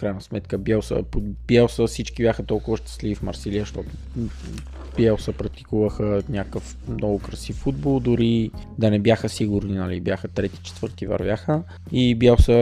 крайна 0.01 0.21
сметка 0.21 0.57
Биелса, 0.57 1.03
под 1.11 1.23
Биелса 1.47 1.87
всички 1.87 2.23
бяха 2.23 2.43
толкова 2.43 2.77
щастливи 2.77 3.15
в 3.15 3.21
Марсилия, 3.21 3.61
защото 3.61 3.89
Биелса 4.97 5.33
практикуваха 5.33 6.23
някакъв 6.29 6.77
много 6.87 7.19
красив 7.19 7.55
футбол, 7.55 7.99
дори 7.99 8.51
да 8.77 8.91
не 8.91 8.99
бяха 8.99 9.29
сигурни, 9.29 9.73
нали, 9.73 10.01
бяха 10.01 10.27
трети, 10.27 10.61
четвърти 10.63 11.07
вървяха. 11.07 11.63
И 11.91 12.15
Биелса 12.15 12.53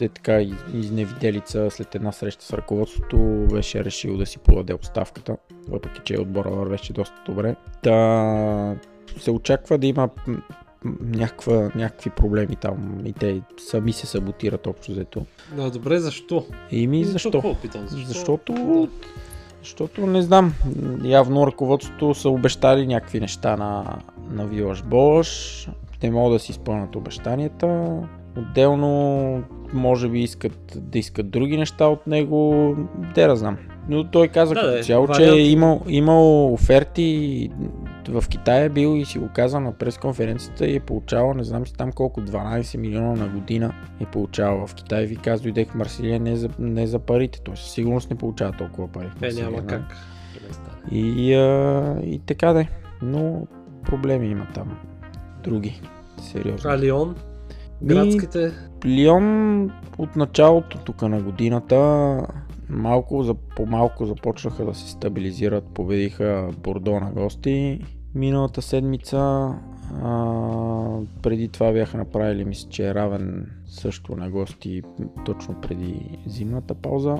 е 0.00 0.08
така 0.08 0.40
из- 0.40 0.64
изневиделица 0.74 1.70
след 1.70 1.94
една 1.94 2.12
среща 2.12 2.44
с 2.44 2.52
ръководството 2.52 3.46
беше 3.52 3.84
решил 3.84 4.16
да 4.16 4.26
си 4.26 4.38
подаде 4.38 4.74
оставката, 4.74 5.36
въпреки 5.68 6.00
че 6.04 6.20
отбора 6.20 6.50
вървеше 6.50 6.92
доста 6.92 7.16
добре. 7.26 7.56
Та 7.82 8.76
се 9.20 9.30
очаква 9.30 9.78
да 9.78 9.86
има 9.86 10.08
някаква, 11.00 11.70
някакви 11.74 12.10
проблеми 12.10 12.56
там 12.56 13.02
и 13.04 13.12
те 13.12 13.40
сами 13.56 13.92
се 13.92 14.06
саботират 14.06 14.66
общо 14.66 14.92
взето. 14.92 15.26
Да, 15.56 15.70
добре, 15.70 15.98
защо? 15.98 16.46
И 16.70 16.86
ми 16.86 17.04
защо? 17.04 17.30
Какво 17.30 17.54
питам? 17.54 17.86
Защо? 17.86 18.06
Защото, 18.08 18.88
защото 19.62 20.06
не 20.06 20.22
знам, 20.22 20.54
явно 21.04 21.46
ръководството 21.46 22.14
са 22.14 22.28
обещали 22.28 22.86
някакви 22.86 23.20
неща 23.20 23.56
на, 23.56 23.98
на 24.30 24.46
Вилаш 24.46 24.82
Бош, 24.82 25.68
не 26.02 26.10
могат 26.10 26.34
да 26.34 26.38
си 26.38 26.52
изпълнят 26.52 26.96
обещанията. 26.96 27.98
Отделно, 28.38 29.42
може 29.72 30.08
би 30.08 30.20
искат 30.20 30.76
да 30.76 30.98
искат 30.98 31.30
други 31.30 31.56
неща 31.56 31.86
от 31.86 32.06
него, 32.06 32.74
де 33.14 33.26
да 33.26 33.36
знам. 33.36 33.56
Но 33.88 34.04
той 34.04 34.28
каза 34.28 34.54
Да, 34.54 34.60
като 34.60 34.72
да, 34.72 34.82
цяло, 34.82 35.08
че 35.08 35.24
е 35.24 35.38
имал, 35.38 35.82
имал 35.88 36.52
оферти 36.52 37.50
в 38.08 38.24
Китай 38.28 38.64
е 38.64 38.68
бил 38.68 38.96
и 38.96 39.04
си 39.04 39.18
го 39.18 39.28
каза 39.34 39.60
на 39.60 39.72
пресконференцията 39.72 40.66
и 40.66 40.76
е 40.76 40.80
получавал, 40.80 41.34
не 41.34 41.44
знам 41.44 41.66
си 41.66 41.74
там 41.74 41.92
колко, 41.92 42.20
12 42.20 42.78
милиона 42.78 43.14
на 43.14 43.28
година 43.28 43.74
е 44.00 44.06
получавал 44.06 44.66
в 44.66 44.74
Китай. 44.74 45.06
Ви 45.06 45.18
аз 45.26 45.40
дойдех 45.40 45.68
в 45.68 45.74
Марсилия 45.74 46.20
не 46.20 46.36
за, 46.36 46.48
не 46.58 46.86
за 46.86 46.98
парите, 46.98 47.40
той 47.40 47.56
със 47.56 47.70
сигурност 47.70 48.10
не 48.10 48.16
получава 48.16 48.52
толкова 48.52 48.88
пари. 48.88 49.08
Е, 49.22 49.32
няма 49.32 49.56
нали? 49.56 49.66
как. 49.66 49.82
не 50.48 50.54
стане. 50.54 51.00
И, 51.00 51.34
а, 51.34 52.00
и 52.04 52.18
така 52.18 52.52
да 52.52 52.60
е. 52.60 52.68
Но 53.02 53.46
проблеми 53.84 54.26
има 54.26 54.46
там. 54.54 54.78
Други. 55.42 55.80
Сериозно. 56.22 56.70
А 56.70 56.78
Лион? 56.78 57.16
Градските? 57.82 58.52
Лион 58.86 59.70
от 59.98 60.16
началото 60.16 60.78
тук 60.78 61.02
на 61.02 61.22
годината 61.22 61.76
малко 62.68 63.22
за 63.22 63.34
по-малко 63.34 64.06
започнаха 64.06 64.64
да 64.64 64.74
се 64.74 64.90
стабилизират. 64.90 65.64
Победиха 65.74 66.50
Бордо 66.58 67.00
на 67.00 67.10
гости 67.10 67.80
миналата 68.14 68.62
седмица. 68.62 69.18
А, 70.02 70.98
преди 71.22 71.48
това 71.48 71.72
бяха 71.72 71.96
направили, 71.96 72.44
мисля, 72.44 72.68
че 72.70 72.88
е 72.88 72.94
равен 72.94 73.50
също 73.66 74.16
на 74.16 74.30
гости 74.30 74.82
точно 75.24 75.60
преди 75.60 76.18
зимната 76.26 76.74
пауза. 76.74 77.18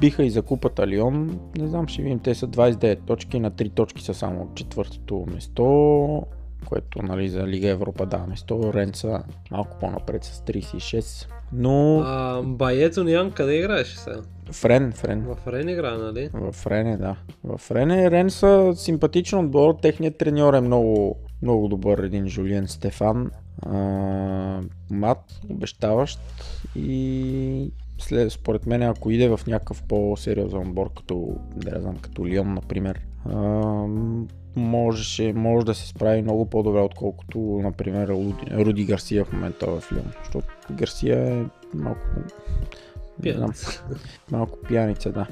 Биха 0.00 0.24
и 0.24 0.30
за 0.30 0.42
купата 0.42 0.86
Лион. 0.86 1.38
Не 1.58 1.66
знам, 1.66 1.88
ще 1.88 2.02
видим. 2.02 2.18
Те 2.18 2.34
са 2.34 2.48
29 2.48 3.06
точки, 3.06 3.40
на 3.40 3.50
3 3.50 3.74
точки 3.74 4.02
са 4.02 4.14
само 4.14 4.42
от 4.42 4.54
четвъртото 4.54 5.26
место 5.34 6.26
което 6.66 7.02
нали, 7.02 7.28
за 7.28 7.46
Лига 7.46 7.68
Европа 7.68 8.06
дава 8.06 8.26
место. 8.26 8.72
Ренца 8.74 9.22
малко 9.50 9.78
по-напред 9.80 10.24
с 10.24 10.40
36. 10.40 11.28
Но 11.52 12.00
А, 12.00 12.42
Баето 12.42 13.04
Ниан 13.04 13.30
къде 13.30 13.58
играеше 13.58 13.98
сега? 13.98 14.20
Френ, 14.52 14.92
Френ. 14.92 15.22
В 15.22 15.52
Рен 15.52 15.68
игра, 15.68 15.98
нали? 15.98 16.30
В 16.34 16.66
Рене, 16.66 16.96
да. 16.96 17.16
В 17.44 17.70
Рене, 17.70 18.10
Рен 18.10 18.30
са 18.30 18.72
симпатичен 18.76 19.38
отбор. 19.38 19.74
Техният 19.82 20.18
треньор 20.18 20.54
е 20.54 20.60
много, 20.60 21.16
много 21.42 21.68
добър. 21.68 21.98
Един 21.98 22.28
Жулиен 22.28 22.68
Стефан. 22.68 23.30
А, 23.62 23.78
мат, 24.90 25.40
обещаващ. 25.50 26.20
И 26.76 27.72
след, 27.98 28.32
според 28.32 28.66
мен, 28.66 28.82
ако 28.82 29.10
иде 29.10 29.28
в 29.28 29.40
някакъв 29.46 29.82
по-сериозен 29.82 30.60
отбор, 30.60 30.90
като, 30.96 31.36
да 31.56 31.80
знам, 31.80 31.96
като 31.96 32.26
Лион, 32.26 32.54
например, 32.54 33.00
а, 33.24 33.36
можеше, 34.56 35.32
може 35.32 35.66
да 35.66 35.74
се 35.74 35.88
справи 35.88 36.22
много 36.22 36.46
по-добре, 36.46 36.80
отколкото, 36.80 37.38
например, 37.38 38.08
Руди, 38.08 38.64
Руди 38.64 38.84
Гарсия 38.84 39.24
в 39.24 39.32
момента 39.32 39.66
в 39.66 39.92
Лион. 39.92 40.12
Защото 40.24 40.46
Гарсия 40.70 41.28
е 41.28 41.44
малко... 41.74 42.00
знам, 43.22 43.52
Пият. 43.52 43.84
Малко 44.30 44.58
пияница, 44.68 45.12
да. 45.12 45.26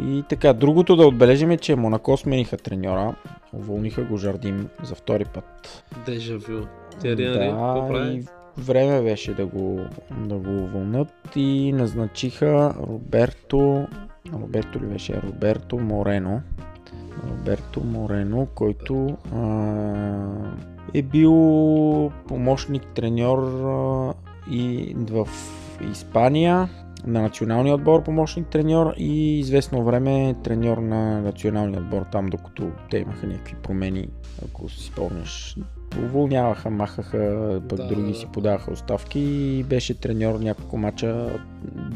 И 0.00 0.24
така, 0.28 0.52
другото 0.52 0.96
да 0.96 1.06
отбележим 1.06 1.50
е, 1.50 1.56
че 1.56 1.76
Монако 1.76 2.16
смениха 2.16 2.56
треньора. 2.56 3.14
Уволниха 3.52 4.04
го 4.04 4.16
Жардим 4.16 4.68
за 4.82 4.94
втори 4.94 5.24
път. 5.24 5.84
Дежавю. 6.06 6.66
Да, 7.02 8.12
и 8.12 8.24
време 8.58 9.02
беше 9.02 9.34
да 9.34 9.46
го, 9.46 9.80
да 10.10 10.34
го 10.34 10.50
уволнят 10.50 11.08
и 11.36 11.72
назначиха 11.72 12.74
Роберто, 12.88 13.86
Роберто 14.32 14.80
ли 14.80 14.86
беше? 14.86 15.22
Роберто 15.22 15.78
Морено. 15.78 16.40
Роберто 17.30 17.84
Морено, 17.84 18.46
който 18.54 19.16
а, 19.34 19.46
е 20.94 21.02
бил 21.02 21.32
помощник 22.28 22.86
треньор 22.94 23.38
а, 23.38 24.14
и 24.50 24.94
в 25.10 25.28
Испания. 25.92 26.68
на 27.06 27.22
националния 27.22 27.74
отбор 27.74 28.02
помощник 28.02 28.46
треньор 28.46 28.94
и 28.96 29.38
известно 29.38 29.84
време 29.84 30.34
треньор 30.44 30.78
на 30.78 31.20
националния 31.20 31.80
отбор 31.80 32.02
там, 32.12 32.26
докато 32.26 32.70
те 32.90 32.98
имаха 32.98 33.26
някакви 33.26 33.54
промени, 33.62 34.08
ако 34.44 34.68
си 34.68 34.84
спомняш. 34.84 35.56
Уволняваха, 36.04 36.70
махаха, 36.70 37.60
пък 37.68 37.78
Да, 37.78 37.86
други 37.86 38.12
да. 38.12 38.18
си 38.18 38.26
подаваха 38.32 38.72
оставки 38.72 39.20
и 39.20 39.64
беше 39.64 40.00
треньор 40.00 40.38
няколко 40.40 40.76
мача 40.76 41.40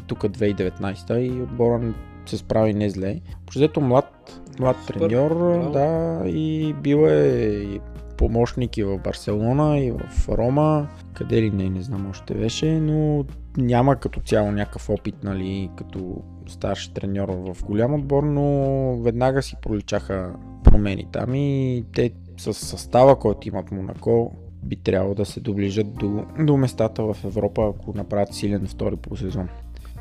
тук 0.06 0.18
2019 0.18 1.18
и 1.18 1.42
отбора 1.42 1.94
се 2.26 2.36
справи 2.36 2.74
не 2.74 2.90
зле. 2.90 3.20
Взето 3.54 3.80
млад, 3.80 4.40
млад 4.60 4.76
Супер, 4.86 4.94
треньор, 4.94 5.34
браво. 5.34 5.72
да, 5.72 6.22
и 6.28 6.74
бил 6.82 7.06
е 7.06 7.38
и 7.74 7.80
помощник 8.16 8.76
и 8.76 8.84
в 8.84 8.98
Барселона, 8.98 9.78
и 9.78 9.90
в 9.90 10.28
Рома, 10.28 10.88
къде 11.14 11.42
ли 11.42 11.50
не, 11.50 11.70
не 11.70 11.82
знам 11.82 12.10
още 12.10 12.34
беше, 12.34 12.80
но 12.80 13.24
няма 13.56 13.96
като 13.96 14.20
цяло 14.20 14.52
някакъв 14.52 14.90
опит, 14.90 15.14
нали, 15.24 15.70
като 15.76 16.22
старши 16.48 16.94
треньор 16.94 17.28
в 17.28 17.64
голям 17.64 17.94
отбор, 17.94 18.22
но 18.22 18.96
веднага 19.02 19.42
си 19.42 19.56
проличаха 19.62 20.32
промени 20.64 21.06
там 21.12 21.34
и 21.34 21.84
те 21.94 22.10
с 22.36 22.54
състава, 22.54 23.18
който 23.18 23.48
имат 23.48 23.70
Монако, 23.70 24.32
би 24.62 24.76
трябвало 24.76 25.14
да 25.14 25.24
се 25.24 25.40
доближат 25.40 25.94
до, 25.94 26.24
до 26.38 26.56
местата 26.56 27.02
в 27.02 27.16
Европа, 27.24 27.72
ако 27.74 27.96
направят 27.96 28.34
силен 28.34 28.66
втори 28.66 28.96
по 28.96 29.16
сезон. 29.16 29.48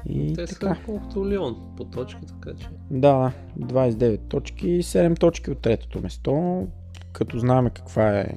И 0.05 0.33
Те 0.33 0.45
така. 0.45 0.75
са 0.75 0.81
колкото 0.85 1.29
Лион 1.29 1.55
по 1.77 1.83
точки, 1.85 2.21
така 2.27 2.57
че. 2.59 2.67
Да, 2.91 3.31
29 3.59 4.19
точки 4.19 4.67
и 4.69 4.83
7 4.83 5.19
точки 5.19 5.51
от 5.51 5.57
третото 5.59 6.01
место. 6.01 6.67
Като 7.11 7.39
знаем 7.39 7.69
каква 7.69 8.19
е 8.19 8.27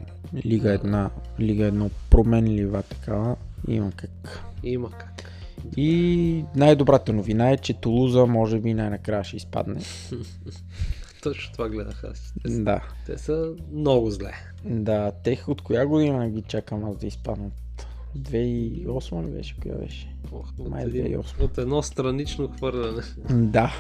Лига 0.45 0.79
1, 0.79 1.11
Лига 1.41 1.73
1 1.73 1.91
променлива 2.11 2.83
такава, 2.83 3.37
има 3.69 3.91
как. 3.97 4.43
Има 4.63 4.91
как. 4.91 5.23
И 5.77 6.45
най-добрата 6.57 7.13
новина 7.13 7.51
е, 7.51 7.57
че 7.57 7.75
Тулуза 7.75 8.27
може 8.27 8.61
би 8.61 8.75
най-накрая 8.75 9.25
ще 9.25 9.37
изпадне. 9.37 9.81
Точно 11.23 11.53
това 11.53 11.69
гледах 11.69 12.05
аз. 12.05 12.35
Те 12.43 12.51
са, 12.51 12.63
Да. 12.65 12.81
те 13.07 13.19
са 13.19 13.53
много 13.73 14.11
зле. 14.11 14.33
Да, 14.65 15.13
тех 15.13 15.49
от 15.49 15.63
коя 15.63 15.87
година 15.87 16.31
ги 16.31 16.43
чакам 16.43 16.85
аз 16.85 16.97
да 16.97 17.07
изпаднат? 17.07 17.87
2008 18.19 19.27
ли 19.27 19.31
беше? 19.31 19.57
Коя 19.63 19.75
беше? 19.75 20.15
Ох, 20.33 20.49
от, 20.59 20.69
Май 20.69 20.85
един, 20.85 21.05
2008. 21.05 21.41
от 21.41 21.59
едно 21.59 21.83
странично 21.83 22.49
хвърляне. 22.49 23.03
Да. 23.31 23.73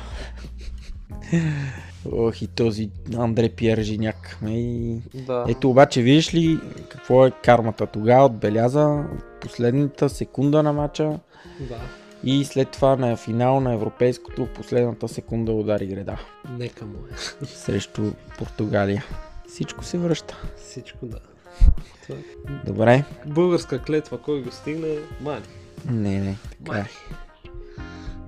Ох 2.12 2.42
и 2.42 2.46
този 2.46 2.90
Андре 3.16 3.48
Пьер 3.48 3.82
Жиняк. 3.82 4.38
И... 4.46 4.98
Да. 5.26 5.44
Ето 5.48 5.70
обаче, 5.70 6.02
видиш 6.02 6.34
ли 6.34 6.58
какво 6.88 7.26
е 7.26 7.30
кармата? 7.30 7.86
Тогава 7.86 8.26
отбеляза 8.26 9.04
последната 9.40 10.08
секунда 10.08 10.62
на 10.62 10.72
матча 10.72 11.18
да. 11.60 11.78
и 12.24 12.44
след 12.44 12.70
това 12.70 12.96
на 12.96 13.16
финал 13.16 13.60
на 13.60 13.72
европейското 13.74 14.48
последната 14.54 15.08
секунда 15.08 15.52
удари 15.52 15.86
греда 15.86 16.18
Нека 16.58 16.86
му 16.86 16.98
е. 17.42 17.46
срещу 17.46 18.12
Португалия. 18.38 19.04
Всичко 19.48 19.84
се 19.84 19.98
връща. 19.98 20.42
Всичко 20.56 21.06
да. 21.06 21.18
Добре. 22.66 23.04
Българска 23.26 23.78
клетва, 23.78 24.18
кой 24.18 24.42
го 24.42 24.50
стигне, 24.50 24.88
мани. 25.20 25.42
Не, 25.90 26.20
не, 26.20 26.36
така 26.64 26.78
е. 26.78 26.80
Мани. 26.80 26.88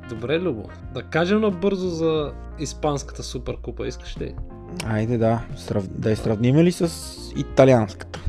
Добре, 0.09 0.41
Любо. 0.41 0.69
Да 0.95 1.03
кажем 1.03 1.41
набързо 1.41 1.89
за 1.89 2.33
Испанската 2.59 3.23
суперкупа, 3.23 3.87
искаш 3.87 4.19
ли? 4.19 4.35
Айде 4.85 5.19
да, 5.19 5.43
срав... 5.57 5.87
да 5.87 6.11
я 6.11 6.17
сравним 6.17 6.57
ли 6.57 6.73
с 6.73 6.89
италианската? 7.37 8.21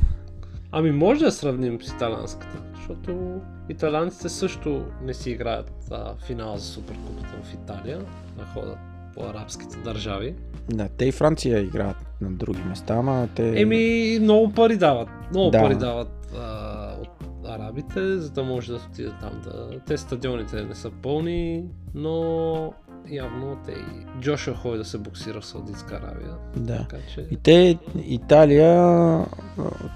Ами 0.71 0.91
може 0.91 1.25
да 1.25 1.31
сравним 1.31 1.81
с 1.81 1.87
италианската, 1.87 2.57
защото 2.75 3.41
италианците 3.69 4.29
също 4.29 4.85
не 5.01 5.13
си 5.13 5.31
играят 5.31 5.71
а, 5.91 6.15
финал 6.25 6.57
за 6.57 6.65
суперкупата 6.65 7.29
в 7.43 7.53
Италия, 7.53 8.01
а 8.39 8.45
ходят 8.45 8.77
по 9.15 9.23
арабските 9.23 9.77
държави. 9.77 10.35
Да, 10.69 10.89
те 10.97 11.05
и 11.05 11.11
Франция 11.11 11.59
играят 11.59 11.97
на 12.21 12.31
други 12.31 12.61
места, 12.69 12.95
ама 12.95 13.27
те... 13.35 13.61
Еми, 13.61 14.17
много 14.21 14.51
пари 14.53 14.77
дават. 14.77 15.09
Много 15.31 15.51
Да. 15.51 15.61
пари 15.61 15.75
дават 15.75 16.27
а, 16.37 16.95
от 17.01 17.09
арабите, 17.47 18.17
за 18.17 18.29
да 18.31 18.43
може 18.43 18.71
да 18.71 18.79
отидат 18.91 19.13
там. 19.21 19.41
Да... 19.43 19.79
Те 19.87 19.97
стадионите 19.97 20.63
не 20.63 20.75
са 20.75 20.91
пълни, 21.01 21.63
но 21.95 22.73
явно 23.09 23.57
те 23.65 23.71
и 23.71 24.21
Джошуа 24.21 24.53
ходи 24.55 24.77
да 24.77 24.85
се 24.85 24.97
боксира 24.97 25.41
в 25.41 25.45
Саудитска 25.45 25.95
Аравия. 25.95 26.33
Да. 26.57 26.77
Така 26.77 26.97
че 27.13 27.27
И 27.31 27.37
те, 27.37 27.77
Италия, 28.05 29.25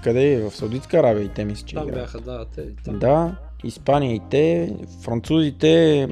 къде 0.04 0.32
е? 0.32 0.50
В 0.50 0.56
Саудитска 0.56 0.98
Аравия 0.98 1.24
и 1.24 1.28
те 1.28 1.44
мисля, 1.44 1.66
че 1.66 1.74
там 1.74 1.88
играят. 1.88 2.04
бяха, 2.04 2.20
да, 2.20 2.44
те 2.44 2.74
там. 2.84 2.98
Да, 2.98 3.36
Испания 3.64 4.14
и 4.14 4.20
те, 4.30 4.76
французите 5.04 6.08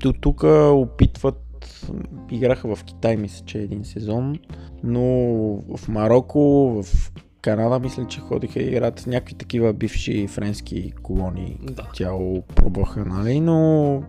до 0.00 0.12
тук 0.12 0.42
опитват, 0.72 1.43
играха 2.30 2.76
в 2.76 2.84
Китай, 2.84 3.16
мисля, 3.16 3.44
че 3.46 3.58
един 3.58 3.84
сезон, 3.84 4.38
но 4.82 5.02
в 5.76 5.88
Марокко, 5.88 6.40
в 6.82 7.12
Канада, 7.44 7.78
мисля, 7.78 8.06
че 8.06 8.20
ходиха 8.20 8.60
и 8.60 8.68
играят 8.68 9.06
някакви 9.06 9.34
такива 9.34 9.72
бивши 9.72 10.26
френски 10.28 10.92
колонии. 11.02 11.58
Да. 11.62 11.90
Цяло 11.94 12.42
пробваха, 12.42 13.04
нали, 13.04 13.40
но 13.40 14.02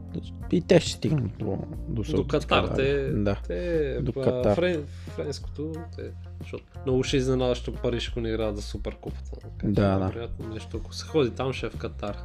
и 0.51 0.61
те 0.61 0.79
ще 0.79 0.91
стигнат 0.91 1.31
до, 1.39 1.57
до, 1.89 2.03
До 2.03 2.27
Катар, 2.27 2.67
те, 2.75 3.09
Да. 3.09 3.39
те 3.47 3.97
До 4.01 4.13
Катар. 4.13 4.55
Френ, 4.55 4.83
френското, 5.15 5.71
те, 5.95 6.03
защото 6.41 6.63
много 6.85 7.03
ще 7.03 7.17
изненадващо 7.17 7.73
Париж, 7.73 8.09
ако 8.09 8.19
не 8.19 8.29
играят 8.29 8.55
за 8.55 8.61
суперкупата. 8.61 9.31
Да, 9.63 9.97
да. 9.99 10.07
Вероятно 10.07 10.47
нещо, 10.53 10.77
ако 10.77 10.93
се 10.93 11.05
ходи 11.05 11.31
там, 11.31 11.53
ще 11.53 11.65
е 11.65 11.69
в 11.69 11.77
Катар. 11.77 12.17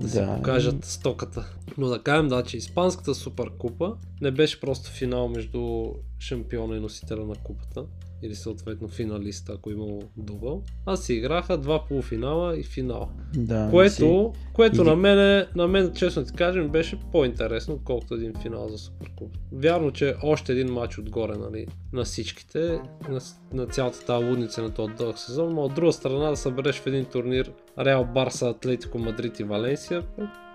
Да, 0.00 0.08
си 0.08 0.16
Да. 0.18 0.36
покажат 0.36 0.84
стоката. 0.84 1.54
Но 1.78 1.88
да 1.88 2.02
кажем, 2.02 2.28
да, 2.28 2.42
че 2.42 2.56
Испанската 2.56 3.14
суперкупа 3.14 3.96
не 4.20 4.30
беше 4.30 4.60
просто 4.60 4.90
финал 4.90 5.28
между 5.28 5.84
шампиона 6.18 6.76
и 6.76 6.80
носителя 6.80 7.24
на 7.26 7.34
купата. 7.34 7.84
Или 8.22 8.34
съответно 8.34 8.88
финалиста, 8.88 9.52
ако 9.52 9.70
е 9.70 9.72
имало 9.72 10.02
дубъл. 10.16 10.62
А 10.86 10.96
си 10.96 11.14
играха 11.14 11.58
два 11.58 11.84
полуфинала 11.84 12.58
и 12.58 12.62
финал. 12.62 13.08
Да, 13.34 13.64
си- 13.64 13.70
Което, 13.70 14.32
което 14.52 14.76
Или- 14.76 14.88
на, 14.88 14.96
мен, 14.96 15.46
на 15.56 15.68
мен, 15.68 15.92
честно 15.94 16.24
ти 16.24 16.32
кажем, 16.32 16.68
беше 16.68 16.98
по-интересно, 17.12 17.74
отколкото 17.74 18.14
един 18.14 18.32
финал 18.42 18.68
за 18.68 18.78
Суперкуп. 18.78 19.30
Вярно, 19.52 19.90
че 19.90 20.10
е 20.10 20.14
още 20.22 20.52
един 20.52 20.72
матч 20.72 20.98
отгоре 20.98 21.32
нали, 21.34 21.66
на 21.92 22.04
всичките, 22.04 22.80
на, 23.08 23.20
на 23.52 23.66
цялата 23.66 24.04
тази 24.04 24.24
лудница 24.24 24.62
на 24.62 24.70
този 24.70 24.94
дълъг 24.94 25.18
сезон, 25.18 25.54
но 25.54 25.62
от 25.62 25.74
друга 25.74 25.92
страна 25.92 26.30
да 26.30 26.36
събереш 26.36 26.76
в 26.76 26.86
един 26.86 27.04
турнир 27.04 27.52
Реал 27.78 28.04
Барса, 28.04 28.48
Атлетико 28.48 28.98
Мадрид 28.98 29.40
и 29.40 29.44
Валенсия, 29.44 30.02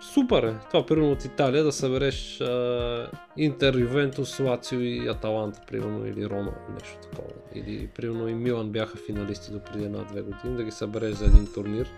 супер 0.01 0.43
е. 0.43 0.53
Това 0.71 0.85
примерно 0.85 1.11
от 1.11 1.25
Италия 1.25 1.63
да 1.63 1.71
събереш 1.71 2.41
а, 2.41 3.07
Интер, 3.37 3.75
Ювентус, 3.75 4.39
Лацио 4.39 4.79
и 4.79 5.07
Аталанта, 5.07 5.61
примерно, 5.67 6.05
или 6.05 6.29
Рома, 6.29 6.51
нещо 6.73 6.97
такова. 7.01 7.29
Или 7.55 7.87
примерно 7.87 8.27
и 8.27 8.33
Милан 8.33 8.69
бяха 8.69 8.97
финалисти 8.97 9.51
до 9.51 9.59
преди 9.59 9.85
една-две 9.85 10.21
години, 10.21 10.57
да 10.57 10.63
ги 10.63 10.71
събереш 10.71 11.13
за 11.13 11.25
един 11.25 11.47
турнир. 11.53 11.89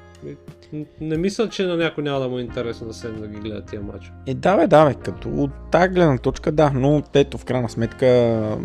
Не 1.02 1.18
мисля, 1.18 1.50
че 1.50 1.66
на 1.66 1.78
някой 1.78 2.04
няма 2.04 2.20
да 2.20 2.30
му 2.30 2.38
е 2.38 2.42
интересно 2.42 2.88
да 2.88 2.94
седне 2.94 3.20
да 3.20 3.28
ги 3.28 3.40
гледа 3.40 3.62
тия 3.62 3.82
матча. 3.82 4.12
Е, 4.28 4.34
да, 4.34 4.58
бе, 4.58 4.68
да, 4.68 4.86
бе, 4.86 4.94
като 4.94 5.30
от 5.30 5.52
тази 5.72 5.90
гледна 5.90 6.18
точка, 6.18 6.52
да, 6.52 6.72
но 6.76 7.04
ето 7.14 7.38
в 7.38 7.46
крайна 7.46 7.70
сметка 7.70 8.58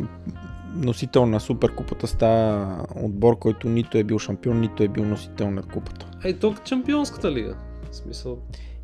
носител 0.74 1.26
на 1.26 1.40
суперкупата 1.40 2.06
става 2.06 2.86
отбор, 2.96 3.38
който 3.38 3.68
нито 3.68 3.98
е 3.98 4.04
бил 4.04 4.18
шампион, 4.18 4.60
нито 4.60 4.82
е 4.82 4.88
бил 4.88 5.04
носител 5.04 5.50
на 5.50 5.62
купата. 5.62 6.06
Ей, 6.24 6.38
тук 6.38 6.64
Чемпионската 6.64 7.32
лига. 7.32 7.56
В 7.90 7.96
смисъл, 7.96 8.38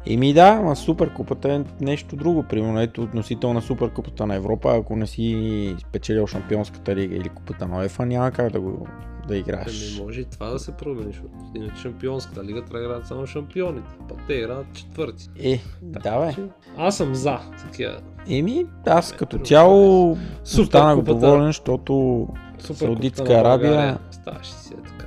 Еми 0.06 0.32
да, 0.32 0.48
ама 0.60 0.76
суперкупата 0.76 1.52
е 1.52 1.64
нещо 1.80 2.16
друго. 2.16 2.42
Примерно, 2.42 2.80
ето 2.80 3.08
носител 3.14 3.52
на 3.52 3.62
суперкупата 3.62 4.26
на 4.26 4.34
Европа, 4.34 4.76
ако 4.76 4.96
не 4.96 5.06
си 5.06 5.76
спечелил 5.80 6.26
шампионската 6.26 6.96
лига 6.96 7.16
или 7.16 7.28
купата 7.28 7.66
на 7.68 7.84
ЕФА, 7.84 8.06
няма 8.06 8.30
как 8.30 8.52
да 8.52 8.60
го 8.60 8.86
да 9.28 9.36
играеш. 9.36 9.96
не 9.96 10.04
може 10.04 10.20
и 10.20 10.24
това 10.24 10.46
да 10.46 10.58
се 10.58 10.72
промени, 10.72 11.12
защото 11.12 11.34
иначе 11.54 11.76
Шампионската 11.76 12.44
лига 12.44 12.62
трябва 12.62 12.78
да 12.78 12.84
играят 12.84 13.06
само 13.06 13.26
шампионите. 13.26 13.88
Па 14.08 14.14
те 14.26 14.34
играят 14.34 14.66
четвърти. 14.72 15.28
Е, 15.38 15.60
да 15.82 16.26
бе. 16.26 16.32
Че 16.34 16.42
Аз 16.76 16.96
съм 16.96 17.14
за 17.14 17.38
такива. 17.60 17.96
Еми, 18.28 18.64
аз 18.86 19.12
като 19.12 19.36
друго 19.36 19.46
цяло 19.46 20.10
останах 20.12 20.96
Суперкупата- 20.96 21.04
доволен, 21.14 21.46
защото 21.46 22.26
Саудитска 22.58 23.22
Арабия- 23.24 23.70
България. 23.70 23.98
Ставаше 24.10 24.52
си 24.52 24.74
е 24.74 24.82
така, 24.88 25.06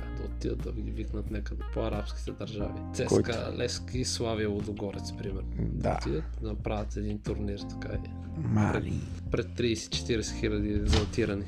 отидат 0.52 0.74
да 0.74 0.80
ги 0.82 0.90
викнат 0.90 1.30
някъде 1.30 1.62
по 1.74 1.80
арабските 1.80 2.32
държави. 2.32 2.80
Цеска, 2.94 3.14
Който? 3.14 3.32
Лески, 3.58 4.04
Славия, 4.04 4.48
Лодогорец, 4.48 5.12
примерно. 5.12 5.48
да, 5.58 5.98
Отидат 6.00 6.24
да 6.42 6.48
направят 6.48 6.96
един 6.96 7.18
турнир 7.18 7.58
така 7.58 7.88
е. 7.94 7.98
мали. 8.38 9.00
Пред 9.30 9.46
30-40 9.46 10.40
хиляди 10.40 10.80
залтирани. 10.84 11.44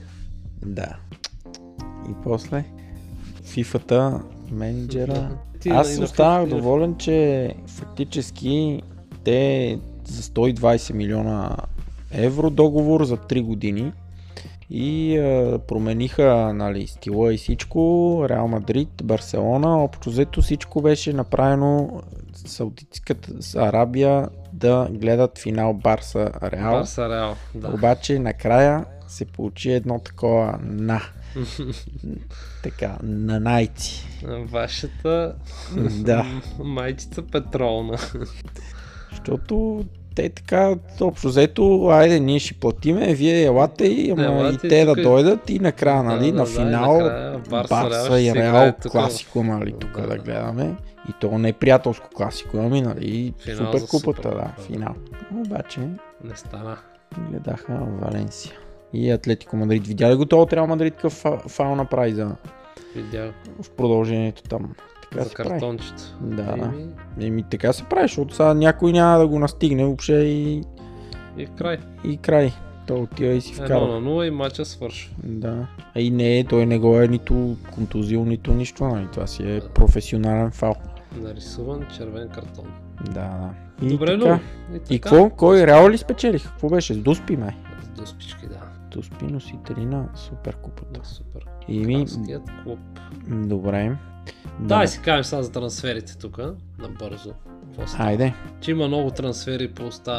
Да. 0.67 0.97
И 2.11 2.13
после 2.23 2.65
фифата, 3.45 4.23
менеджера. 4.51 5.39
Ти 5.61 5.69
Аз 5.69 5.97
и 5.97 5.99
на 5.99 6.05
останах 6.05 6.49
доволен, 6.49 6.97
че 6.97 7.55
фактически 7.67 8.83
те 9.25 9.79
за 10.05 10.23
120 10.23 10.93
милиона 10.93 11.57
евро 12.11 12.51
договор 12.51 13.05
за 13.05 13.17
3 13.17 13.43
години 13.43 13.93
И 14.71 15.19
а, 15.19 15.59
промениха 15.59 16.53
нали, 16.55 16.87
стила 16.87 17.35
и 17.35 17.37
всичко. 17.37 18.23
Реал 18.29 18.49
Мадрид, 18.49 18.89
Барселона. 19.05 19.85
Общо 19.85 20.11
взето 20.11 20.43
всичко 20.43 20.83
беше 20.83 21.13
направено 21.13 22.03
Саудитската 22.35 23.33
Арабия 23.57 24.29
да 24.53 24.89
гледат 24.91 25.39
финал 25.39 25.75
Барса 25.75 26.31
Реал. 26.43 26.73
Барса 26.73 27.09
Реал, 27.09 27.37
да. 27.55 27.69
Обаче 27.69 28.19
накрая 28.19 28.85
се 29.09 29.25
получи 29.25 29.71
едно 29.73 29.99
такова 29.99 30.59
на. 30.63 31.03
така, 32.63 32.99
на 33.03 33.41
найци. 33.41 34.07
Вашата 34.25 35.35
Да. 36.01 36.27
майчица 36.59 37.23
петролна. 37.23 37.99
Защото 39.11 39.85
те 40.17 40.29
така, 40.29 40.75
общо 41.01 41.29
взето, 41.29 41.87
айде, 41.87 42.21
ние 42.21 42.39
ще 42.39 42.55
платиме, 42.55 43.15
вие 43.15 43.43
елате 43.43 43.85
и, 43.87 44.11
ама 44.11 44.25
Елате 44.25 44.67
и 44.67 44.71
те 44.71 44.85
да 44.85 44.95
тук- 44.95 45.03
дойдат 45.03 45.51
и 45.51 45.59
накрая, 45.59 46.03
нали, 46.03 46.27
да, 46.27 46.33
на 46.33 46.45
да, 46.45 46.47
финал 46.47 46.93
накрая 46.95 47.39
Барса, 47.51 48.21
и 48.21 48.35
Реал 48.35 48.73
класико, 48.83 49.43
нали, 49.45 49.73
тук 49.73 49.91
Да, 49.93 50.03
да, 50.03 50.09
да. 50.09 50.17
гледаме. 50.17 50.75
И 51.09 51.13
то 51.21 51.39
не 51.39 51.49
е 51.49 51.53
приятелско 51.53 52.09
класико, 52.11 52.57
ами, 52.57 52.81
нали, 52.83 53.35
Финал 53.39 53.73
супер 53.73 53.87
купата, 53.89 54.29
да, 54.29 54.35
да. 54.35 54.63
финал. 54.63 54.95
Обаче 55.37 55.81
Не 56.25 56.37
стана. 56.37 56.77
гледаха 57.31 57.79
Валенсия. 58.03 58.53
И 58.93 59.11
Атлетико 59.11 59.57
Мадрид. 59.57 59.87
Видя 59.87 60.11
ли 60.11 60.15
го 60.15 60.25
това 60.27 60.43
от 60.43 60.53
Реал 60.53 60.67
Мадрид 60.67 60.95
какъв 60.95 61.15
фа- 61.15 61.49
фаул 61.49 61.77
направи 61.77 62.13
за, 62.13 62.31
Видях 62.97 63.31
в 63.63 63.71
продължението 63.71 64.43
там? 64.43 64.75
Така 65.11 65.23
за 65.23 65.29
се 65.29 65.35
прави. 65.35 65.49
картончето. 65.51 66.03
Да, 66.21 66.43
да. 66.43 66.53
Еми, 66.53 66.87
Еми 67.21 67.43
така 67.43 67.73
се 67.73 67.85
прави, 67.85 68.05
защото 68.05 68.35
сега 68.35 68.55
някой 68.55 68.93
няма 68.93 69.19
да 69.19 69.29
го 69.29 69.39
настигне 69.39 69.85
въобще 69.85 70.13
и, 70.15 70.63
И 71.39 71.47
край. 71.49 71.79
и 72.05 72.17
край. 72.17 72.53
Той 72.87 72.99
отива 72.99 73.33
и 73.33 73.41
си 73.41 73.53
Едно 73.53 73.65
вкарва. 73.67 73.89
на 73.89 74.01
нула 74.01 74.27
и 74.27 74.31
матча 74.31 74.65
свършва. 74.65 75.15
Да. 75.25 75.67
А 75.95 76.01
и 76.01 76.11
не, 76.11 76.45
той 76.45 76.67
не 76.67 76.79
го 76.79 77.01
е 77.01 77.09
нито 77.09 77.57
контузил, 77.75 78.25
нито 78.25 78.55
нищо, 78.55 78.85
нали? 78.85 79.07
Това 79.13 79.27
си 79.27 79.43
е 79.45 79.61
професионален 79.75 80.51
фал. 80.51 80.75
Нарисуван 81.17 81.87
червен 81.97 82.29
картон. 82.29 82.65
Да, 83.05 83.13
да. 83.13 83.51
И 83.83 83.89
Добре, 83.89 84.19
така. 84.19 84.41
но. 84.71 84.79
И 84.91 84.99
какво? 84.99 85.31
Кой? 85.31 85.67
Реал 85.67 85.91
ли 85.91 85.99
спечелиха? 85.99 86.49
Какво 86.51 86.69
беше? 86.69 86.95
С 86.95 86.99
Дуспи, 86.99 87.37
май. 87.37 87.57
С 87.85 88.01
дуспички, 88.01 88.47
да. 88.47 88.61
Дуспи 88.91 89.25
носители 89.25 89.85
на 89.87 90.09
супер 90.17 90.57
купата. 90.57 91.01
Да, 91.01 91.07
супер. 91.07 91.47
И 91.69 91.79
ми, 91.79 91.95
Кралският 91.95 92.43
клуб. 92.65 92.79
добре. 93.29 93.97
Да, 94.61 94.85
и 94.85 94.89
си 94.89 95.01
кажем 95.01 95.25
сега 95.25 95.43
за 95.43 95.53
трансферите 95.53 96.19
тук, 96.19 96.41
набързо. 96.79 97.31
Айде. 97.99 98.35
Че 98.61 98.71
има 98.71 98.89
много 98.89 99.11
трансфери 99.11 99.69
по 99.69 99.87
уста 99.87 100.13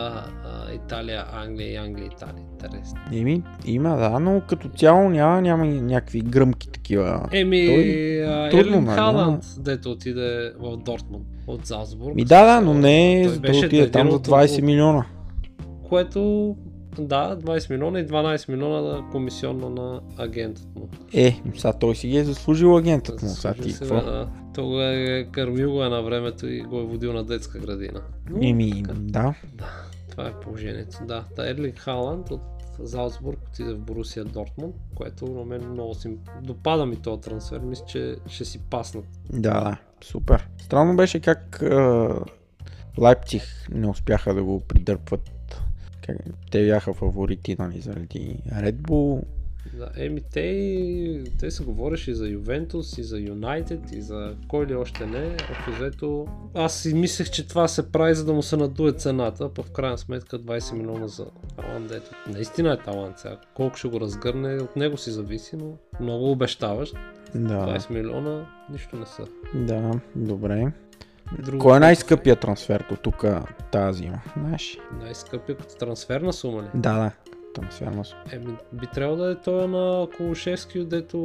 а, 0.46 0.74
Италия, 0.74 1.26
Англия 1.34 1.72
и 1.72 1.76
Англия, 1.76 2.06
Италия. 2.08 2.44
Интересно. 2.52 3.00
Еми, 3.14 3.44
има, 3.66 3.98
да, 3.98 4.20
но 4.20 4.42
като 4.42 4.70
цяло 4.70 5.10
няма, 5.10 5.42
няма 5.42 5.66
някакви 5.66 6.22
гръмки 6.22 6.70
такива. 6.70 7.30
Еми, 7.32 7.66
Той- 8.52 8.62
нали, 8.64 8.88
Халанд, 8.88 9.44
дето 9.60 9.92
отиде 9.92 10.54
в 10.60 10.78
Дортмунд 10.78 11.26
от 11.48 11.66
Залцбург. 11.66 12.16
Ми 12.16 12.26
да, 12.26 12.46
да, 12.46 12.62
но 12.62 12.74
не 12.74 13.22
Той 13.24 13.34
за 13.34 13.40
да 13.40 13.50
отиде 13.58 13.92
там 13.92 14.10
за 14.10 14.16
от- 14.16 14.28
20 14.28 14.58
от- 14.58 14.64
милиона. 14.64 15.06
Което, 15.90 16.56
да, 17.00 17.38
20 17.38 17.70
милиона 17.70 18.00
и 18.00 18.08
12 18.08 18.50
милиона 18.50 19.10
комисионно 19.12 19.70
на 19.70 20.02
агентът 20.18 20.76
му. 20.76 20.90
Е, 21.14 21.42
сега 21.56 21.74
той 21.74 21.96
си 21.96 22.08
ги 22.08 22.18
е 22.18 22.24
заслужил 22.24 22.78
агентът 22.78 23.22
му. 23.22 23.30
Сега 23.30 23.54
ти 23.54 23.72
се, 23.72 23.80
какво? 23.80 23.96
да. 23.96 24.30
Той 24.56 24.66
го 24.66 24.82
е 24.82 25.28
кърмил 25.32 25.72
го 25.72 25.84
е 25.84 25.90
на 25.90 26.02
времето 26.02 26.48
и 26.48 26.62
го 26.62 26.80
е 26.80 26.84
водил 26.84 27.14
на 27.14 27.24
детска 27.24 27.60
градина. 27.60 28.02
Еми, 28.42 28.84
да. 28.96 29.36
Да, 29.54 29.84
това 30.12 30.28
е 30.28 30.40
положението. 30.42 30.98
Да, 31.08 31.26
та 31.36 31.50
Ерлинг 31.50 31.80
Халанд 31.80 32.32
от 32.32 32.42
Залцбург 32.80 33.40
отиде 33.48 33.74
в 33.74 33.80
Борусия 33.80 34.26
Дортмунд, 34.26 34.76
което 34.96 35.26
на 35.26 35.46
мен 35.46 35.72
много 35.72 35.94
си... 35.94 36.18
Допада 36.44 36.86
ми 36.86 36.96
този 36.96 37.22
трансфер, 37.22 37.60
мисля, 37.60 37.86
че 37.86 38.16
ще 38.28 38.46
си 38.46 38.60
паснат. 38.70 39.06
Да, 39.34 39.62
да, 39.62 39.78
супер. 40.04 40.48
Странно 40.58 40.96
беше 40.96 41.20
как 41.20 41.64
Лайпциг 42.98 43.44
не 43.72 43.88
успяха 43.88 44.34
да 44.34 44.44
го 44.44 44.60
придърпват. 44.60 45.32
Как, 46.08 46.18
те 46.52 46.66
бяха 46.66 46.94
фаворити, 46.94 47.56
нали, 47.60 47.82
заради 47.82 48.40
Red 48.54 48.76
Bull. 48.76 49.24
Да, 49.74 49.90
еми 49.98 50.22
те, 50.32 51.24
те 51.40 51.52
се 51.52 51.64
говореше 51.64 52.12
и 52.12 52.16
за 52.16 52.28
Ювентус, 52.28 52.98
и 52.98 53.04
за 53.04 53.20
Юнайтед, 53.20 53.92
и 53.92 54.02
за 54.02 54.36
кой 54.48 54.66
ли 54.66 54.76
още 54.76 55.06
не. 55.06 55.38
Ако 55.52 55.72
взето, 55.72 56.28
аз 56.54 56.80
си 56.80 56.94
мислех, 56.94 57.30
че 57.30 57.48
това 57.48 57.68
се 57.68 57.92
прави, 57.92 58.16
за 58.16 58.26
да 58.26 58.34
му 58.34 58.44
се 58.44 58.58
надуе 58.58 58.92
цената, 58.92 59.54
па 59.54 59.64
в 59.64 59.72
крайна 59.72 59.98
сметка 59.98 60.40
20 60.40 60.74
милиона 60.74 61.08
за 61.08 61.26
талант, 61.56 61.88
дето. 61.88 62.12
Наистина 62.28 62.74
е 62.74 62.78
талант 62.78 63.20
сега. 63.20 63.38
Колко 63.54 63.78
ще 63.78 63.88
го 63.88 64.00
разгърне, 64.00 64.54
от 64.56 64.76
него 64.76 64.98
си 64.98 65.12
зависи, 65.12 65.56
но 65.56 65.74
много 66.00 66.32
обещаващ. 66.32 66.96
Да, 67.36 67.80
20 67.80 67.92
милиона, 67.92 68.46
нищо 68.72 68.96
не 68.96 69.06
са. 69.06 69.28
да, 69.56 69.92
добре. 70.16 70.72
Друго, 71.32 71.64
Кой 71.64 71.78
е 71.78 71.80
най-скъпият 71.80 72.40
трансфер 72.40 72.86
до 72.90 72.96
тук 72.96 73.26
тази 73.72 73.98
зима? 73.98 74.22
Знаеш? 74.38 74.78
Най-скъпия 75.02 75.58
като 75.58 75.76
трансферна 75.76 76.34
сума 76.34 76.62
ли? 76.62 76.68
Да, 76.74 76.94
да. 76.94 77.12
Трансфер 77.56 77.88
на 77.88 78.06
сума. 78.06 78.22
Еми, 78.32 78.58
би 78.74 78.88
трябвало 78.88 79.18
да 79.18 79.32
е 79.32 79.36
той 79.36 79.68
на 79.68 80.08
Колушевски, 80.18 80.86
дето 80.86 81.18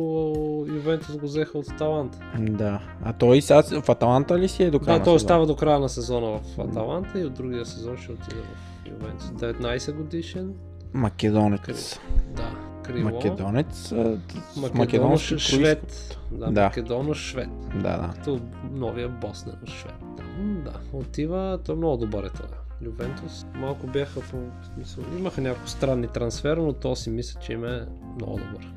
Ювентус 0.68 1.16
го 1.16 1.26
взеха 1.26 1.58
от 1.58 1.76
Талант. 1.78 2.20
Да. 2.38 2.80
А 3.04 3.12
той 3.12 3.42
сега 3.42 3.62
в 3.62 3.88
Аталанта 3.88 4.38
ли 4.38 4.48
си 4.48 4.62
е 4.62 4.70
до 4.70 4.80
края 4.80 4.98
Да, 4.98 5.04
той 5.04 5.14
остава 5.14 5.46
до 5.46 5.56
края 5.56 5.78
на 5.78 5.88
сезона 5.88 6.38
в 6.38 6.58
Аталанта 6.58 7.20
и 7.20 7.24
от 7.24 7.34
другия 7.34 7.66
сезон 7.66 7.96
ще 7.96 8.12
отиде 8.12 8.36
в 8.36 8.88
Ювентус. 8.88 9.26
19 9.26 9.92
годишен. 9.92 10.54
Македонец. 10.92 12.00
Да, 12.36 12.50
крило. 12.82 13.10
Македонец. 13.10 13.92
Македоно 13.92 14.78
македонски 14.78 15.38
швед. 15.38 16.18
Да, 16.32 16.50
Да. 16.50 16.64
Македоно 16.64 17.14
швед. 17.14 17.48
происход. 17.48 17.82
Да, 17.82 17.96
да. 17.98 18.10
Като 18.14 18.40
новия 18.72 19.08
боснен 19.08 19.56
швед. 19.66 19.94
Там, 20.16 20.62
да, 20.64 20.72
отива, 20.92 21.58
той 21.64 21.76
много 21.76 21.96
добър 21.96 22.24
е 22.24 22.28
това. 22.28 22.46
Ювентус 22.82 23.46
малко 23.54 23.86
бяха 23.86 24.20
по 24.20 24.36
смисъл. 24.74 25.04
Имаха 25.18 25.40
няколко 25.40 25.68
странни 25.68 26.08
трансфера, 26.08 26.62
но 26.62 26.72
то 26.72 26.96
си 26.96 27.10
мисля, 27.10 27.40
че 27.40 27.52
им 27.52 27.64
е 27.64 27.86
много 28.16 28.38
добър. 28.38 28.72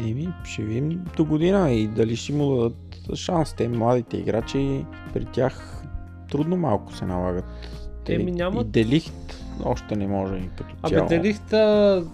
Еми, 0.00 0.28
ще 0.44 0.62
видим 0.62 1.04
до 1.16 1.24
година 1.24 1.70
и 1.70 1.88
дали 1.88 2.16
ще 2.16 2.32
му 2.32 2.56
дадат 2.56 2.76
шанс. 3.14 3.54
Те 3.54 3.68
младите 3.68 4.16
играчи, 4.16 4.84
при 5.12 5.24
тях 5.24 5.82
трудно 6.30 6.56
малко 6.56 6.92
се 6.92 7.06
налагат. 7.06 7.44
Те 8.04 8.14
Еми, 8.14 8.32
нямат- 8.32 8.66
И 8.66 8.70
Делихт 8.70 9.36
още 9.64 9.96
не 9.96 10.06
може 10.06 10.34
и 10.34 10.48
като 10.48 10.74
Абе, 10.82 10.96
цяло. 10.96 11.08
Делихта, 11.08 12.04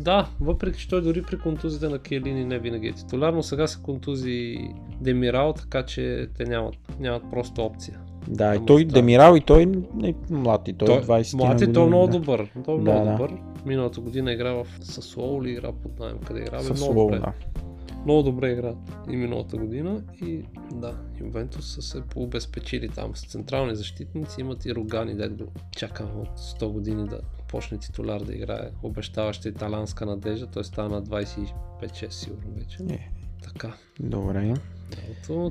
да, 0.00 0.28
въпреки 0.40 0.78
че 0.78 0.88
той 0.88 1.02
дори 1.02 1.22
при 1.22 1.38
контузите 1.38 1.88
на 1.88 1.98
Келини 1.98 2.44
не 2.44 2.58
винаги 2.58 2.88
е 2.88 2.92
титуляр, 2.92 3.32
но 3.32 3.42
сега 3.42 3.66
са 3.66 3.80
контузии 3.80 4.74
Демирал, 5.00 5.52
така 5.52 5.82
че 5.82 6.28
те 6.36 6.44
нямат, 6.44 6.74
нямат 7.00 7.22
просто 7.30 7.62
опция. 7.62 8.00
Да, 8.28 8.54
и 8.54 8.66
той 8.66 8.84
да. 8.84 8.92
Демирал 8.92 9.36
и 9.36 9.40
той 9.40 9.62
е 9.62 10.12
млад 10.30 10.68
и 10.68 10.72
той, 10.72 10.96
е 10.96 11.02
20 11.02 11.36
млад 11.36 11.60
е, 11.60 11.72
той 11.72 11.84
е 11.84 11.86
много 11.86 12.06
добър. 12.06 12.50
Той 12.64 12.74
е 12.74 12.78
Да, 12.78 12.82
много 12.82 13.04
да. 13.04 13.12
добър. 13.12 13.32
Миналата 13.66 14.00
година 14.00 14.32
игра 14.32 14.52
в 14.52 14.66
Сасуол 14.80 15.42
или 15.42 15.50
игра 15.50 15.72
под 15.72 15.98
найем, 15.98 16.18
къде 16.26 16.40
игра. 16.40 16.62
Бе, 16.62 16.72
много, 16.72 16.94
добре. 16.94 17.18
да. 17.18 17.32
много 18.04 18.22
добре 18.22 18.52
игра 18.52 18.74
и 19.10 19.16
миналата 19.16 19.56
година 19.56 20.02
и 20.26 20.42
да, 20.72 20.94
Ювентус 21.20 21.74
са 21.74 21.82
се 21.82 22.02
пообезпечили 22.02 22.88
там 22.88 23.16
с 23.16 23.26
централни 23.26 23.76
защитници, 23.76 24.40
имат 24.40 24.66
и 24.66 24.74
Рогани, 24.74 25.14
дед 25.14 25.36
го 25.36 25.52
чакам 25.70 26.20
от 26.20 26.38
100 26.38 26.68
години 26.68 27.06
да 27.08 27.20
почне 27.50 27.78
титуляр 27.78 28.20
да 28.24 28.34
играе, 28.34 28.70
обещаваща 28.82 29.48
италянска 29.48 30.06
надежда, 30.06 30.46
той 30.46 30.64
стана 30.64 30.88
на 30.88 31.02
25-6 31.02 32.10
сигурно 32.10 32.50
вече. 32.54 32.78
Е. 32.90 33.10
Така. 33.42 33.72
Добре. 34.00 34.54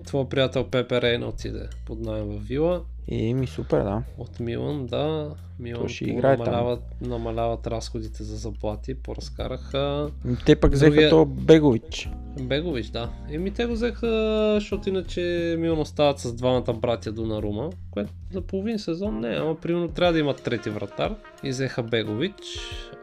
Твоя 0.06 0.30
приятел 0.30 0.70
Пепе 0.70 1.02
Рейна 1.02 1.28
отиде 1.28 1.70
под 1.86 2.00
найем 2.00 2.26
в 2.26 2.44
Вила. 2.44 2.86
Еми, 3.12 3.48
супер, 3.48 3.84
да. 3.84 4.04
От 4.18 4.40
Милан, 4.40 4.86
да. 4.86 5.32
Милан 5.60 5.88
ще 5.88 6.06
играе 6.06 6.38
там. 6.38 6.46
намаляват, 6.46 6.80
намаляват 7.02 7.68
разходите 7.68 8.24
за 8.24 8.36
заплати, 8.36 8.96
поразкараха 8.96 10.10
Те 10.46 10.56
пък 10.56 10.74
взеха 10.74 10.92
Другия- 10.92 11.10
то 11.10 11.26
Бегович. 11.26 12.10
Бегович, 12.42 12.88
да. 12.88 13.10
Еми 13.32 13.52
те 13.52 13.66
го 13.66 13.74
взеха, 13.74 14.52
защото 14.60 14.90
иначе 14.90 15.56
Милан 15.60 15.80
остават 15.80 16.20
с 16.20 16.34
двамата 16.34 16.74
братя 16.74 17.12
Донарума, 17.12 17.70
което 17.92 18.12
за 18.34 18.42
половин 18.42 18.80
сезон 18.80 19.20
не, 19.20 19.28
ама 19.28 19.56
примерно 19.56 19.88
трябва 19.88 20.14
да 20.14 20.20
имат 20.20 20.44
трети 20.44 20.70
вратар 20.70 21.16
и 21.44 21.50
взеха 21.50 21.84
Бегович. 21.84 22.34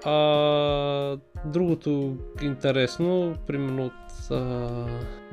А, 0.04 1.16
другото 1.44 2.16
интересно, 2.42 3.34
примерно 3.46 3.86
от, 3.86 4.30
а, 4.30 4.36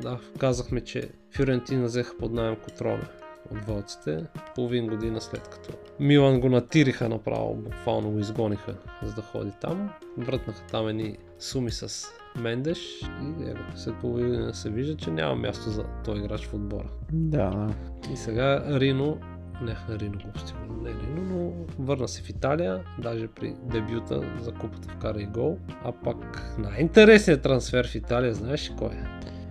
да, 0.02 0.20
казахме, 0.38 0.82
че 0.82 1.10
Фюрентина 1.36 1.86
взеха 1.86 2.18
под 2.20 2.32
найем 2.34 2.56
Котроле 2.56 3.04
от 3.52 3.66
вълците, 3.66 4.26
половин 4.56 4.88
година 4.88 5.22
след 5.22 5.48
като 5.48 5.74
Милан 6.00 6.40
го 6.40 6.50
натириха 6.50 7.10
направо, 7.10 7.56
буквално 7.56 8.12
го 8.12 8.20
изгониха, 8.20 8.76
за 9.04 9.14
да 9.14 9.22
ходи 9.22 9.52
там. 9.62 9.90
Вратнаха 10.18 10.64
там 10.72 10.88
едни 10.88 11.18
суми 11.40 11.72
с 11.72 12.08
Мендеш 12.36 13.02
и 13.02 13.50
его, 13.50 13.60
след 13.76 13.96
половина 13.96 14.30
година 14.30 14.54
се 14.54 14.70
вижда, 14.70 14.96
че 14.96 15.12
няма 15.12 15.36
място 15.36 15.70
за 15.70 15.86
този 16.06 16.22
играч 16.22 16.46
в 16.46 16.54
отбора. 16.54 16.90
Да. 17.12 17.70
И 18.14 18.18
сега 18.18 18.64
Рино 18.80 19.18
Не, 19.62 19.98
Рино 19.98 20.18
глупости. 20.24 20.54
Не, 20.82 20.90
Рино, 20.90 21.22
но 21.22 21.52
върна 21.86 22.08
се 22.08 22.22
в 22.22 22.30
Италия, 22.30 22.84
даже 23.00 23.28
при 23.28 23.56
дебюта 23.64 24.22
за 24.42 24.52
купата 24.52 24.90
вкара 24.90 25.22
и 25.22 25.26
гол. 25.26 25.58
А 25.84 25.92
пък 25.92 26.54
най-интересният 26.58 27.42
трансфер 27.42 27.88
в 27.88 27.96
Италия, 27.96 28.34
знаеш 28.34 28.72
кой 28.78 28.90
е? 28.90 29.06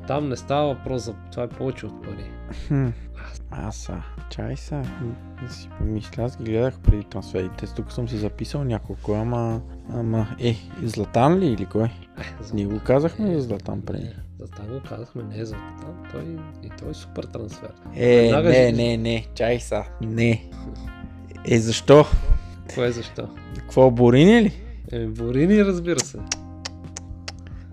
Там 0.06 0.28
не 0.28 0.36
става 0.36 0.74
въпрос 0.74 1.04
за 1.04 1.14
това 1.30 1.42
е 1.42 1.48
повече 1.48 1.86
от 1.86 2.02
пари. 2.02 2.30
Хм. 3.52 3.60
Аз 3.60 3.76
са. 3.76 4.02
Чай 4.30 4.56
са. 4.56 4.82
Си 5.50 5.68
помисля, 5.78 6.22
аз 6.22 6.36
ги 6.36 6.44
гледах 6.44 6.78
преди 6.78 7.04
трансферите. 7.04 7.66
Тук 7.66 7.92
съм 7.92 8.08
си 8.08 8.16
записал 8.16 8.64
няколко, 8.64 9.12
ама... 9.12 9.60
Ама... 9.90 10.26
Е, 10.40 10.56
Златан 10.82 11.38
ли 11.38 11.46
или 11.46 11.66
кой? 11.66 11.84
Е, 11.84 11.90
Ние 12.54 12.64
го 12.66 12.80
казахме 12.80 13.34
за 13.34 13.40
Златан 13.40 13.82
преди. 13.82 14.08
Златан 14.38 14.66
го 14.68 14.80
казахме, 14.88 15.22
не 15.22 15.38
е 15.38 15.44
Златан. 15.44 15.94
Той, 16.12 16.22
и 16.62 16.70
той 16.70 16.90
е 16.90 16.94
супер 16.94 17.24
трансфер. 17.24 17.70
Е, 17.94 18.16
Веднага 18.16 18.48
не, 18.48 18.54
ще- 18.54 18.72
не, 18.72 18.96
не, 18.96 19.26
чай 19.34 19.60
са. 19.60 19.84
Не. 20.00 20.44
Е, 21.44 21.58
защо? 21.58 22.04
Кое 22.74 22.86
е 22.86 22.92
защо? 22.92 23.28
Какво, 23.56 23.90
Борини 23.90 24.42
ли? 24.42 24.52
Е, 24.92 25.06
Борини, 25.06 25.64
разбира 25.64 26.00
се. 26.00 26.18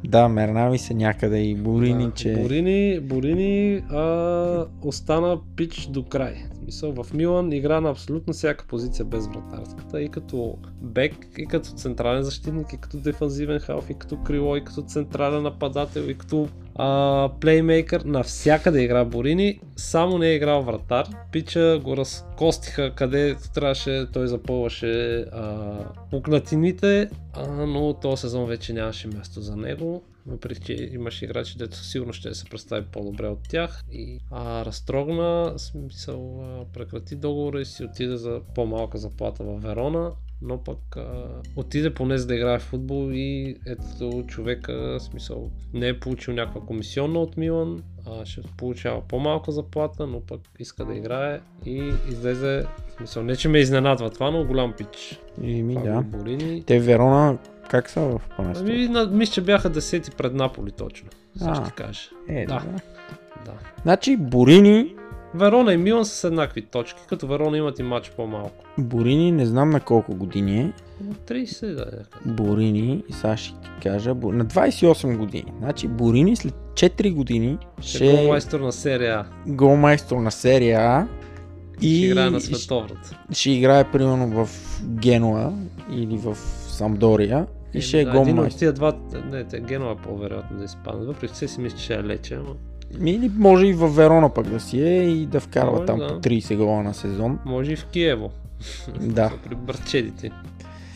Да, 0.07 0.29
мерна 0.29 0.69
ми 0.69 0.77
се 0.77 0.93
някъде 0.93 1.39
и 1.39 1.55
Борини, 1.55 2.05
Да, 2.05 2.11
че... 2.11 2.33
Борини, 2.33 2.99
Борини 2.99 3.75
а, 3.89 4.65
остана 4.81 5.39
пич 5.55 5.85
до 5.85 6.03
край. 6.03 6.35
В 6.51 6.57
Смисъл, 6.57 7.03
в 7.03 7.13
Милан 7.13 7.51
игра 7.51 7.81
на 7.81 7.89
абсолютно 7.89 8.33
всяка 8.33 8.65
позиция 8.67 9.05
без 9.05 9.27
вратарската. 9.27 10.01
И 10.01 10.09
като 10.09 10.57
бек, 10.81 11.13
и 11.37 11.45
като 11.45 11.69
централен 11.69 12.23
защитник, 12.23 12.73
и 12.73 12.77
като 12.77 12.97
дефанзивен 12.97 13.59
халф, 13.59 13.89
и 13.89 13.93
като 13.93 14.17
крило, 14.17 14.55
и 14.55 14.63
като 14.63 14.81
централен 14.81 15.43
нападател, 15.43 16.01
и 16.01 16.17
като 16.17 16.47
плеймейкър. 17.41 18.01
Навсякъде 18.01 18.82
игра 18.82 19.05
Борини, 19.05 19.59
само 19.75 20.17
не 20.17 20.27
е 20.27 20.36
играл 20.36 20.61
вратар. 20.61 21.07
Пича 21.32 21.80
го 21.84 21.97
разкостиха 21.97 22.95
къде 22.95 23.36
трябваше, 23.53 24.07
той 24.13 24.27
запълваше 24.27 25.25
пукнатините, 26.11 27.09
но 27.67 27.93
този 27.93 28.21
сезон 28.21 28.45
вече 28.45 28.73
нямаше 28.73 29.07
място 29.07 29.41
за 29.41 29.55
него. 29.55 30.03
Въпреки, 30.25 30.61
че 30.61 30.89
имаше 30.93 31.25
играчи, 31.25 31.57
дето 31.57 31.77
сигурно 31.77 32.13
ще 32.13 32.34
се 32.34 32.45
представи 32.45 32.86
по-добре 32.86 33.27
от 33.27 33.39
тях. 33.49 33.84
И 33.91 34.19
а, 34.32 34.65
разтрогна, 34.65 35.53
смисъл, 35.57 36.43
прекрати 36.73 37.15
договора 37.15 37.61
и 37.61 37.65
си 37.65 37.84
отиде 37.84 38.17
за 38.17 38.41
по-малка 38.55 38.97
заплата 38.97 39.43
в 39.43 39.59
Верона. 39.59 40.11
Но 40.41 40.63
пък 40.63 40.97
а, 40.97 41.27
отиде 41.55 41.93
поне 41.93 42.17
за 42.17 42.27
да 42.27 42.35
играе 42.35 42.59
в 42.59 42.63
футбол 42.63 43.09
и 43.11 43.55
ето 43.67 44.23
човека, 44.27 44.97
смисъл, 44.99 45.51
не 45.73 45.87
е 45.87 45.99
получил 45.99 46.33
някаква 46.33 46.61
комисионна 46.61 47.19
от 47.19 47.37
Милан, 47.37 47.83
а 48.07 48.25
ще 48.25 48.41
получава 48.57 49.01
по-малка 49.07 49.51
заплата, 49.51 50.07
но 50.07 50.21
пък 50.21 50.41
иска 50.59 50.85
да 50.85 50.95
играе 50.95 51.39
и 51.65 51.91
излезе, 52.09 52.65
смисъл, 52.97 53.23
не 53.23 53.35
че 53.35 53.49
ме 53.49 53.59
изненадва 53.59 54.09
това, 54.09 54.31
но 54.31 54.45
голям 54.45 54.73
пич. 54.73 55.19
Еми, 55.43 55.73
Фабио 55.73 55.93
да. 55.93 56.01
Борини. 56.01 56.63
Те 56.63 56.79
Верона 56.79 57.37
как 57.69 57.89
са 57.89 58.01
в 58.01 58.21
панесто? 58.37 58.63
Ами, 58.67 58.87
на, 58.87 59.07
мисля, 59.07 59.33
че 59.33 59.41
бяха 59.41 59.69
десети 59.69 60.11
пред 60.11 60.33
Наполи 60.33 60.71
точно. 60.71 61.09
Сега 61.37 61.51
А. 61.51 61.65
ще 61.65 61.73
кажа. 61.73 62.01
Е, 62.27 62.45
да. 62.45 62.59
да. 62.59 62.79
Да. 63.45 63.53
Значи 63.81 64.17
Борини, 64.17 64.95
Верона 65.36 65.73
и 65.73 65.77
Милан 65.77 66.05
са 66.05 66.15
с 66.15 66.23
еднакви 66.23 66.61
точки, 66.61 67.01
като 67.09 67.27
Верона 67.27 67.57
имат 67.57 67.80
и 67.80 67.84
матч 67.84 68.09
по-малко. 68.09 68.65
Борини 68.77 69.32
не 69.32 69.45
знам 69.45 69.69
на 69.69 69.80
колко 69.80 70.15
години 70.15 70.59
е. 70.59 70.73
30 71.27 71.75
да 71.75 71.82
е. 71.82 72.30
Борини, 72.32 73.03
и 73.09 73.13
сега 73.13 73.38
ще 73.38 73.53
ти 73.53 73.69
кажа, 73.84 74.09
на 74.09 74.45
28 74.45 75.17
години. 75.17 75.53
Значи 75.59 75.88
Борини 75.88 76.36
след 76.36 76.53
4 76.53 77.13
години 77.13 77.57
Ще 77.82 77.95
ще 77.95 78.05
е 78.07 78.25
е 78.25 78.27
майстор 78.27 78.59
на 78.59 78.71
серия 78.71 79.15
А. 79.15 79.25
голмайстор 79.51 80.17
на 80.17 80.32
серия 80.32 80.80
А. 80.82 81.07
И 81.82 81.95
Ще 81.97 82.05
играе 82.05 82.30
на 82.30 82.41
световната. 82.41 83.19
ще 83.32 83.51
играе 83.51 83.91
примерно 83.91 84.45
в 84.45 84.49
Генуа 84.84 85.53
или 85.91 86.17
в 86.17 86.36
Самдория 86.67 87.47
и 87.73 87.82
ще 87.82 87.99
е 87.99 88.03
да, 88.03 88.09
един 88.09 88.21
от 88.21 88.27
голмайстор. 88.27 88.59
тия 88.59 88.73
два, 88.73 88.93
не, 89.25 89.43
те 89.43 89.59
Генова 89.59 89.91
е 89.91 89.95
по-вероятно 89.95 90.57
да 90.57 90.63
изпадне. 90.63 91.05
Въпреки 91.05 91.34
че 91.39 91.47
си 91.47 91.61
мисля, 91.61 91.77
че 91.77 91.95
е 91.95 92.03
лече, 92.03 92.36
ама 92.36 92.55
Или 93.05 93.31
може 93.37 93.65
и 93.67 93.73
в 93.73 93.87
Верона 93.87 94.33
пък 94.33 94.47
да 94.49 94.59
си 94.59 94.81
е 94.81 95.09
и 95.09 95.25
да 95.25 95.39
вкарва 95.39 95.71
Може, 95.71 95.85
там 95.85 95.99
да. 95.99 96.07
по 96.07 96.13
30 96.13 96.57
гола 96.57 96.83
на 96.83 96.93
сезон. 96.93 97.39
може 97.45 97.71
и 97.71 97.75
в 97.75 97.85
Киево. 97.85 98.31
Да. 99.01 99.31
При 99.45 99.55
бърчедите. 99.55 100.31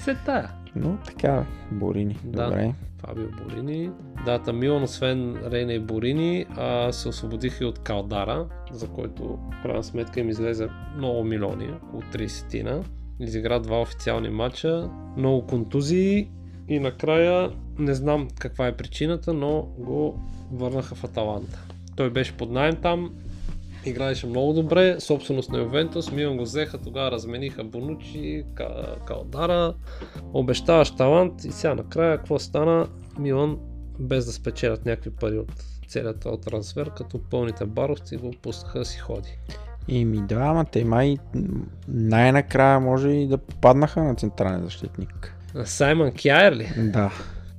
Се 0.03 0.15
тая. 0.25 0.51
Но 0.75 0.97
така, 1.05 1.45
Борини. 1.71 2.17
Да. 2.23 2.45
Добре. 2.45 2.73
Фабио 2.97 3.27
Борини. 3.43 3.89
Дата 4.25 4.53
Милан, 4.53 4.83
освен 4.83 5.37
Рейна 5.51 5.73
и 5.73 5.79
Борини, 5.79 6.45
а, 6.57 6.91
се 6.91 7.09
освободиха 7.09 7.63
и 7.63 7.67
от 7.67 7.79
Калдара, 7.79 8.45
за 8.71 8.87
който 8.87 9.23
в 9.23 9.61
крайна 9.63 9.83
сметка 9.83 10.19
им 10.19 10.29
излезе 10.29 10.67
много 10.97 11.23
милиони, 11.23 11.69
около 11.83 12.01
30-тина. 12.01 12.81
Изигра 13.19 13.59
два 13.59 13.81
официални 13.81 14.29
матча, 14.29 14.89
много 15.17 15.47
контузии 15.47 16.29
и 16.67 16.79
накрая 16.79 17.49
не 17.79 17.93
знам 17.93 18.27
каква 18.39 18.67
е 18.67 18.77
причината, 18.77 19.33
но 19.33 19.61
го 19.61 20.19
върнаха 20.51 20.95
в 20.95 21.03
Аталанта. 21.03 21.62
Той 21.95 22.09
беше 22.09 22.37
под 22.37 22.51
найем 22.51 22.75
там, 22.75 23.13
играеше 23.85 24.27
много 24.27 24.53
добре, 24.53 24.99
собственост 24.99 25.49
на 25.49 25.59
Ювентус, 25.59 26.11
Милан 26.11 26.37
го 26.37 26.43
взеха, 26.43 26.77
тогава 26.77 27.11
размениха 27.11 27.63
Бонучи, 27.63 28.43
Ка- 28.55 28.95
Калдара, 29.07 29.73
обещаваш 30.33 30.95
талант 30.95 31.43
и 31.45 31.51
сега 31.51 31.75
накрая 31.75 32.17
какво 32.17 32.39
стана? 32.39 32.87
Милан 33.19 33.57
без 33.99 34.25
да 34.25 34.31
спечелят 34.31 34.85
някакви 34.85 35.09
пари 35.09 35.37
от 35.37 35.63
целият 35.87 36.19
този 36.19 36.41
трансфер, 36.41 36.91
като 36.97 37.19
пълните 37.29 37.65
баровци 37.65 38.17
го 38.17 38.31
пуснаха 38.41 38.79
да 38.79 38.85
си 38.85 38.99
ходи. 38.99 39.37
Ими 39.87 40.21
да, 40.21 40.35
ама 40.35 40.65
те 40.65 40.85
май 40.85 41.17
най-накрая 41.87 42.79
може 42.79 43.09
и 43.09 43.27
да 43.27 43.37
попаднаха 43.37 44.03
на 44.03 44.15
централен 44.15 44.63
защитник. 44.63 45.35
Саймън 45.65 46.11
Кяер 46.11 46.55
ли? 46.55 46.69
Да. 46.77 47.11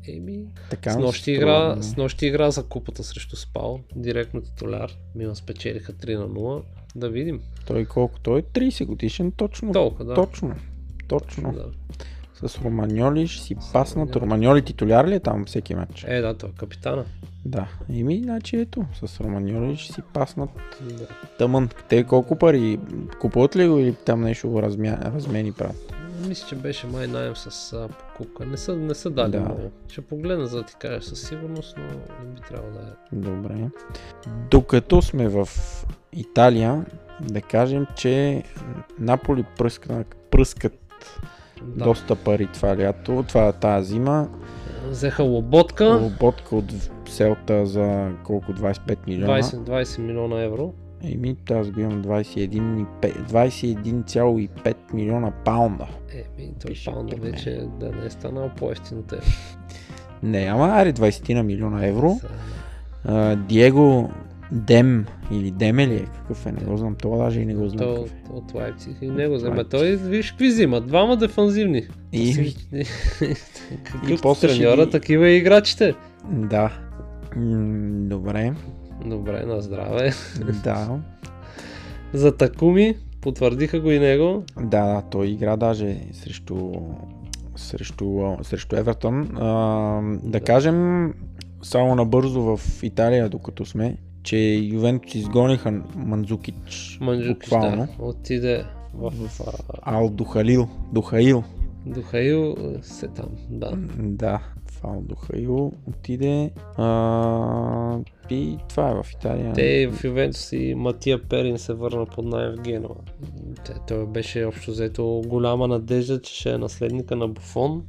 Еми, 0.09 0.45
Така 0.71 0.91
с 0.91 0.97
нощи, 0.99 1.33
игра, 1.33 1.77
с 1.83 1.97
нощи 1.97 2.27
игра 2.27 2.51
за 2.51 2.63
купата 2.63 3.05
срещу 3.05 3.37
Спал, 3.37 3.81
директно 3.97 4.41
титуляр. 4.43 4.97
Милан 5.15 5.37
спечелиха 5.37 5.93
3 5.93 6.17
на 6.19 6.29
0. 6.29 6.63
Да 6.97 7.09
видим. 7.09 7.41
Той 7.67 7.85
колко? 7.85 8.21
Той 8.21 8.39
е 8.39 8.43
30 8.43 8.87
годишен, 8.87 9.33
точно. 9.33 9.73
Толкова, 9.73 10.05
да. 10.05 10.15
Точно. 10.15 10.55
Точно. 11.09 11.53
Да. 11.53 11.67
С 12.49 12.59
Романьоли 12.65 13.27
ще 13.27 13.43
си 13.43 13.57
паснат. 13.73 14.17
Романьоли 14.17 14.63
титуляр 14.63 15.09
ли 15.09 15.15
е 15.15 15.21
там 15.21 15.45
всеки 15.45 15.75
матч? 15.75 16.05
Е, 16.09 16.21
да, 16.21 16.35
той 16.39 16.51
е 16.51 16.53
капитана. 16.53 17.05
Да. 17.45 17.69
Еми, 17.91 18.21
значи 18.23 18.57
ето, 18.57 18.85
с 19.05 19.21
Романьоли 19.21 19.77
ще 19.77 19.93
си 19.93 20.03
паснат 20.13 20.51
Да. 20.81 21.07
тъмън. 21.39 21.69
Те 21.89 22.05
колко 22.05 22.37
пари? 22.39 22.79
Купуват 23.21 23.57
ли 23.57 23.69
го 23.69 23.79
или 23.79 23.95
там 23.95 24.21
нещо 24.21 24.49
го 24.49 24.63
размя... 24.63 24.99
размени 25.15 25.53
правят? 25.53 25.94
Мисля, 26.19 26.47
че 26.49 26.55
беше 26.55 26.87
май 26.87 27.07
найем 27.07 27.37
с 27.37 27.73
а, 27.73 27.89
покупка. 27.89 28.47
Не 28.47 28.57
са, 28.57 28.77
не 28.77 28.95
са 28.95 29.11
дали 29.11 29.31
Да. 29.31 29.41
много. 29.41 29.71
Ще 29.89 30.01
погледна 30.01 30.47
за 30.47 30.57
да 30.57 30.63
ти 30.63 30.75
кажа 30.75 31.03
със 31.03 31.23
сигурност, 31.23 31.77
но 31.79 31.85
не 32.25 32.35
би 32.35 32.41
трябвало 32.49 32.73
да 32.73 32.81
е. 32.81 33.17
Добре. 33.17 33.55
Докато 34.51 35.03
сме 35.03 35.29
в 35.29 35.49
Италия, 36.13 36.85
да 37.21 37.41
кажем, 37.41 37.87
че 37.97 38.43
Наполи 38.99 39.45
пръскна, 39.59 40.05
пръскат 40.31 40.79
Да. 41.63 41.85
доста 41.85 42.17
пари 42.17 42.49
това 42.55 42.77
лято, 42.79 43.25
това 43.29 43.53
тази 43.53 43.89
зима. 43.93 44.29
Взеха 44.89 45.23
лоботка, 45.23 45.85
Лоботка 45.87 46.57
от 46.57 46.65
селта 47.09 47.67
за 47.67 48.11
колко? 48.25 48.53
25 48.53 48.99
милиона. 49.07 49.39
20, 49.43 49.43
20 49.43 49.99
милиона 49.99 50.43
евро. 50.43 50.75
Еми, 51.13 51.37
аз 51.51 51.71
го 51.71 51.81
имам 51.81 52.05
21,5 52.05 52.87
21,5 53.29 54.75
милиона 54.95 55.31
паунда. 55.45 55.87
Еми, 56.13 56.53
той 56.63 56.69
Пише 56.69 56.91
паунда 56.91 57.17
вече 57.17 57.67
да 57.81 57.93
не 57.93 58.07
е 58.07 58.11
станал 58.11 58.51
по-ефтин 58.59 58.99
от 58.99 59.07
теб. 59.07 59.23
Не, 60.23 60.39
ама 60.39 60.67
аре 60.69 60.93
20 60.93 61.35
на 61.35 61.43
милиона 61.43 61.87
евро. 61.87 62.21
А, 63.05 63.37
Диего 63.37 64.11
Дем 64.53 65.07
или 65.33 65.51
Деме 65.51 65.87
ли 65.87 65.95
е? 65.95 66.05
Какъв 66.05 66.47
е? 66.47 66.53
Не 66.53 66.65
го 66.65 66.77
знам. 66.77 66.95
Това 66.95 67.17
даже 67.17 67.41
и 67.41 67.47
не 67.47 67.55
го 67.55 67.69
знам. 67.69 67.89
От, 67.89 68.09
е. 68.09 68.13
от 68.33 68.55
Лайпциг 68.55 68.97
и 69.03 69.07
него 69.09 69.35
вземе. 69.35 69.57
Лайпциг. 69.57 69.71
Той, 69.71 69.97
виж 69.97 70.31
какви 70.31 70.49
взима. 70.49 70.81
Двама 70.81 71.17
дефанзивни. 71.17 71.83
И, 72.13 72.55
Какъв 73.85 74.23
после 74.23 74.49
треньора, 74.49 74.85
ги- 74.85 74.91
такива 74.91 75.29
и 75.29 75.37
играчите. 75.37 75.95
да. 76.31 76.73
Добре. 78.07 78.55
Добре, 79.05 79.47
на 79.47 79.61
здраве. 79.61 80.13
Да. 80.65 80.99
За 82.13 82.37
Такуми, 82.37 82.97
потвърдиха 83.21 83.81
го 83.81 83.91
и 83.91 83.99
него. 83.99 84.43
Да, 84.61 84.87
да, 84.87 85.03
той 85.11 85.27
игра 85.27 85.57
даже 85.57 85.97
срещу, 86.13 86.73
срещу, 87.57 88.37
срещу 88.43 88.77
Евертън. 88.77 89.37
А, 89.37 90.01
да, 90.23 90.31
Да. 90.31 90.41
кажем, 90.41 91.13
само 91.63 91.95
набързо 91.95 92.57
в 92.57 92.61
Италия, 92.83 93.29
докато 93.29 93.65
сме, 93.65 93.97
че 94.23 94.37
Ювентус 94.55 95.15
изгониха 95.15 95.83
Манзукич. 95.97 96.99
Буквално. 97.29 97.89
да, 97.99 98.05
отиде 98.05 98.65
в... 98.95 99.13
Ал 99.83 100.09
Духалил. 100.09 100.69
Духаил. 100.93 101.45
Духаил 101.87 102.57
е, 102.59 102.83
се 102.83 103.09
там, 103.09 103.29
да. 103.51 103.73
Да, 103.99 104.41
Фалдо 104.85 105.15
Хаил 105.15 105.73
отиде. 105.89 106.51
А, 106.77 107.99
и 108.31 108.59
това 108.69 108.91
е 108.91 108.95
в 108.95 109.07
Италия. 109.13 109.53
Те 109.53 109.89
в 109.89 110.05
Ювентус 110.05 110.53
и 110.53 110.75
Матия 110.75 111.23
Перин 111.23 111.59
се 111.59 111.75
върна 111.75 112.07
под 112.07 112.25
найем 112.25 112.53
в 112.57 112.61
Генова. 112.61 112.95
Той 113.89 114.07
беше 114.07 114.45
общо 114.45 114.71
взето 114.71 115.23
голяма 115.27 115.69
надежда, 115.69 116.23
че 116.23 116.35
ще 116.35 116.51
е 116.51 116.59
наследника 116.59 117.17
на 117.17 117.29
Буфон. 117.29 117.83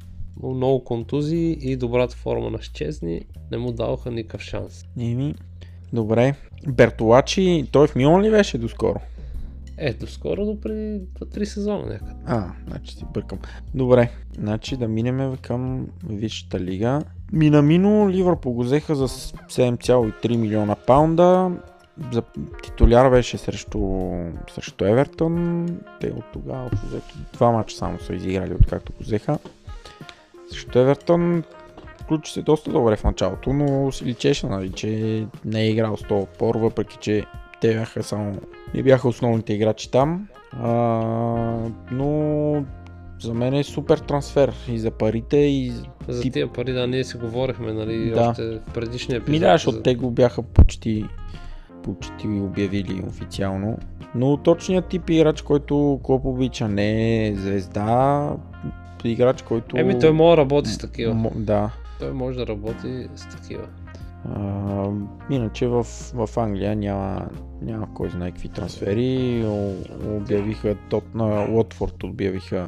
Но 0.43 0.49
много 0.49 0.83
контузии 0.83 1.57
и 1.61 1.75
добрата 1.75 2.15
форма 2.15 2.49
на 2.49 2.61
Щезни 2.61 3.21
не 3.51 3.57
му 3.57 3.71
даваха 3.71 4.11
никакъв 4.11 4.41
шанс. 4.41 4.83
Еми, 4.99 5.35
добре. 5.93 6.35
Бертолачи, 6.67 7.65
той 7.71 7.87
в 7.87 7.95
Милан 7.95 8.21
ли 8.21 8.31
беше 8.31 8.57
доскоро? 8.57 8.99
Ето, 9.77 10.07
скоро 10.07 10.45
до 10.45 10.61
преди 10.61 11.01
2-3 11.19 11.43
сезона 11.43 11.85
някъде. 11.85 12.11
А, 12.25 12.51
значи 12.67 12.95
си 12.95 13.05
бъркам. 13.13 13.39
Добре, 13.73 14.11
значи 14.37 14.77
да 14.77 14.87
минем 14.87 15.37
към 15.41 15.87
Висшата 16.09 16.59
лига. 16.59 17.01
Минамино 17.33 18.09
Ливърпул 18.09 18.53
го 18.53 18.63
взеха 18.63 18.95
за 18.95 19.07
7,3 19.07 20.37
милиона 20.37 20.75
паунда. 20.75 21.51
За 22.11 22.23
титуляр 22.63 23.09
беше 23.09 23.37
срещу, 23.37 24.11
срещу 24.53 24.85
Евертън. 24.85 25.67
Те 26.01 26.07
от 26.07 26.25
тогава 26.33 26.69
взето 26.83 27.15
два 27.33 27.51
мача 27.51 27.77
само 27.77 27.99
са 27.99 28.13
изиграли, 28.13 28.53
откакто 28.53 28.93
го 28.93 29.03
взеха. 29.03 29.39
Срещу 30.51 30.79
Евертън 30.79 31.43
включи 32.05 32.33
се 32.33 32.41
доста 32.41 32.71
добре 32.71 32.95
в 32.95 33.03
началото, 33.03 33.53
но 33.53 33.91
си 33.91 34.05
личеше, 34.05 34.47
нали, 34.47 34.71
че 34.71 34.89
не 35.45 35.61
е 35.61 35.69
играл 35.69 35.97
с 35.97 36.01
този 36.01 36.23
отпор, 36.23 36.55
въпреки 36.55 36.97
че 37.01 37.25
те 37.67 37.75
бяха 37.75 38.03
само 38.03 38.33
не 38.73 38.83
бяха 38.83 39.07
основните 39.07 39.53
играчи 39.53 39.91
там. 39.91 40.27
А, 40.53 40.69
но 41.91 42.63
за 43.19 43.33
мен 43.33 43.53
е 43.53 43.63
супер 43.63 43.97
трансфер 43.97 44.53
и 44.69 44.79
за 44.79 44.91
парите 44.91 45.37
и 45.37 45.73
За 46.07 46.21
Тип- 46.21 46.33
тия 46.33 46.47
пари, 46.47 46.73
да, 46.73 46.87
ние 46.87 47.03
си 47.03 47.17
говорихме, 47.17 47.73
нали, 47.73 48.09
Да. 48.09 48.29
още 48.29 48.43
в 48.43 48.73
предишния 48.73 49.17
епизод. 49.17 49.31
Ми 49.31 49.39
да, 49.39 49.51
защото 49.51 49.77
за- 49.77 49.83
те 49.83 49.95
го 49.95 50.11
бяха 50.11 50.41
почти, 50.43 51.05
почти 51.83 52.27
обявили 52.27 53.03
официално. 53.07 53.77
Но 54.15 54.37
точният 54.37 54.85
тип 54.85 55.09
играч, 55.09 55.41
който 55.41 55.99
Клоп 56.03 56.25
обича, 56.25 56.67
не 56.67 57.27
е 57.27 57.35
звезда, 57.35 58.29
играч, 59.03 59.41
който... 59.41 59.77
Еми, 59.77 59.99
той 59.99 60.11
може 60.11 60.35
да 60.35 60.41
работи 60.41 60.69
с 60.69 60.77
такива. 60.77 61.13
М- 61.13 61.29
да. 61.35 61.69
Той 61.99 62.11
може 62.11 62.37
да 62.37 62.47
работи 62.47 63.07
с 63.15 63.27
такива. 63.27 63.63
А, 64.29 64.89
иначе 65.29 65.67
в, 65.67 65.83
в 66.13 66.29
Англия 66.37 66.75
няма, 66.75 67.29
няма 67.61 67.93
кой 67.93 68.09
знае 68.09 68.31
какви 68.31 68.49
трансфери. 68.49 69.45
Обявиха 70.07 70.75
тот 70.89 71.15
на 71.15 71.47
Уотфорд 71.51 72.03
обявиха 72.03 72.67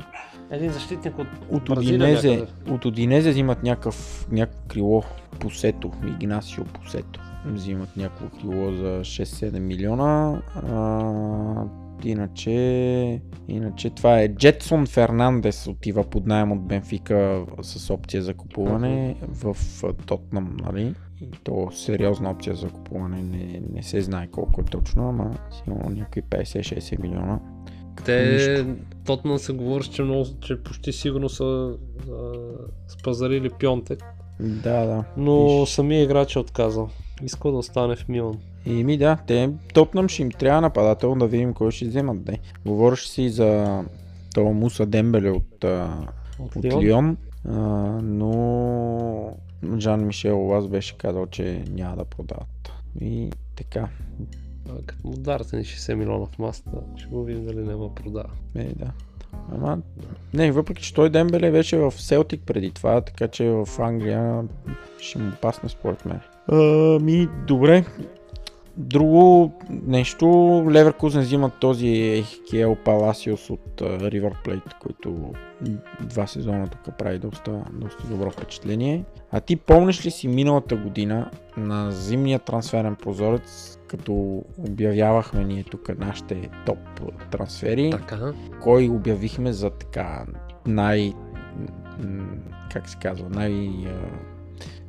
Един 0.52 0.72
защитник 0.72 1.20
от, 1.20 1.28
От 1.52 1.70
Одинезе, 1.70 2.46
от 2.70 2.86
Одинезе 2.86 3.30
взимат 3.30 3.64
някакъв, 3.64 4.28
някакво 4.32 4.68
крило 4.68 5.04
Посето, 5.40 5.92
Игнасио 6.08 6.64
Посето. 6.66 7.22
Взимат 7.46 7.98
някакво 7.98 8.40
крило 8.40 8.72
за 8.72 9.00
6-7 9.00 9.60
милиона. 9.60 10.42
А, 10.56 11.64
иначе, 12.04 13.22
иначе 13.48 13.90
това 13.90 14.20
е 14.20 14.36
Джетсон 14.36 14.86
Фернандес 14.86 15.68
отива 15.68 16.04
под 16.04 16.28
найем 16.28 16.52
от 16.52 16.68
Бенфика 16.68 17.46
с 17.62 17.94
опция 17.94 18.22
за 18.24 18.34
купуване 18.34 19.16
в 19.22 19.58
Тотнам, 20.06 20.58
нали? 20.66 20.94
И 21.22 21.32
то 21.44 21.70
сериозна 21.72 22.32
опция 22.32 22.56
за 22.56 22.70
купуване, 22.70 23.22
не, 23.24 23.62
не 23.74 23.84
се 23.84 24.02
знае 24.02 24.28
колко 24.28 24.62
е 24.62 24.64
точно, 24.64 25.10
ама 25.10 25.38
сигурно 25.58 25.90
някакви 25.90 26.22
50-60 26.22 27.02
милиона. 27.02 27.40
Те, 28.06 28.32
Нищо. 28.34 28.76
Тотнам 29.06 29.38
се 29.38 29.54
говори, 29.54 29.84
че, 29.84 30.02
много, 30.04 30.26
че 30.42 30.64
почти 30.64 30.94
сигурно 30.94 31.30
са 31.30 31.44
а, 31.44 32.14
спазарили 32.88 33.50
Пионтек, 33.60 34.04
Да, 34.40 34.86
да. 34.86 35.04
но 35.18 35.60
Виж. 35.60 35.70
самия 35.70 36.04
играч 36.04 36.36
е 36.36 36.40
отказал. 36.40 36.90
Искал 37.24 37.52
да 37.52 37.58
остане 37.58 37.96
в 37.96 38.08
Милан. 38.08 38.40
Еми 38.66 38.98
да, 38.98 39.18
те 39.28 39.50
Тотнам 39.74 40.08
ще 40.10 40.22
им 40.22 40.32
трябва 40.32 40.62
нападател, 40.62 41.16
да 41.16 41.28
видим 41.28 41.54
кой 41.54 41.72
ще 41.72 41.86
вземат. 41.88 42.24
Де. 42.24 42.40
Говориш 42.66 43.08
си 43.08 43.30
за 43.30 43.82
това 44.34 44.52
Муса 44.52 44.86
Дембеле 44.86 45.30
от, 45.30 45.64
От, 46.40 46.56
от. 46.56 46.84
Лион, 46.84 47.18
а, 47.50 47.58
но 48.04 49.38
Жан 49.78 50.06
Мишел 50.08 50.40
Лаз 50.40 50.68
беше 50.68 50.98
казал, 50.98 51.26
че 51.26 51.64
няма 51.70 51.96
да 51.96 52.06
продават. 52.06 52.72
И 53.02 53.32
така, 53.56 53.90
А, 54.70 54.82
Като 54.86 55.08
му 55.08 55.14
дарате 55.14 55.58
ни 55.58 55.64
60 55.64 55.94
милиона 55.94 56.26
в 56.26 56.40
масата, 56.40 56.78
ще 56.96 57.08
го 57.08 57.24
видим 57.24 57.46
дали 57.46 57.64
няма 57.64 57.96
продава. 57.96 58.30
е, 58.56 58.64
да. 58.64 58.92
Ама, 59.52 59.82
не, 60.34 60.52
въпреки 60.52 60.84
че 60.84 60.94
той 60.94 61.10
Дембеле 61.10 61.52
беше 61.52 61.78
в 61.78 61.92
Селтик 61.92 62.42
преди 62.46 62.72
това, 62.72 63.02
така 63.02 63.28
че 63.28 63.50
в 63.50 63.68
Англия 63.80 64.44
ще 65.00 65.20
му 65.20 65.32
пасне 65.42 65.70
според 65.70 66.06
мен. 66.06 66.20
А, 66.48 66.56
ми, 67.00 67.28
добре. 67.48 67.86
Друго 68.78 69.52
нещо, 69.70 70.28
Леверкузен 70.72 71.22
взимат 71.22 71.54
този 71.60 71.88
Ехикел 71.88 72.76
Паласиос 72.86 73.50
от 73.50 73.82
Ривър 73.82 74.34
Плейт, 74.44 74.74
който 74.82 75.34
два 76.02 76.28
сезона 76.28 76.68
тук 76.68 76.98
прави 76.98 77.20
доста, 77.20 77.64
доста 77.74 78.08
добро 78.08 78.32
впечатление. 78.32 79.04
А 79.32 79.40
ти 79.40 79.56
помниш 79.56 80.06
ли 80.06 80.12
си 80.12 80.28
миналата 80.28 80.76
година 80.76 81.32
на 81.58 81.92
зимния 81.92 82.40
трансферен 82.40 82.96
прозорец, 82.96 83.80
като 83.88 84.44
обявявахме 84.58 85.44
ние 85.44 85.64
тук 85.64 86.00
нашите 86.00 86.50
топ 86.66 86.78
трансфери, 87.32 87.90
Така. 87.92 88.34
кой 88.62 88.90
обявихме 88.90 89.54
за 89.54 89.70
така 89.70 90.26
най... 90.68 91.14
как 92.74 92.90
се 92.90 92.98
казва, 92.98 93.30
най... 93.30 93.70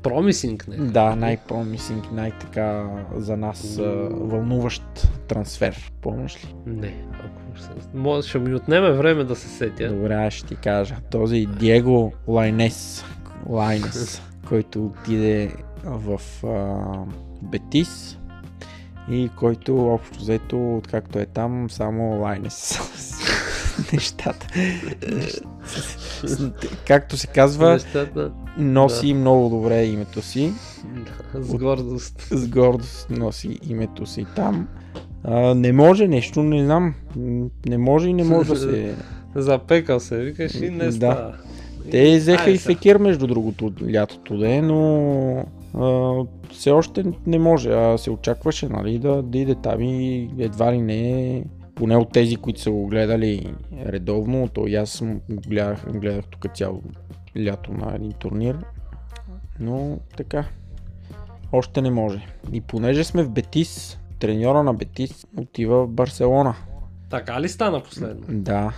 Промисинг, 0.02 0.68
не? 0.68 0.76
да, 0.76 1.16
най-промисинг, 1.16 2.12
най-така 2.12 2.86
за 3.16 3.36
нас 3.36 3.76
вълнуващ 4.10 4.82
трансфер. 5.28 5.92
Помниш 6.00 6.44
ли? 6.44 6.54
Не. 6.66 6.94
Ако. 7.12 7.48
Може, 7.94 8.28
ще 8.28 8.38
ми 8.38 8.54
отнеме 8.54 8.90
време 8.90 9.24
да 9.24 9.36
се 9.36 9.48
сетя. 9.48 9.88
Добре, 9.88 10.14
аз 10.14 10.32
ще 10.32 10.46
ти 10.46 10.56
кажа. 10.56 10.96
Този 11.10 11.46
Диего 11.46 12.12
Лайнес, 12.28 13.04
Лайнес, 13.46 14.22
който 14.48 14.86
отиде 14.86 15.54
в 15.84 16.20
а, 16.46 16.76
Бетис 17.42 18.18
и 19.10 19.30
който 19.36 19.86
общо 19.86 20.18
взето, 20.18 20.76
откакто 20.76 21.18
е 21.18 21.26
там, 21.26 21.70
само 21.70 22.20
Лайнес. 22.20 22.78
Нещата. 23.92 24.46
С- 26.24 26.50
Както 26.86 27.16
се 27.16 27.26
казва, 27.26 27.72
Нещата 27.72 28.30
носи 28.58 29.14
много 29.14 29.48
добре 29.50 29.84
името 29.84 30.22
си. 30.22 30.52
да, 31.34 31.42
с 31.42 31.54
гордост. 31.54 32.20
с 32.22 32.48
гордост 32.48 33.10
носи 33.10 33.58
името 33.62 34.06
си 34.06 34.26
там. 34.36 34.68
А, 35.24 35.54
не 35.54 35.72
може 35.72 36.08
нещо, 36.08 36.42
не 36.42 36.64
знам. 36.64 36.94
Не 37.66 37.78
може 37.78 38.08
и 38.08 38.14
не 38.14 38.24
може 38.24 38.48
да 38.48 38.56
се... 38.56 38.94
Запекал 39.34 40.00
се, 40.00 40.16
викаш 40.18 40.54
и 40.54 40.70
не 40.70 40.84
Да. 40.84 40.92
става. 40.92 41.34
Те 41.90 42.16
взеха 42.18 42.50
и. 42.50 42.58
Фекир 42.58 42.96
между 42.96 43.26
другото 43.26 43.72
лятото 43.92 44.38
де, 44.38 44.62
но 44.62 45.44
а, 45.74 46.14
все 46.52 46.70
още 46.70 47.04
не 47.26 47.38
може. 47.38 47.70
А 47.70 47.98
се 47.98 48.10
очакваше 48.10 48.68
нали, 48.68 48.98
да, 48.98 49.22
да 49.22 49.38
иде 49.38 49.54
там 49.54 49.82
и 49.82 50.30
едва 50.38 50.72
ли 50.72 50.80
не 50.80 51.44
поне 51.78 51.96
от 51.96 52.12
тези, 52.12 52.36
които 52.36 52.60
са 52.60 52.70
го 52.70 52.86
гледали 52.86 53.54
редовно, 53.86 54.48
то 54.48 54.66
и 54.66 54.74
аз 54.74 55.02
гледах, 55.30 55.92
гледах 55.92 56.24
тук 56.30 56.56
цяло 56.56 56.82
лято 57.38 57.72
на 57.72 57.94
един 57.94 58.12
турнир. 58.12 58.58
Но 59.60 59.98
така, 60.16 60.44
още 61.52 61.82
не 61.82 61.90
може. 61.90 62.26
И 62.52 62.60
понеже 62.60 63.04
сме 63.04 63.22
в 63.22 63.30
Бетис, 63.30 63.98
треньора 64.18 64.62
на 64.62 64.74
Бетис 64.74 65.26
отива 65.36 65.86
в 65.86 65.88
Барселона. 65.88 66.54
Така 67.10 67.40
ли 67.40 67.48
стана 67.48 67.82
последно? 67.82 68.24
Да, 68.28 68.72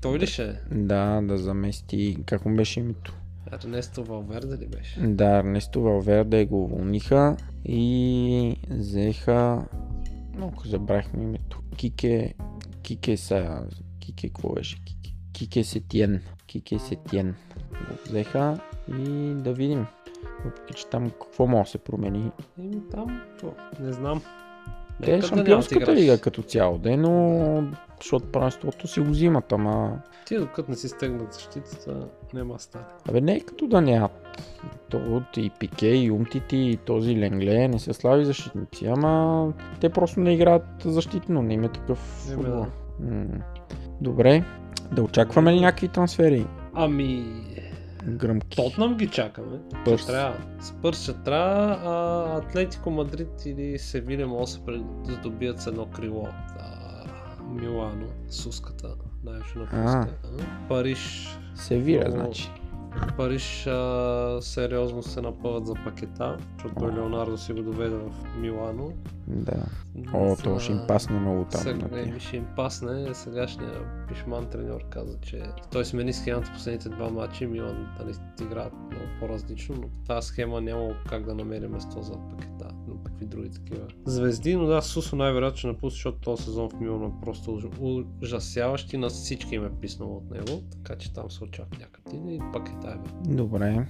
Той 0.00 0.18
ли 0.18 0.26
ще 0.26 0.44
е? 0.44 0.52
да, 0.70 1.20
да 1.20 1.38
замести, 1.38 2.16
как 2.26 2.46
му 2.46 2.56
беше 2.56 2.80
името? 2.80 3.14
Ернесто 3.52 4.04
Валверде 4.04 4.58
ли 4.58 4.66
беше? 4.66 5.00
Да, 5.00 5.36
Ернесто 5.36 5.82
Валверде 5.82 6.44
го 6.46 6.64
уволниха 6.64 7.36
и 7.64 8.56
взеха... 8.70 9.64
Много 10.40 10.62
забравихме 10.64 11.22
името. 11.22 11.60
Кике... 11.76 12.34
Кике 12.82 13.16
са... 13.16 13.62
Кике 13.98 14.28
какво 14.28 14.52
беше? 14.52 14.84
Кике, 14.84 15.12
Кике 15.32 15.64
Сетиен. 15.64 16.22
Кике 16.46 16.78
Сетиен. 16.78 17.34
Го 17.70 17.96
взеха 18.06 18.60
и 18.88 19.34
да 19.34 19.52
видим. 19.52 19.86
Въпреки, 20.44 20.74
че 20.74 20.86
там 20.86 21.10
какво 21.10 21.46
може 21.46 21.62
да 21.62 21.70
се 21.70 21.78
промени. 21.78 22.30
Еми 22.58 22.80
там, 22.90 23.22
какво? 23.30 23.54
Не 23.80 23.92
знам. 23.92 24.22
Те 25.02 25.14
е 25.14 25.18
да 25.18 25.26
шампионската 25.26 25.94
лига 25.94 26.20
като 26.20 26.42
цяло, 26.42 26.78
де, 26.78 26.96
но 26.96 27.64
защото 28.00 28.32
първенството 28.32 28.88
си 28.88 29.00
го 29.00 29.10
взимат, 29.10 29.52
ама... 29.52 30.02
Ти 30.26 30.36
докато 30.36 30.70
не 30.70 30.76
си 30.76 30.88
стегнат 30.88 31.32
защитата, 31.32 32.08
няма 32.34 32.58
стане. 32.58 32.84
Абе 33.08 33.20
не 33.20 33.32
е 33.32 33.40
като 33.40 33.66
да 33.66 33.80
нямат. 33.80 34.29
То 34.88 34.98
от 34.98 35.36
и 35.36 35.50
Пике, 35.58 35.88
и 35.88 36.10
Умтити, 36.10 36.56
и 36.56 36.76
този 36.76 37.16
Ленгле 37.16 37.68
не 37.68 37.78
са 37.78 37.94
слаби 37.94 38.24
защитници, 38.24 38.86
ама 38.86 39.52
те 39.80 39.88
просто 39.88 40.20
не 40.20 40.34
играят 40.34 40.66
защитно, 40.84 41.42
не 41.42 41.54
има 41.54 41.68
такъв 41.68 41.98
футбол. 41.98 42.66
М. 43.00 43.24
Добре, 44.00 44.44
да 44.92 45.02
очакваме 45.02 45.52
ли 45.52 45.60
някакви 45.60 45.88
трансфери 45.88 46.46
Ами, 46.74 47.24
Гръмки. 48.08 48.56
Тотнам 48.56 48.96
ги 48.96 49.06
чакаме. 49.06 49.58
Спърс. 49.82 50.00
Ще 50.02 50.12
трябва. 50.12 50.36
Спърс 50.60 51.02
ще 51.02 51.12
трябва, 51.12 51.78
а 51.84 52.36
Атлетико 52.38 52.90
Мадрид 52.90 53.44
или 53.46 53.78
Севиля 53.78 54.26
могат 54.26 54.48
да 54.66 55.12
се 55.12 55.18
добият 55.20 55.60
с 55.60 55.66
едно 55.66 55.86
крило. 55.86 56.28
Милано, 57.50 58.06
Суската, 58.28 58.88
най-вече 59.24 59.58
на 59.58 59.66
А. 59.72 60.06
пуска. 60.06 60.16
Париж, 60.68 61.28
Севиля, 61.54 62.04
Много- 62.08 62.24
значи. 62.24 62.50
Париж 63.16 63.66
а, 63.66 64.38
сериозно 64.40 65.02
се 65.02 65.20
напъват 65.20 65.66
за 65.66 65.74
пакета, 65.74 66.36
защото 66.54 66.84
А. 66.84 66.92
Леонардо 66.92 67.38
си 67.38 67.52
го 67.52 67.62
доведе 67.62 67.96
в 67.96 68.10
Милано. 68.40 68.92
Да. 69.26 69.66
О, 70.14 70.36
то 70.44 70.58
ще 70.58 70.72
им 70.72 70.80
пасне 70.88 71.20
много 71.20 71.44
там. 71.50 71.60
Сега, 71.60 71.76
на 71.76 71.88
тия. 71.88 72.14
ми 72.14 72.20
ще 72.20 72.36
им 72.36 72.46
пасне. 72.56 73.14
Сегашния 73.14 73.72
пишман 74.08 74.46
треньор 74.46 74.80
каза, 74.90 75.18
че 75.20 75.42
той 75.72 75.84
смени 75.84 76.12
схемата 76.12 76.50
последните 76.52 76.88
два 76.88 77.10
матча 77.10 77.46
Милан 77.46 77.88
нали, 77.98 78.14
играят 78.42 78.72
много 78.72 79.04
по-различно, 79.20 79.74
но 79.80 79.88
тази 80.06 80.28
схема 80.28 80.60
няма 80.60 80.94
как 81.08 81.24
да 81.24 81.34
намери 81.34 81.68
место 81.68 82.02
за 82.02 82.12
пакета, 82.12 82.68
но 82.88 82.94
какви 83.04 83.26
други 83.26 83.50
такива 83.50 83.86
звезди, 84.06 84.56
но 84.56 84.66
да, 84.66 84.82
Сусо 84.82 85.16
най-вероятно 85.16 85.58
ще 85.58 85.66
напусне, 85.66 85.94
защото 85.94 86.18
този 86.18 86.42
сезон 86.42 86.70
в 86.70 86.80
Милан 86.80 87.04
е 87.04 87.20
просто 87.22 87.50
уж- 87.50 88.04
ужасяващ 88.22 88.92
и 88.92 88.96
на 88.96 89.08
всички 89.08 89.54
им 89.54 89.64
е 89.64 89.70
писнало 89.80 90.16
от 90.16 90.30
него, 90.30 90.62
така 90.70 90.96
че 90.98 91.12
там 91.12 91.30
се 91.30 91.44
очаква 91.44 91.78
някъде 91.80 92.00
и 92.16 92.40
пакета 92.52 92.79
бе. 92.82 93.34
Добре. 93.34 93.86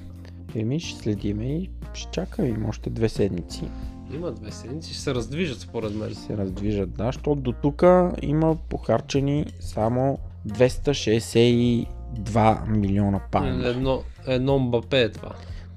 Еми, 0.54 0.80
ще 0.80 0.98
следиме 0.98 1.44
и 1.46 1.70
ще 1.94 2.10
чакаме. 2.10 2.48
Има 2.48 2.68
още 2.68 2.90
две 2.90 3.08
седмици. 3.08 3.62
Има 4.14 4.32
две 4.32 4.50
седмици, 4.50 4.92
ще 4.92 5.02
се 5.02 5.14
раздвижат 5.14 5.58
според 5.58 5.94
мен. 5.94 6.14
се 6.14 6.36
раздвижат. 6.36 6.90
Да, 6.90 7.04
защото 7.04 7.34
до 7.34 7.52
тук 7.52 7.82
има 8.22 8.56
похарчени 8.68 9.46
само 9.60 10.18
262 10.48 11.86
милиона 12.68 13.20
паунда. 13.32 13.68
Едно, 13.68 14.02
едно 14.26 14.58
Мбапе 14.58 15.00
е 15.02 15.12
това. 15.12 15.30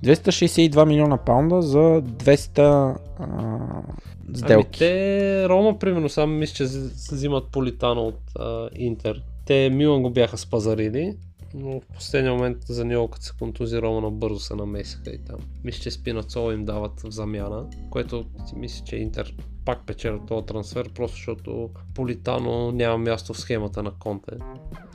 262 0.04 0.86
милиона 0.86 1.18
паунда 1.18 1.62
за 1.62 1.78
200 1.78 2.60
а, 2.60 2.96
Ами 3.20 4.38
сделки. 4.38 4.80
те, 4.80 5.50
Рома, 5.50 5.80
примерно, 5.80 6.10
само 6.10 6.34
мисля, 6.34 6.56
че 6.56 6.64
взи- 6.64 7.14
взимат 7.16 7.52
Политано 7.52 8.02
от 8.02 8.20
а, 8.40 8.70
Интер. 8.76 9.22
Те 9.46 9.70
Милан 9.70 10.02
го 10.02 10.10
бяха 10.10 10.38
спазарили, 10.38 11.18
но 11.54 11.80
в 11.80 11.88
последния 11.96 12.34
момент 12.34 12.58
за 12.66 12.86
него, 12.86 13.08
като 13.08 13.26
се 13.26 13.32
контузи 13.40 13.82
Рома, 13.82 14.02
набързо 14.02 14.40
се 14.40 14.56
намесиха 14.56 15.10
и 15.10 15.18
там. 15.18 15.40
Мисля, 15.64 15.82
че 15.82 15.92
Спинацола 15.92 16.54
им 16.54 16.66
дават 16.66 17.02
в 17.02 17.12
замяна, 17.12 17.66
което 17.90 18.26
си 18.46 18.56
мисля, 18.56 18.86
че 18.86 18.96
Интер 18.96 19.34
пак 19.66 19.86
печелят 19.86 20.26
този 20.28 20.46
трансфер, 20.46 20.90
просто 20.94 21.18
защото 21.18 21.70
Политано 21.96 22.72
няма 22.72 22.98
място 22.98 23.34
в 23.34 23.40
схемата 23.40 23.84
на 23.84 23.92
Конте. 23.92 24.36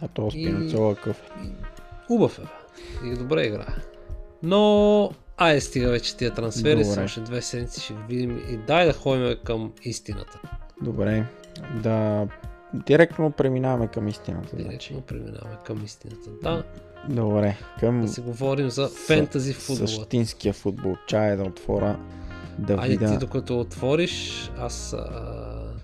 А 0.01 0.09
то 0.09 0.31
Спинацола 0.31 0.95
къв. 0.95 1.31
Убав 2.11 2.39
е. 2.39 2.43
бе. 2.43 3.13
И 3.13 3.17
добре 3.17 3.47
играе. 3.47 3.75
Но, 4.43 5.11
ай 5.37 5.61
стига 5.61 5.91
вече 5.91 6.17
тия 6.17 6.35
трансфери, 6.35 6.85
Добре. 6.85 7.05
още 7.05 7.21
две 7.21 7.43
седмици 7.43 7.81
ще 7.81 7.95
ги 7.95 8.01
видим 8.09 8.39
и 8.51 8.57
дай 8.57 8.87
да 8.87 8.93
ходим 8.93 9.37
към 9.45 9.73
истината. 9.83 10.41
Добре. 10.83 11.27
Да. 11.83 12.29
Директно 12.75 13.31
преминаваме 13.31 13.87
към 13.87 14.09
истината. 14.09 14.49
Значи. 14.51 14.65
Директно 14.65 15.01
преминаваме 15.01 15.57
към 15.65 15.85
истината. 15.85 16.31
Да, 16.43 16.65
Добре. 17.09 17.57
Към 17.81 18.01
да 18.01 18.09
си 18.09 18.21
говорим 18.21 18.71
за 18.71 18.89
с- 18.89 19.07
фентази 19.07 19.53
футбола. 19.53 19.89
Същинския 19.89 20.53
футбол. 20.53 20.97
Чая 21.07 21.37
да 21.37 21.43
отворя. 21.43 21.99
Да 22.59 22.75
Айде 22.75 22.89
видя. 22.89 23.11
ти 23.11 23.19
докато 23.19 23.61
отвориш, 23.61 24.51
аз 24.59 24.93
а, 24.93 25.05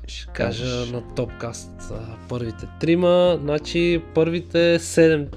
ще 0.07 0.26
кажа 0.26 0.64
кажеш. 0.64 0.91
на 0.91 1.14
топкаст 1.14 1.70
а, 1.91 1.95
първите 2.28 2.66
трима, 2.80 3.39
значи 3.41 4.03
първите 4.14 4.78
седем 4.78 5.28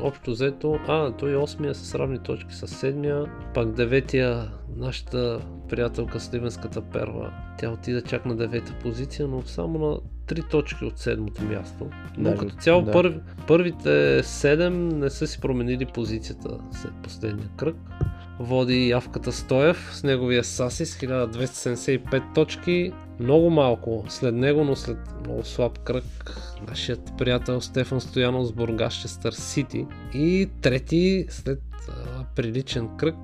общо 0.00 0.30
взето, 0.30 0.78
а, 0.88 1.12
той 1.12 1.36
осмия 1.36 1.74
с 1.74 1.94
равни 1.94 2.18
точки 2.18 2.54
с 2.54 2.68
седмия, 2.68 3.24
пак 3.54 3.72
деветия 3.72 4.48
нашата 4.76 5.40
приятелка 5.68 6.20
Сливенската 6.20 6.80
перва, 6.82 7.30
тя 7.58 7.70
отида 7.70 8.02
чак 8.02 8.26
на 8.26 8.36
девета 8.36 8.74
позиция, 8.82 9.28
но 9.28 9.42
само 9.42 9.78
на 9.80 9.98
три 10.26 10.42
точки 10.42 10.84
от 10.84 10.98
седмото 10.98 11.44
място. 11.44 11.86
Но 12.18 12.30
Даже- 12.30 12.36
като 12.36 12.56
цяло 12.56 12.82
да. 12.82 12.92
първи, 12.92 13.20
първите 13.46 14.22
седем 14.22 14.88
не 14.88 15.10
са 15.10 15.26
си 15.26 15.40
променили 15.40 15.86
позицията 15.86 16.58
след 16.72 16.92
последния 17.02 17.48
кръг. 17.56 17.76
Води 18.38 18.88
явката 18.88 19.32
Стоев 19.32 19.90
с 19.92 20.02
неговия 20.02 20.44
Сасис 20.44 20.96
1275 20.96 22.34
точки. 22.34 22.92
Много 23.20 23.50
малко 23.50 24.04
след 24.08 24.34
него, 24.34 24.64
но 24.64 24.76
след 24.76 24.98
много 25.20 25.44
слаб 25.44 25.78
кръг 25.78 26.04
нашият 26.68 27.12
приятел 27.18 27.60
Стефан 27.60 28.00
Стоянов 28.00 28.46
с 28.46 28.52
Бургащестър 28.52 29.32
Сити. 29.32 29.86
И 30.14 30.48
трети 30.62 31.26
след 31.28 31.62
приличен 32.36 32.88
кръг 32.96 33.16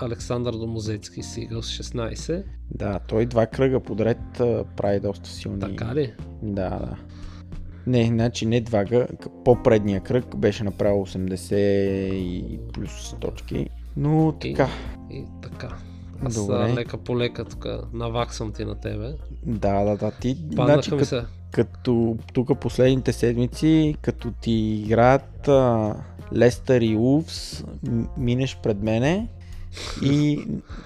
Александър 0.00 0.52
Домозецки 0.52 1.22
с 1.22 1.36
Игъл 1.36 1.62
с 1.62 1.82
16. 1.82 2.42
Да, 2.70 2.98
той 3.08 3.26
два 3.26 3.46
кръга 3.46 3.80
подред 3.80 4.18
прави 4.76 5.00
доста 5.00 5.28
силни. 5.30 5.60
Така 5.60 5.94
ли? 5.94 6.12
Да, 6.42 6.70
да. 6.70 6.96
Не, 7.86 8.04
значи 8.06 8.46
не 8.46 8.60
два, 8.60 8.84
га- 8.84 9.06
к- 9.06 9.44
по-предния 9.44 10.00
кръг 10.00 10.36
беше 10.36 10.64
направил 10.64 10.96
80 10.96 11.54
и 12.14 12.58
плюс 12.72 13.14
точки. 13.20 13.68
Но 13.96 14.32
така, 14.32 14.68
И 15.10 15.24
така. 15.42 15.68
Аз 16.24 16.34
Добре. 16.34 16.74
лека 16.74 16.96
по 16.98 17.18
лека 17.18 17.44
тук 17.44 17.66
наваксам 17.92 18.52
ти 18.52 18.64
на 18.64 18.74
тебе. 18.74 19.12
да, 19.46 19.84
да, 19.84 19.96
да, 19.96 20.10
ти, 20.10 20.36
Паднаха 20.56 20.72
значи, 20.72 20.94
ми 20.94 21.04
се. 21.04 21.22
като 21.50 22.16
тук 22.32 22.60
последните 22.60 23.12
седмици, 23.12 23.94
като 24.02 24.30
ти 24.32 24.52
играят 24.52 25.48
а, 25.48 25.94
Лестър 26.36 26.80
и 26.80 26.96
Улфс, 26.96 27.64
минеш 28.16 28.58
пред 28.62 28.82
мене 28.82 29.28
и 30.02 30.44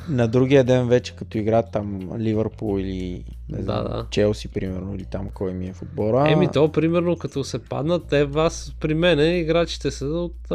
на 0.08 0.28
другия 0.28 0.64
ден 0.64 0.88
вече 0.88 1.16
като 1.16 1.38
играят 1.38 1.66
там 1.72 2.10
Ливърпул 2.18 2.78
или 2.78 3.24
не 3.48 3.58
Да, 3.58 3.62
знам, 3.62 3.84
да. 3.84 4.06
Челси 4.10 4.48
примерно 4.48 4.94
или 4.94 5.04
там 5.04 5.28
кой 5.34 5.52
ми 5.52 5.66
е 5.68 5.72
в 5.72 5.82
отбора. 5.82 6.30
Еми 6.32 6.48
то, 6.52 6.72
примерно, 6.72 7.16
като 7.16 7.44
се 7.44 7.58
паднат, 7.58 8.06
те 8.08 8.24
вас 8.24 8.74
при 8.80 8.94
мене 8.94 9.38
играчите 9.38 9.90
са 9.90 10.06
от 10.06 10.50
а, 10.50 10.54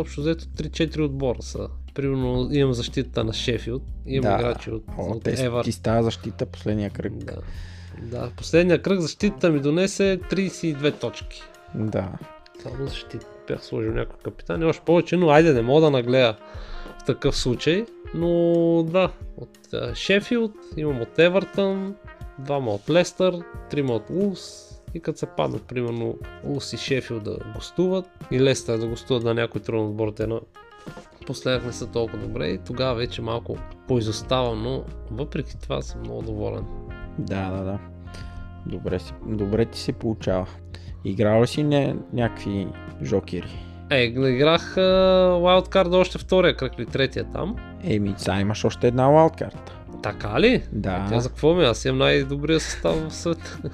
общо 0.00 0.20
взето 0.20 0.44
3-4 0.44 1.04
отбора 1.04 1.42
са. 1.42 1.68
Примерно 1.94 2.48
имам 2.52 2.72
защитата 2.72 3.24
на 3.24 3.32
Шефилд, 3.32 3.82
имам 4.06 4.40
играчи 4.40 4.70
от, 4.70 4.84
О, 4.98 5.02
от 5.02 5.22
те, 5.22 5.44
Евар. 5.44 5.64
ти 5.64 5.72
става 5.72 6.02
защита 6.02 6.46
последния 6.46 6.90
кръг. 6.90 7.12
Да. 7.14 7.36
да, 8.02 8.30
последния 8.36 8.82
кръг 8.82 9.00
защитата 9.00 9.50
ми 9.50 9.60
донесе 9.60 10.20
32 10.30 11.00
точки. 11.00 11.42
Да. 11.74 12.08
Само 12.62 12.86
защита. 12.86 13.26
Бях 13.48 13.64
сложил 13.64 13.92
някой 13.92 14.16
капитан 14.24 14.62
и 14.62 14.64
още 14.64 14.82
повече, 14.84 15.16
но 15.16 15.30
айде 15.30 15.52
не 15.52 15.62
мога 15.62 15.80
да 15.80 15.90
нагледа 15.90 16.36
такъв 17.06 17.36
случай. 17.36 17.86
Но 18.14 18.28
да, 18.82 19.12
от 19.36 19.58
Шефилд, 19.94 20.52
имам 20.76 21.00
от 21.00 21.18
Евертън, 21.18 21.94
двама 22.38 22.70
от 22.70 22.90
Лестър, 22.90 23.34
трима 23.70 23.92
от 23.92 24.10
Улс 24.10 24.68
и 24.94 25.00
като 25.00 25.18
се 25.18 25.26
паднат, 25.26 25.62
примерно 25.62 26.18
Улс 26.44 26.72
и 26.72 26.76
Шефилд 26.76 27.24
да 27.24 27.36
гостуват 27.54 28.04
и 28.30 28.40
Лестър 28.40 28.78
да 28.78 28.86
гостуват 28.86 29.24
на 29.24 29.34
някой 29.34 29.60
труден 29.60 29.86
отбор, 29.86 30.12
те 30.12 30.26
на 30.26 30.40
последък 31.26 31.64
не 31.64 31.72
са 31.72 31.86
толкова 31.86 32.18
добре 32.18 32.48
и 32.48 32.58
тогава 32.58 32.94
вече 32.94 33.22
малко 33.22 33.56
поизоставам, 33.88 34.62
но 34.62 34.84
въпреки 35.10 35.58
това 35.62 35.82
съм 35.82 36.00
много 36.00 36.22
доволен. 36.22 36.64
Да, 37.18 37.50
да, 37.50 37.64
да. 37.64 37.78
Добре, 38.66 38.98
добре 39.26 39.64
ти 39.64 39.78
се 39.78 39.92
получава. 39.92 40.48
Играл 41.04 41.42
ли 41.42 41.46
си 41.46 41.62
не, 41.62 41.96
някакви 42.12 42.68
жокери? 43.02 43.71
Е, 43.92 44.04
играх 44.04 44.76
а, 44.76 44.80
Wildcard 45.32 45.94
още 45.96 46.18
втория 46.18 46.56
кръг 46.56 46.72
или 46.78 46.86
третия 46.86 47.24
там. 47.24 47.56
Еми, 47.84 48.14
сега 48.16 48.40
имаш 48.40 48.64
още 48.64 48.86
една 48.86 49.06
лаудкарта. 49.06 49.72
Така 50.02 50.40
ли? 50.40 50.62
Да, 50.72 51.06
Тя 51.08 51.20
за 51.20 51.28
какво 51.28 51.54
ми? 51.54 51.64
Аз 51.64 51.84
имам 51.84 51.98
най-добрия 51.98 52.60
състав 52.60 53.08
в 53.08 53.14
света. 53.14 53.58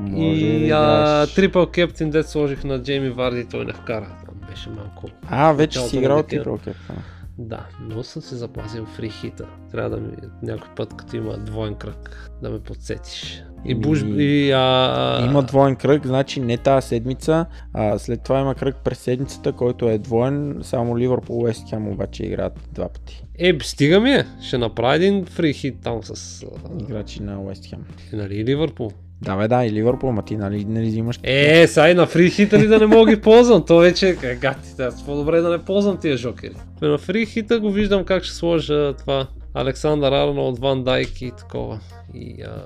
може 0.00 0.40
и 0.40 0.68
да 0.68 0.74
а, 0.76 1.34
трипъл 1.34 1.66
кептин 1.66 2.10
дет 2.10 2.28
сложих 2.28 2.64
на 2.64 2.82
Джейми 2.82 3.10
Варди 3.10 3.44
той 3.44 3.64
не 3.64 3.72
вкара. 3.72 4.06
Там 4.26 4.34
беше 4.50 4.70
малко. 4.70 5.08
А, 5.30 5.52
вече 5.52 5.78
си 5.80 5.96
играл 5.96 6.22
ти 6.22 6.44
рокета. 6.44 6.94
Да, 7.38 7.66
но 7.80 8.02
съм 8.02 8.22
си 8.22 8.34
запазил 8.34 8.86
фри 8.86 9.10
хита. 9.10 9.46
Трябва 9.70 9.90
да 9.90 9.96
ми 9.96 10.12
някой 10.42 10.68
път, 10.76 10.96
като 10.96 11.16
има 11.16 11.38
двоен 11.38 11.74
кръг, 11.74 12.30
да 12.42 12.50
ме 12.50 12.60
подсетиш. 12.60 13.42
И 13.64 13.74
буш... 13.74 14.02
И, 14.02 14.52
а... 14.52 15.26
Има 15.26 15.42
двоен 15.42 15.76
кръг, 15.76 16.06
значи 16.06 16.40
не 16.40 16.56
тази 16.56 16.88
седмица, 16.88 17.46
а 17.72 17.98
след 17.98 18.22
това 18.22 18.40
има 18.40 18.54
кръг 18.54 18.76
през 18.84 18.98
седмицата, 18.98 19.52
който 19.52 19.88
е 19.88 19.98
двоен, 19.98 20.58
само 20.62 20.98
Ливърпул 20.98 21.42
Уест 21.42 21.68
Хем 21.68 21.88
обаче 21.88 22.22
играят 22.22 22.68
два 22.72 22.88
пъти. 22.88 23.24
Е, 23.38 23.58
стига 23.62 24.00
ми 24.00 24.10
е. 24.10 24.26
Ще 24.42 24.58
направя 24.58 24.96
един 24.96 25.26
фри 25.26 25.52
хит 25.52 25.76
там 25.82 26.02
с... 26.02 26.44
Играчи 26.80 27.22
на 27.22 27.40
Уест 27.40 27.66
Хем. 27.66 27.84
Нали, 28.12 28.44
Ливърпул. 28.44 28.90
Да, 29.24 29.36
бе, 29.36 29.48
да, 29.48 29.64
и 29.64 29.72
Ливърпул, 29.72 30.12
ма 30.12 30.22
ти 30.22 30.36
нали 30.36 30.64
не 30.64 30.82
взимаш. 30.82 31.18
Е, 31.22 31.66
сега 31.66 31.90
и 31.90 31.94
на 31.94 32.06
фри 32.06 32.30
хита 32.30 32.58
ли 32.58 32.66
да 32.66 32.78
не 32.78 32.86
мога 32.86 33.14
ги 33.14 33.20
ползвам? 33.20 33.64
То 33.66 33.78
вече 33.78 34.16
е 34.22 34.34
гати, 34.34 34.82
аз 34.82 35.06
по-добре 35.06 35.40
да 35.40 35.50
не 35.50 35.58
ползвам 35.58 35.96
тия 35.96 36.16
жокери. 36.16 36.54
На 36.82 36.98
фри 36.98 37.26
хита 37.26 37.60
го 37.60 37.70
виждам 37.70 38.04
как 38.04 38.24
ще 38.24 38.34
сложа 38.34 38.94
това 38.98 39.26
Александър 39.54 40.12
Арнолд, 40.12 40.58
Ван 40.58 40.84
Дайк 40.84 41.22
и 41.22 41.32
такова. 41.38 41.80
И 42.14 42.42
а, 42.42 42.62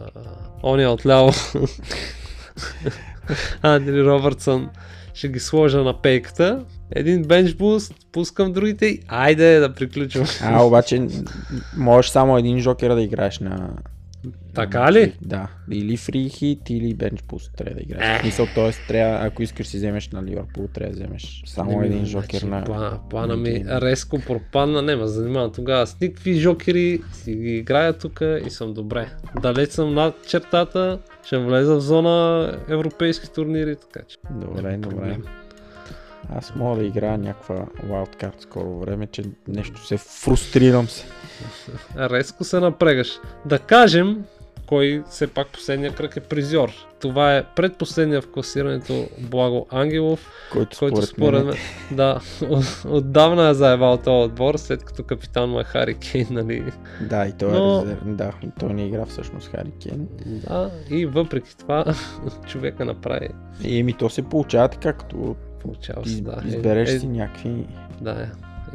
оня 0.63 0.91
отляво. 0.91 1.33
Андри 3.63 4.05
Робъртсън. 4.05 4.69
ще 5.15 5.29
ги 5.29 5.41
сложа 5.41 5.83
на 5.83 6.03
пейката, 6.03 6.65
един 6.91 7.23
бенч 7.23 7.55
буст, 7.55 7.95
пускам 8.13 8.53
другите 8.53 8.87
и 8.87 9.01
айде 9.09 9.59
да 9.59 9.75
приключвам. 9.75 10.27
А, 10.43 10.63
обаче 10.63 11.07
можеш 11.77 12.11
само 12.11 12.39
един 12.39 12.61
жокер 12.61 12.95
да 12.95 13.03
играеш 13.03 13.39
на... 13.39 13.71
Така 14.59 14.93
ли? 14.93 15.15
Да. 15.23 15.49
Или 15.71 15.97
фри 15.97 16.29
хит, 16.29 16.71
или 16.71 16.95
бенч 16.95 17.23
буст 17.23 17.51
трябва 17.57 17.75
да 17.75 17.83
играеш. 17.83 18.21
Смисъл, 18.21 18.47
т.е. 18.55 18.71
трябва, 18.89 19.27
ако 19.27 19.43
искаш 19.43 19.67
си 19.67 19.77
вземеш 19.77 20.09
на 20.09 20.23
Ливърпул, 20.23 20.69
трябва 20.75 20.93
да 20.93 20.97
вземеш 20.97 21.43
само 21.47 21.83
един 21.83 22.07
жокер 22.07 22.39
значи, 22.39 22.47
на... 22.47 22.65
Плана, 22.65 22.99
плана 23.11 23.27
на 23.27 23.37
ми 23.37 23.65
резко 23.67 24.19
пропадна, 24.27 24.83
не 24.83 24.97
ме 24.97 25.07
занимавам 25.07 25.53
тогава 25.53 25.87
с 25.87 26.01
никакви 26.01 26.35
жокери, 26.35 27.01
си 27.13 27.35
ги 27.35 27.57
играя 27.57 27.93
тук 27.93 28.23
и 28.47 28.51
съм 28.51 28.75
добре. 28.75 29.09
Далеч 29.43 29.71
съм 29.71 29.95
над 29.95 30.15
чертата, 30.29 30.99
ще 31.25 31.39
влеза 31.39 31.75
в 31.75 31.81
зона 31.81 32.59
европейски 32.69 33.33
турнири, 33.33 33.77
така 33.77 34.07
че. 34.09 34.17
Добре, 34.31 34.77
добре. 34.77 35.19
Аз 36.37 36.55
мога 36.55 36.81
да 36.81 36.87
играя 36.87 37.19
някаква 37.19 37.67
wildcard 37.87 38.43
скоро 38.43 38.79
време, 38.79 39.07
че 39.07 39.23
нещо 39.49 39.87
се 39.87 39.97
фрустрирам 39.97 40.89
се. 40.89 41.05
Резко 41.97 42.45
се 42.45 42.61
напрегаш. 42.61 43.21
Да 43.47 43.59
кажем, 43.59 44.25
кой 44.69 45.03
все 45.11 45.27
пак 45.27 45.49
последния 45.49 45.95
кръг 45.95 46.17
е 46.17 46.21
призьор. 46.21 46.71
Това 47.01 47.37
е 47.37 47.45
предпоследния 47.57 48.23
в 48.23 48.31
класирането 48.31 49.09
Благо 49.19 49.67
Ангелов, 49.71 50.31
Който, 50.53 50.77
който 50.79 51.03
според, 51.03 51.09
според 51.09 51.47
мен, 51.47 51.57
да, 51.93 52.21
отдавна 52.89 53.49
е 53.49 53.55
заебал 53.55 53.97
този 53.97 54.25
отбор, 54.25 54.57
след 54.57 54.85
като 54.85 55.03
капитан 55.03 55.51
му 55.51 55.61
е 55.61 55.65
Хари 55.65 55.95
Кейн, 55.95 56.27
нали? 56.31 56.73
Да, 57.01 57.27
и 57.27 57.33
той 57.33 57.53
Но- 57.53 57.79
е 57.79 57.83
резерв. 57.83 57.99
Да, 58.05 58.33
той 58.61 58.75
не 58.75 58.87
игра 58.87 59.07
всъщност 59.07 59.49
Хари 59.49 59.73
Кейн. 59.83 60.09
Да, 60.27 60.71
и 60.91 61.07
въпреки 61.07 61.57
това 61.57 61.85
човека 62.47 62.85
направи. 62.85 63.29
Еми 63.65 63.93
то 63.93 64.11
се 64.11 64.23
получава 64.23 64.69
така, 64.69 64.93
като 64.93 65.37
Получава 65.63 66.07
се, 66.07 66.21
да. 66.23 66.41
Е, 66.45 66.49
избереш 66.49 66.91
е, 66.91 66.99
си 66.99 67.07
някакви... 67.07 67.67
Да, 68.01 68.11
е. 68.11 68.27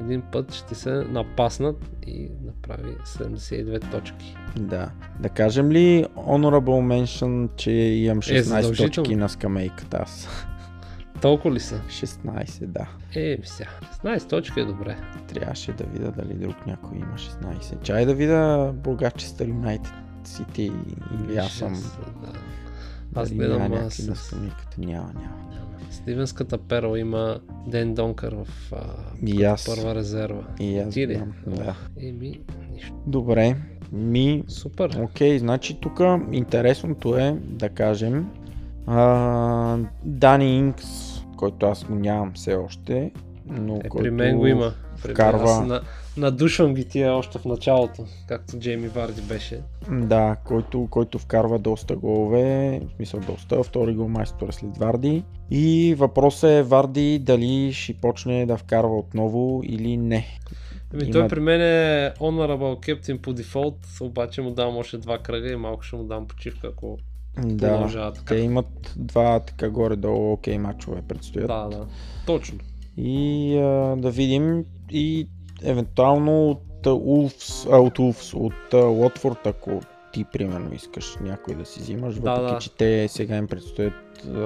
един 0.02 0.22
път 0.22 0.54
ще 0.54 0.76
се 0.76 0.92
напаснат 0.92 1.76
и 2.08 2.32
направи 2.68 2.96
72 3.06 3.92
точки. 3.92 4.36
Да. 4.58 4.90
Да 5.20 5.30
кажем 5.30 5.72
ли 5.72 6.06
Honorable 6.16 7.04
Mention, 7.04 7.50
че 7.56 7.72
имам 7.72 8.22
16 8.22 8.42
задължително. 8.42 8.90
точки 8.94 9.16
на 9.16 9.30
скамейката 9.30 9.98
аз? 10.02 10.30
Толкова 11.22 11.56
ли 11.56 11.60
са? 11.60 11.82
16, 11.90 12.66
да. 12.66 12.88
Е, 13.16 13.38
сега. 13.44 13.70
16 14.04 14.30
точки 14.30 14.60
е 14.60 14.66
добре. 14.66 14.98
Трябваше 15.34 15.72
да 15.72 15.84
видя 15.84 16.12
дали 16.12 16.34
друг 16.34 16.68
някой 16.68 16.98
има 16.98 17.16
16. 17.18 17.82
Чай 17.82 18.06
да 18.06 18.16
видя 18.16 18.72
Българчестър 18.74 19.48
Юнайтед 19.48 19.94
Сити 20.24 20.72
или 21.28 21.38
аз 21.38 21.52
съм... 21.52 21.74
Да. 22.22 22.40
Аз 23.16 23.34
гледам 23.34 23.62
няма 23.62 23.76
аз 23.76 24.00
на 24.00 24.16
скамейката. 24.16 24.76
Няма, 24.78 25.12
няма. 25.14 25.44
Стивенската 25.94 26.58
перла 26.58 27.00
има 27.00 27.40
Ден 27.68 27.94
Донкър 27.94 28.36
в 28.36 28.48
а, 28.72 28.78
И 29.26 29.44
аз. 29.44 29.66
първа 29.66 29.96
резерва. 29.96 30.44
И 30.60 30.78
аз 30.78 30.94
Ти 30.94 31.08
ли? 31.08 31.22
да. 31.48 31.76
Еми, 32.00 32.40
нищо. 32.74 32.94
Добре. 33.08 33.56
Ми, 33.92 34.44
Супер. 34.48 35.00
Окей, 35.00 35.40
значи 35.40 35.78
тук 35.82 36.02
интересното 36.32 37.18
е 37.18 37.38
да 37.42 37.70
кажем 37.70 38.30
а, 38.88 39.78
Дани 40.04 40.58
Инкс, 40.58 40.86
който 41.38 41.66
аз 41.66 41.84
го 41.84 41.96
нямам 41.96 42.32
все 42.34 42.56
още, 42.56 43.12
но 43.48 43.76
Е, 43.76 43.90
при 43.98 44.12
мен 44.12 44.38
го 44.38 44.48
има. 44.48 44.74
При 45.02 45.08
мен. 45.08 45.16
вкарва- 45.16 45.52
Аз 45.52 45.68
на, 45.68 45.82
надушвам 46.18 46.74
ги 46.74 46.86
тия 46.86 47.14
още 47.14 47.40
в 47.40 47.46
началото, 47.46 48.06
както 48.28 48.58
Джейми 48.58 48.88
Варди 48.88 49.22
беше. 49.22 49.62
Да, 49.92 50.36
който, 50.38 50.88
който 50.90 51.20
вкарва 51.20 51.60
доста 51.60 51.96
голове, 51.96 52.80
в 52.84 52.96
смисъл 52.96 53.20
доста, 53.20 53.64
втори 53.64 53.94
гол 53.96 54.08
майстор 54.08 54.52
след 54.52 54.78
Варди. 54.78 55.24
И 55.56 55.96
въпросът 55.98 56.50
е 56.50 56.64
Варди 56.64 57.20
дали 57.20 57.74
ще 57.74 57.94
почне 57.94 58.46
да 58.46 58.58
вкарва 58.58 58.98
отново 58.98 59.62
или 59.64 59.98
не. 59.98 60.26
Еми, 60.94 61.04
Има- 61.04 61.12
той 61.12 61.28
при 61.28 61.40
мен 61.40 61.62
е 61.62 62.12
Honorable 62.20 62.88
Captain 62.88 63.18
по 63.18 63.34
дефолт, 63.34 63.78
обаче 64.02 64.42
му 64.42 64.52
дам 64.52 64.78
още 64.78 64.98
два 64.98 65.18
кръга 65.18 65.52
и 65.52 65.56
малко 65.56 65.84
ще 65.84 65.96
му 65.96 66.04
дам 66.04 66.28
почивка, 66.28 66.68
ако 66.68 66.98
Да, 67.38 67.70
продължава 67.70 68.14
така. 68.14 68.36
те 68.36 68.42
имат 68.42 68.94
два 68.96 69.40
така 69.40 69.70
горе-долу 69.70 70.34
окей 70.34 70.58
матчове 70.58 71.02
предстоят. 71.02 71.48
Да, 71.48 71.68
да. 71.68 71.86
Точно. 72.26 72.60
И 72.98 73.58
а, 73.58 73.96
да 73.98 74.12
видим 74.12 74.66
и 74.92 75.28
евентуално 75.64 76.50
от 76.50 76.86
Улфс, 76.88 77.66
а, 77.66 77.78
от 77.78 78.00
Улфс, 78.00 78.34
от 78.34 78.74
Лотфорд, 78.74 79.48
ако 79.48 79.82
ти 80.14 80.26
примерно 80.26 80.74
искаш 80.74 81.18
някой 81.22 81.56
да 81.56 81.66
си 81.66 81.80
взимаш, 81.80 82.16
Да, 82.16 82.32
въпреки 82.32 82.54
да. 82.54 82.60
че 82.60 82.72
те 82.72 83.08
сега 83.08 83.36
им 83.38 83.48
предстоят 83.48 83.94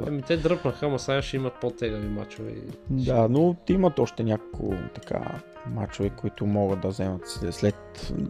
Еми, 0.07 0.21
те 0.21 0.37
дръпнаха, 0.37 0.85
ама 0.85 0.99
сега 0.99 1.21
ще 1.21 1.35
имат 1.37 1.53
по-тегави 1.61 2.07
мачове. 2.07 2.53
Да, 2.89 3.27
но 3.29 3.55
имат 3.69 3.99
още 3.99 4.23
няколко 4.23 4.73
така 4.95 5.41
мачове, 5.67 6.09
които 6.09 6.45
могат 6.45 6.81
да 6.81 6.87
вземат 6.87 7.21
след... 7.51 7.75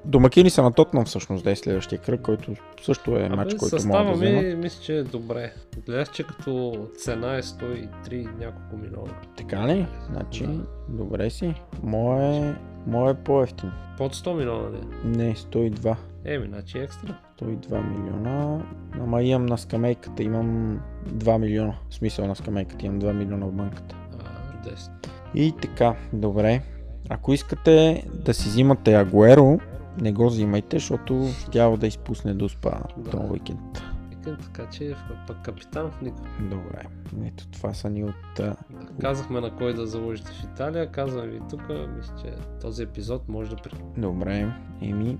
Домакини 0.06 0.50
са 0.50 0.64
на 0.64 0.72
Тотнам 0.72 1.06
всъщност 1.06 1.44
да 1.44 1.52
е 1.52 1.56
следващия 1.56 2.00
кръг, 2.00 2.22
който 2.22 2.54
също 2.82 3.12
е 3.12 3.30
матч, 3.30 3.52
Абе, 3.52 3.58
който 3.58 3.66
състава 3.70 4.04
могат 4.04 4.20
да 4.20 4.26
ми, 4.26 4.38
вземат. 4.38 4.58
мисля, 4.58 4.82
че 4.84 4.98
е 4.98 5.04
добре. 5.04 5.54
Гледах, 5.86 6.12
че 6.12 6.24
като 6.24 6.74
цена 6.98 7.36
е 7.36 7.42
103 7.42 8.38
няколко 8.38 8.78
милиона. 8.78 9.14
Така 9.38 9.68
ли? 9.68 9.88
Значи, 10.06 10.48
Да. 10.48 10.64
добре 10.90 11.30
си. 11.30 11.54
Мое, 11.84 12.56
мое 12.88 13.12
е 13.12 13.16
по-ефтин. 13.16 13.72
Под 13.98 14.16
100 14.16 14.34
милиона 14.34 14.70
ли? 14.72 14.82
Не, 15.06 15.36
102. 15.36 15.96
Еми, 16.26 16.48
значи 16.48 16.78
екстра. 16.80 17.18
102 17.42 17.82
милиона. 17.90 18.66
Ама 19.02 19.24
имам 19.24 19.46
на 19.46 19.58
скамейката, 19.58 20.24
имам 20.24 20.80
2 21.08 21.38
милиона. 21.38 21.74
В 21.90 21.96
смисъл 21.96 22.28
на 22.28 22.36
скамейката, 22.36 22.86
имам 22.86 23.02
2 23.02 23.14
милиона 23.14 23.46
в 23.46 23.52
банката. 23.52 23.96
А, 24.20 24.52
чудесно. 24.52 24.94
И 25.36 25.54
така, 25.62 25.96
добре. 26.14 26.62
Ако 27.10 27.34
искате 27.34 28.04
да 28.26 28.34
си 28.34 28.50
взимате 28.50 28.96
Агуеро, 28.96 29.60
не 30.02 30.12
го 30.14 30.28
взимайте, 30.28 30.80
защото 30.80 31.28
щял 31.48 31.78
да 31.78 31.88
изпусне 31.88 32.34
дуспа 32.34 32.72
Да. 32.98 33.10
този 33.12 33.32
уикенд. 33.32 33.84
Викам, 34.10 34.38
така 34.44 34.70
че 34.70 34.96
пък 35.28 35.38
капитан 35.44 35.92
в 35.92 36.02
никой. 36.02 36.26
Добре. 36.42 36.82
Ето 37.26 37.48
това 37.48 37.74
са 37.74 37.90
ни 37.90 38.04
от... 38.04 38.16
Да, 38.38 38.56
казахме 39.02 39.42
на 39.42 39.56
кой 39.56 39.74
да 39.74 39.88
заложите 39.88 40.32
в 40.32 40.44
Италия, 40.44 40.92
казвам 40.92 41.26
ви 41.26 41.42
тук, 41.50 41.62
мисля, 41.98 42.14
че 42.22 42.34
този 42.62 42.84
епизод 42.84 43.28
може 43.30 43.50
да 43.50 43.56
приключим. 43.56 44.02
Добре. 44.02 44.52
Еми, 44.82 45.18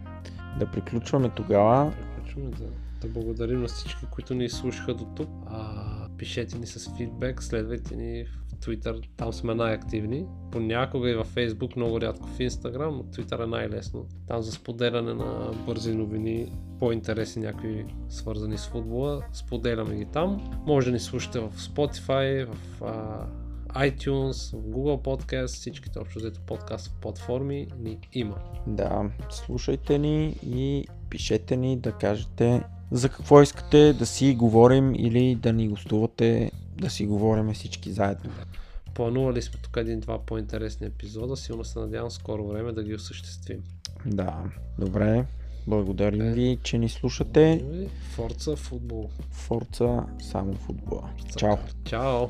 да 0.60 0.66
приключваме 0.66 1.30
тогава. 1.30 1.94
Приключваме 2.16 2.50
да, 2.50 2.66
да 3.02 3.08
благодарим 3.08 3.62
на 3.62 3.68
всички, 3.68 4.06
които 4.12 4.34
ни 4.34 4.50
слушаха 4.50 4.94
до 4.94 5.06
тук. 5.06 5.30
А, 5.48 6.10
пишете 6.18 6.58
ни 6.58 6.68
с 6.68 6.96
фидбек, 6.98 7.44
следвайте 7.44 7.96
ни 7.96 8.26
в 8.26 8.56
Twitter, 8.56 9.08
там 9.18 9.34
сме 9.34 9.56
най-активни. 9.56 10.26
Понякога 10.52 11.10
и 11.10 11.14
във 11.14 11.36
Facebook, 11.36 11.76
много 11.76 12.02
рядко 12.02 12.28
в 12.28 12.38
Instagram, 12.38 12.90
но 12.90 13.04
Twitter 13.04 13.44
е 13.44 13.48
най-лесно. 13.48 14.06
Там 14.28 14.42
за 14.42 14.52
споделяне 14.52 15.14
на 15.14 15.52
бързи 15.66 15.96
новини, 15.96 16.52
по-интересни 16.80 17.42
някакви 17.42 17.86
свързани 18.10 18.58
с 18.58 18.68
футбола, 18.68 19.22
споделяме 19.34 19.96
ги 19.96 20.06
там. 20.06 20.62
Може 20.66 20.86
да 20.86 20.92
ни 20.92 21.00
слушате 21.00 21.40
в 21.40 21.52
Spotify, 21.58 22.46
в 22.46 22.84
а, 22.84 23.26
iTunes, 23.78 24.58
в 24.58 24.64
Google 24.64 25.02
Podcast, 25.02 25.46
всичките 25.48 26.00
общо 26.00 26.20
взето 26.20 26.42
подкаст 26.42 26.92
платформи 27.02 27.68
ни 27.80 27.98
има. 28.14 28.36
Да, 28.68 29.10
слушайте 29.30 29.98
ни 29.98 30.36
и 30.46 30.88
пишете 31.10 31.58
ни 31.58 31.78
да 31.78 31.92
кажете 31.92 32.64
за 32.92 33.10
какво 33.10 33.42
искате 33.42 33.94
да 33.94 34.06
си 34.06 34.36
говорим 34.36 34.96
или 34.96 35.36
да 35.36 35.54
ни 35.54 35.68
гостувате, 35.68 36.52
да 36.82 36.90
си 36.90 37.06
говорим 37.06 37.54
всички 37.54 37.92
заедно. 37.92 38.32
Планували 38.96 39.42
сме 39.42 39.60
тук 39.64 39.78
един-два 39.78 40.20
по-интересни 40.26 40.88
епизода, 40.88 41.38
силно 41.38 41.64
се 41.64 41.80
надявам 41.80 42.12
скоро 42.12 42.48
време 42.48 42.72
да 42.72 42.84
ги 42.84 42.96
осъществим. 42.96 43.64
Да, 44.06 44.44
добре. 44.80 45.26
Благодарим 45.68 46.22
Е. 46.22 46.34
ви, 46.34 46.58
че 46.64 46.78
ни 46.78 46.90
слушате. 46.90 47.64
Форца 48.12 48.56
футбол. 48.56 49.10
Форца 49.32 50.06
само 50.32 50.54
футбола. 50.54 51.10
Чао! 51.38 51.58
Чао! 51.86 52.28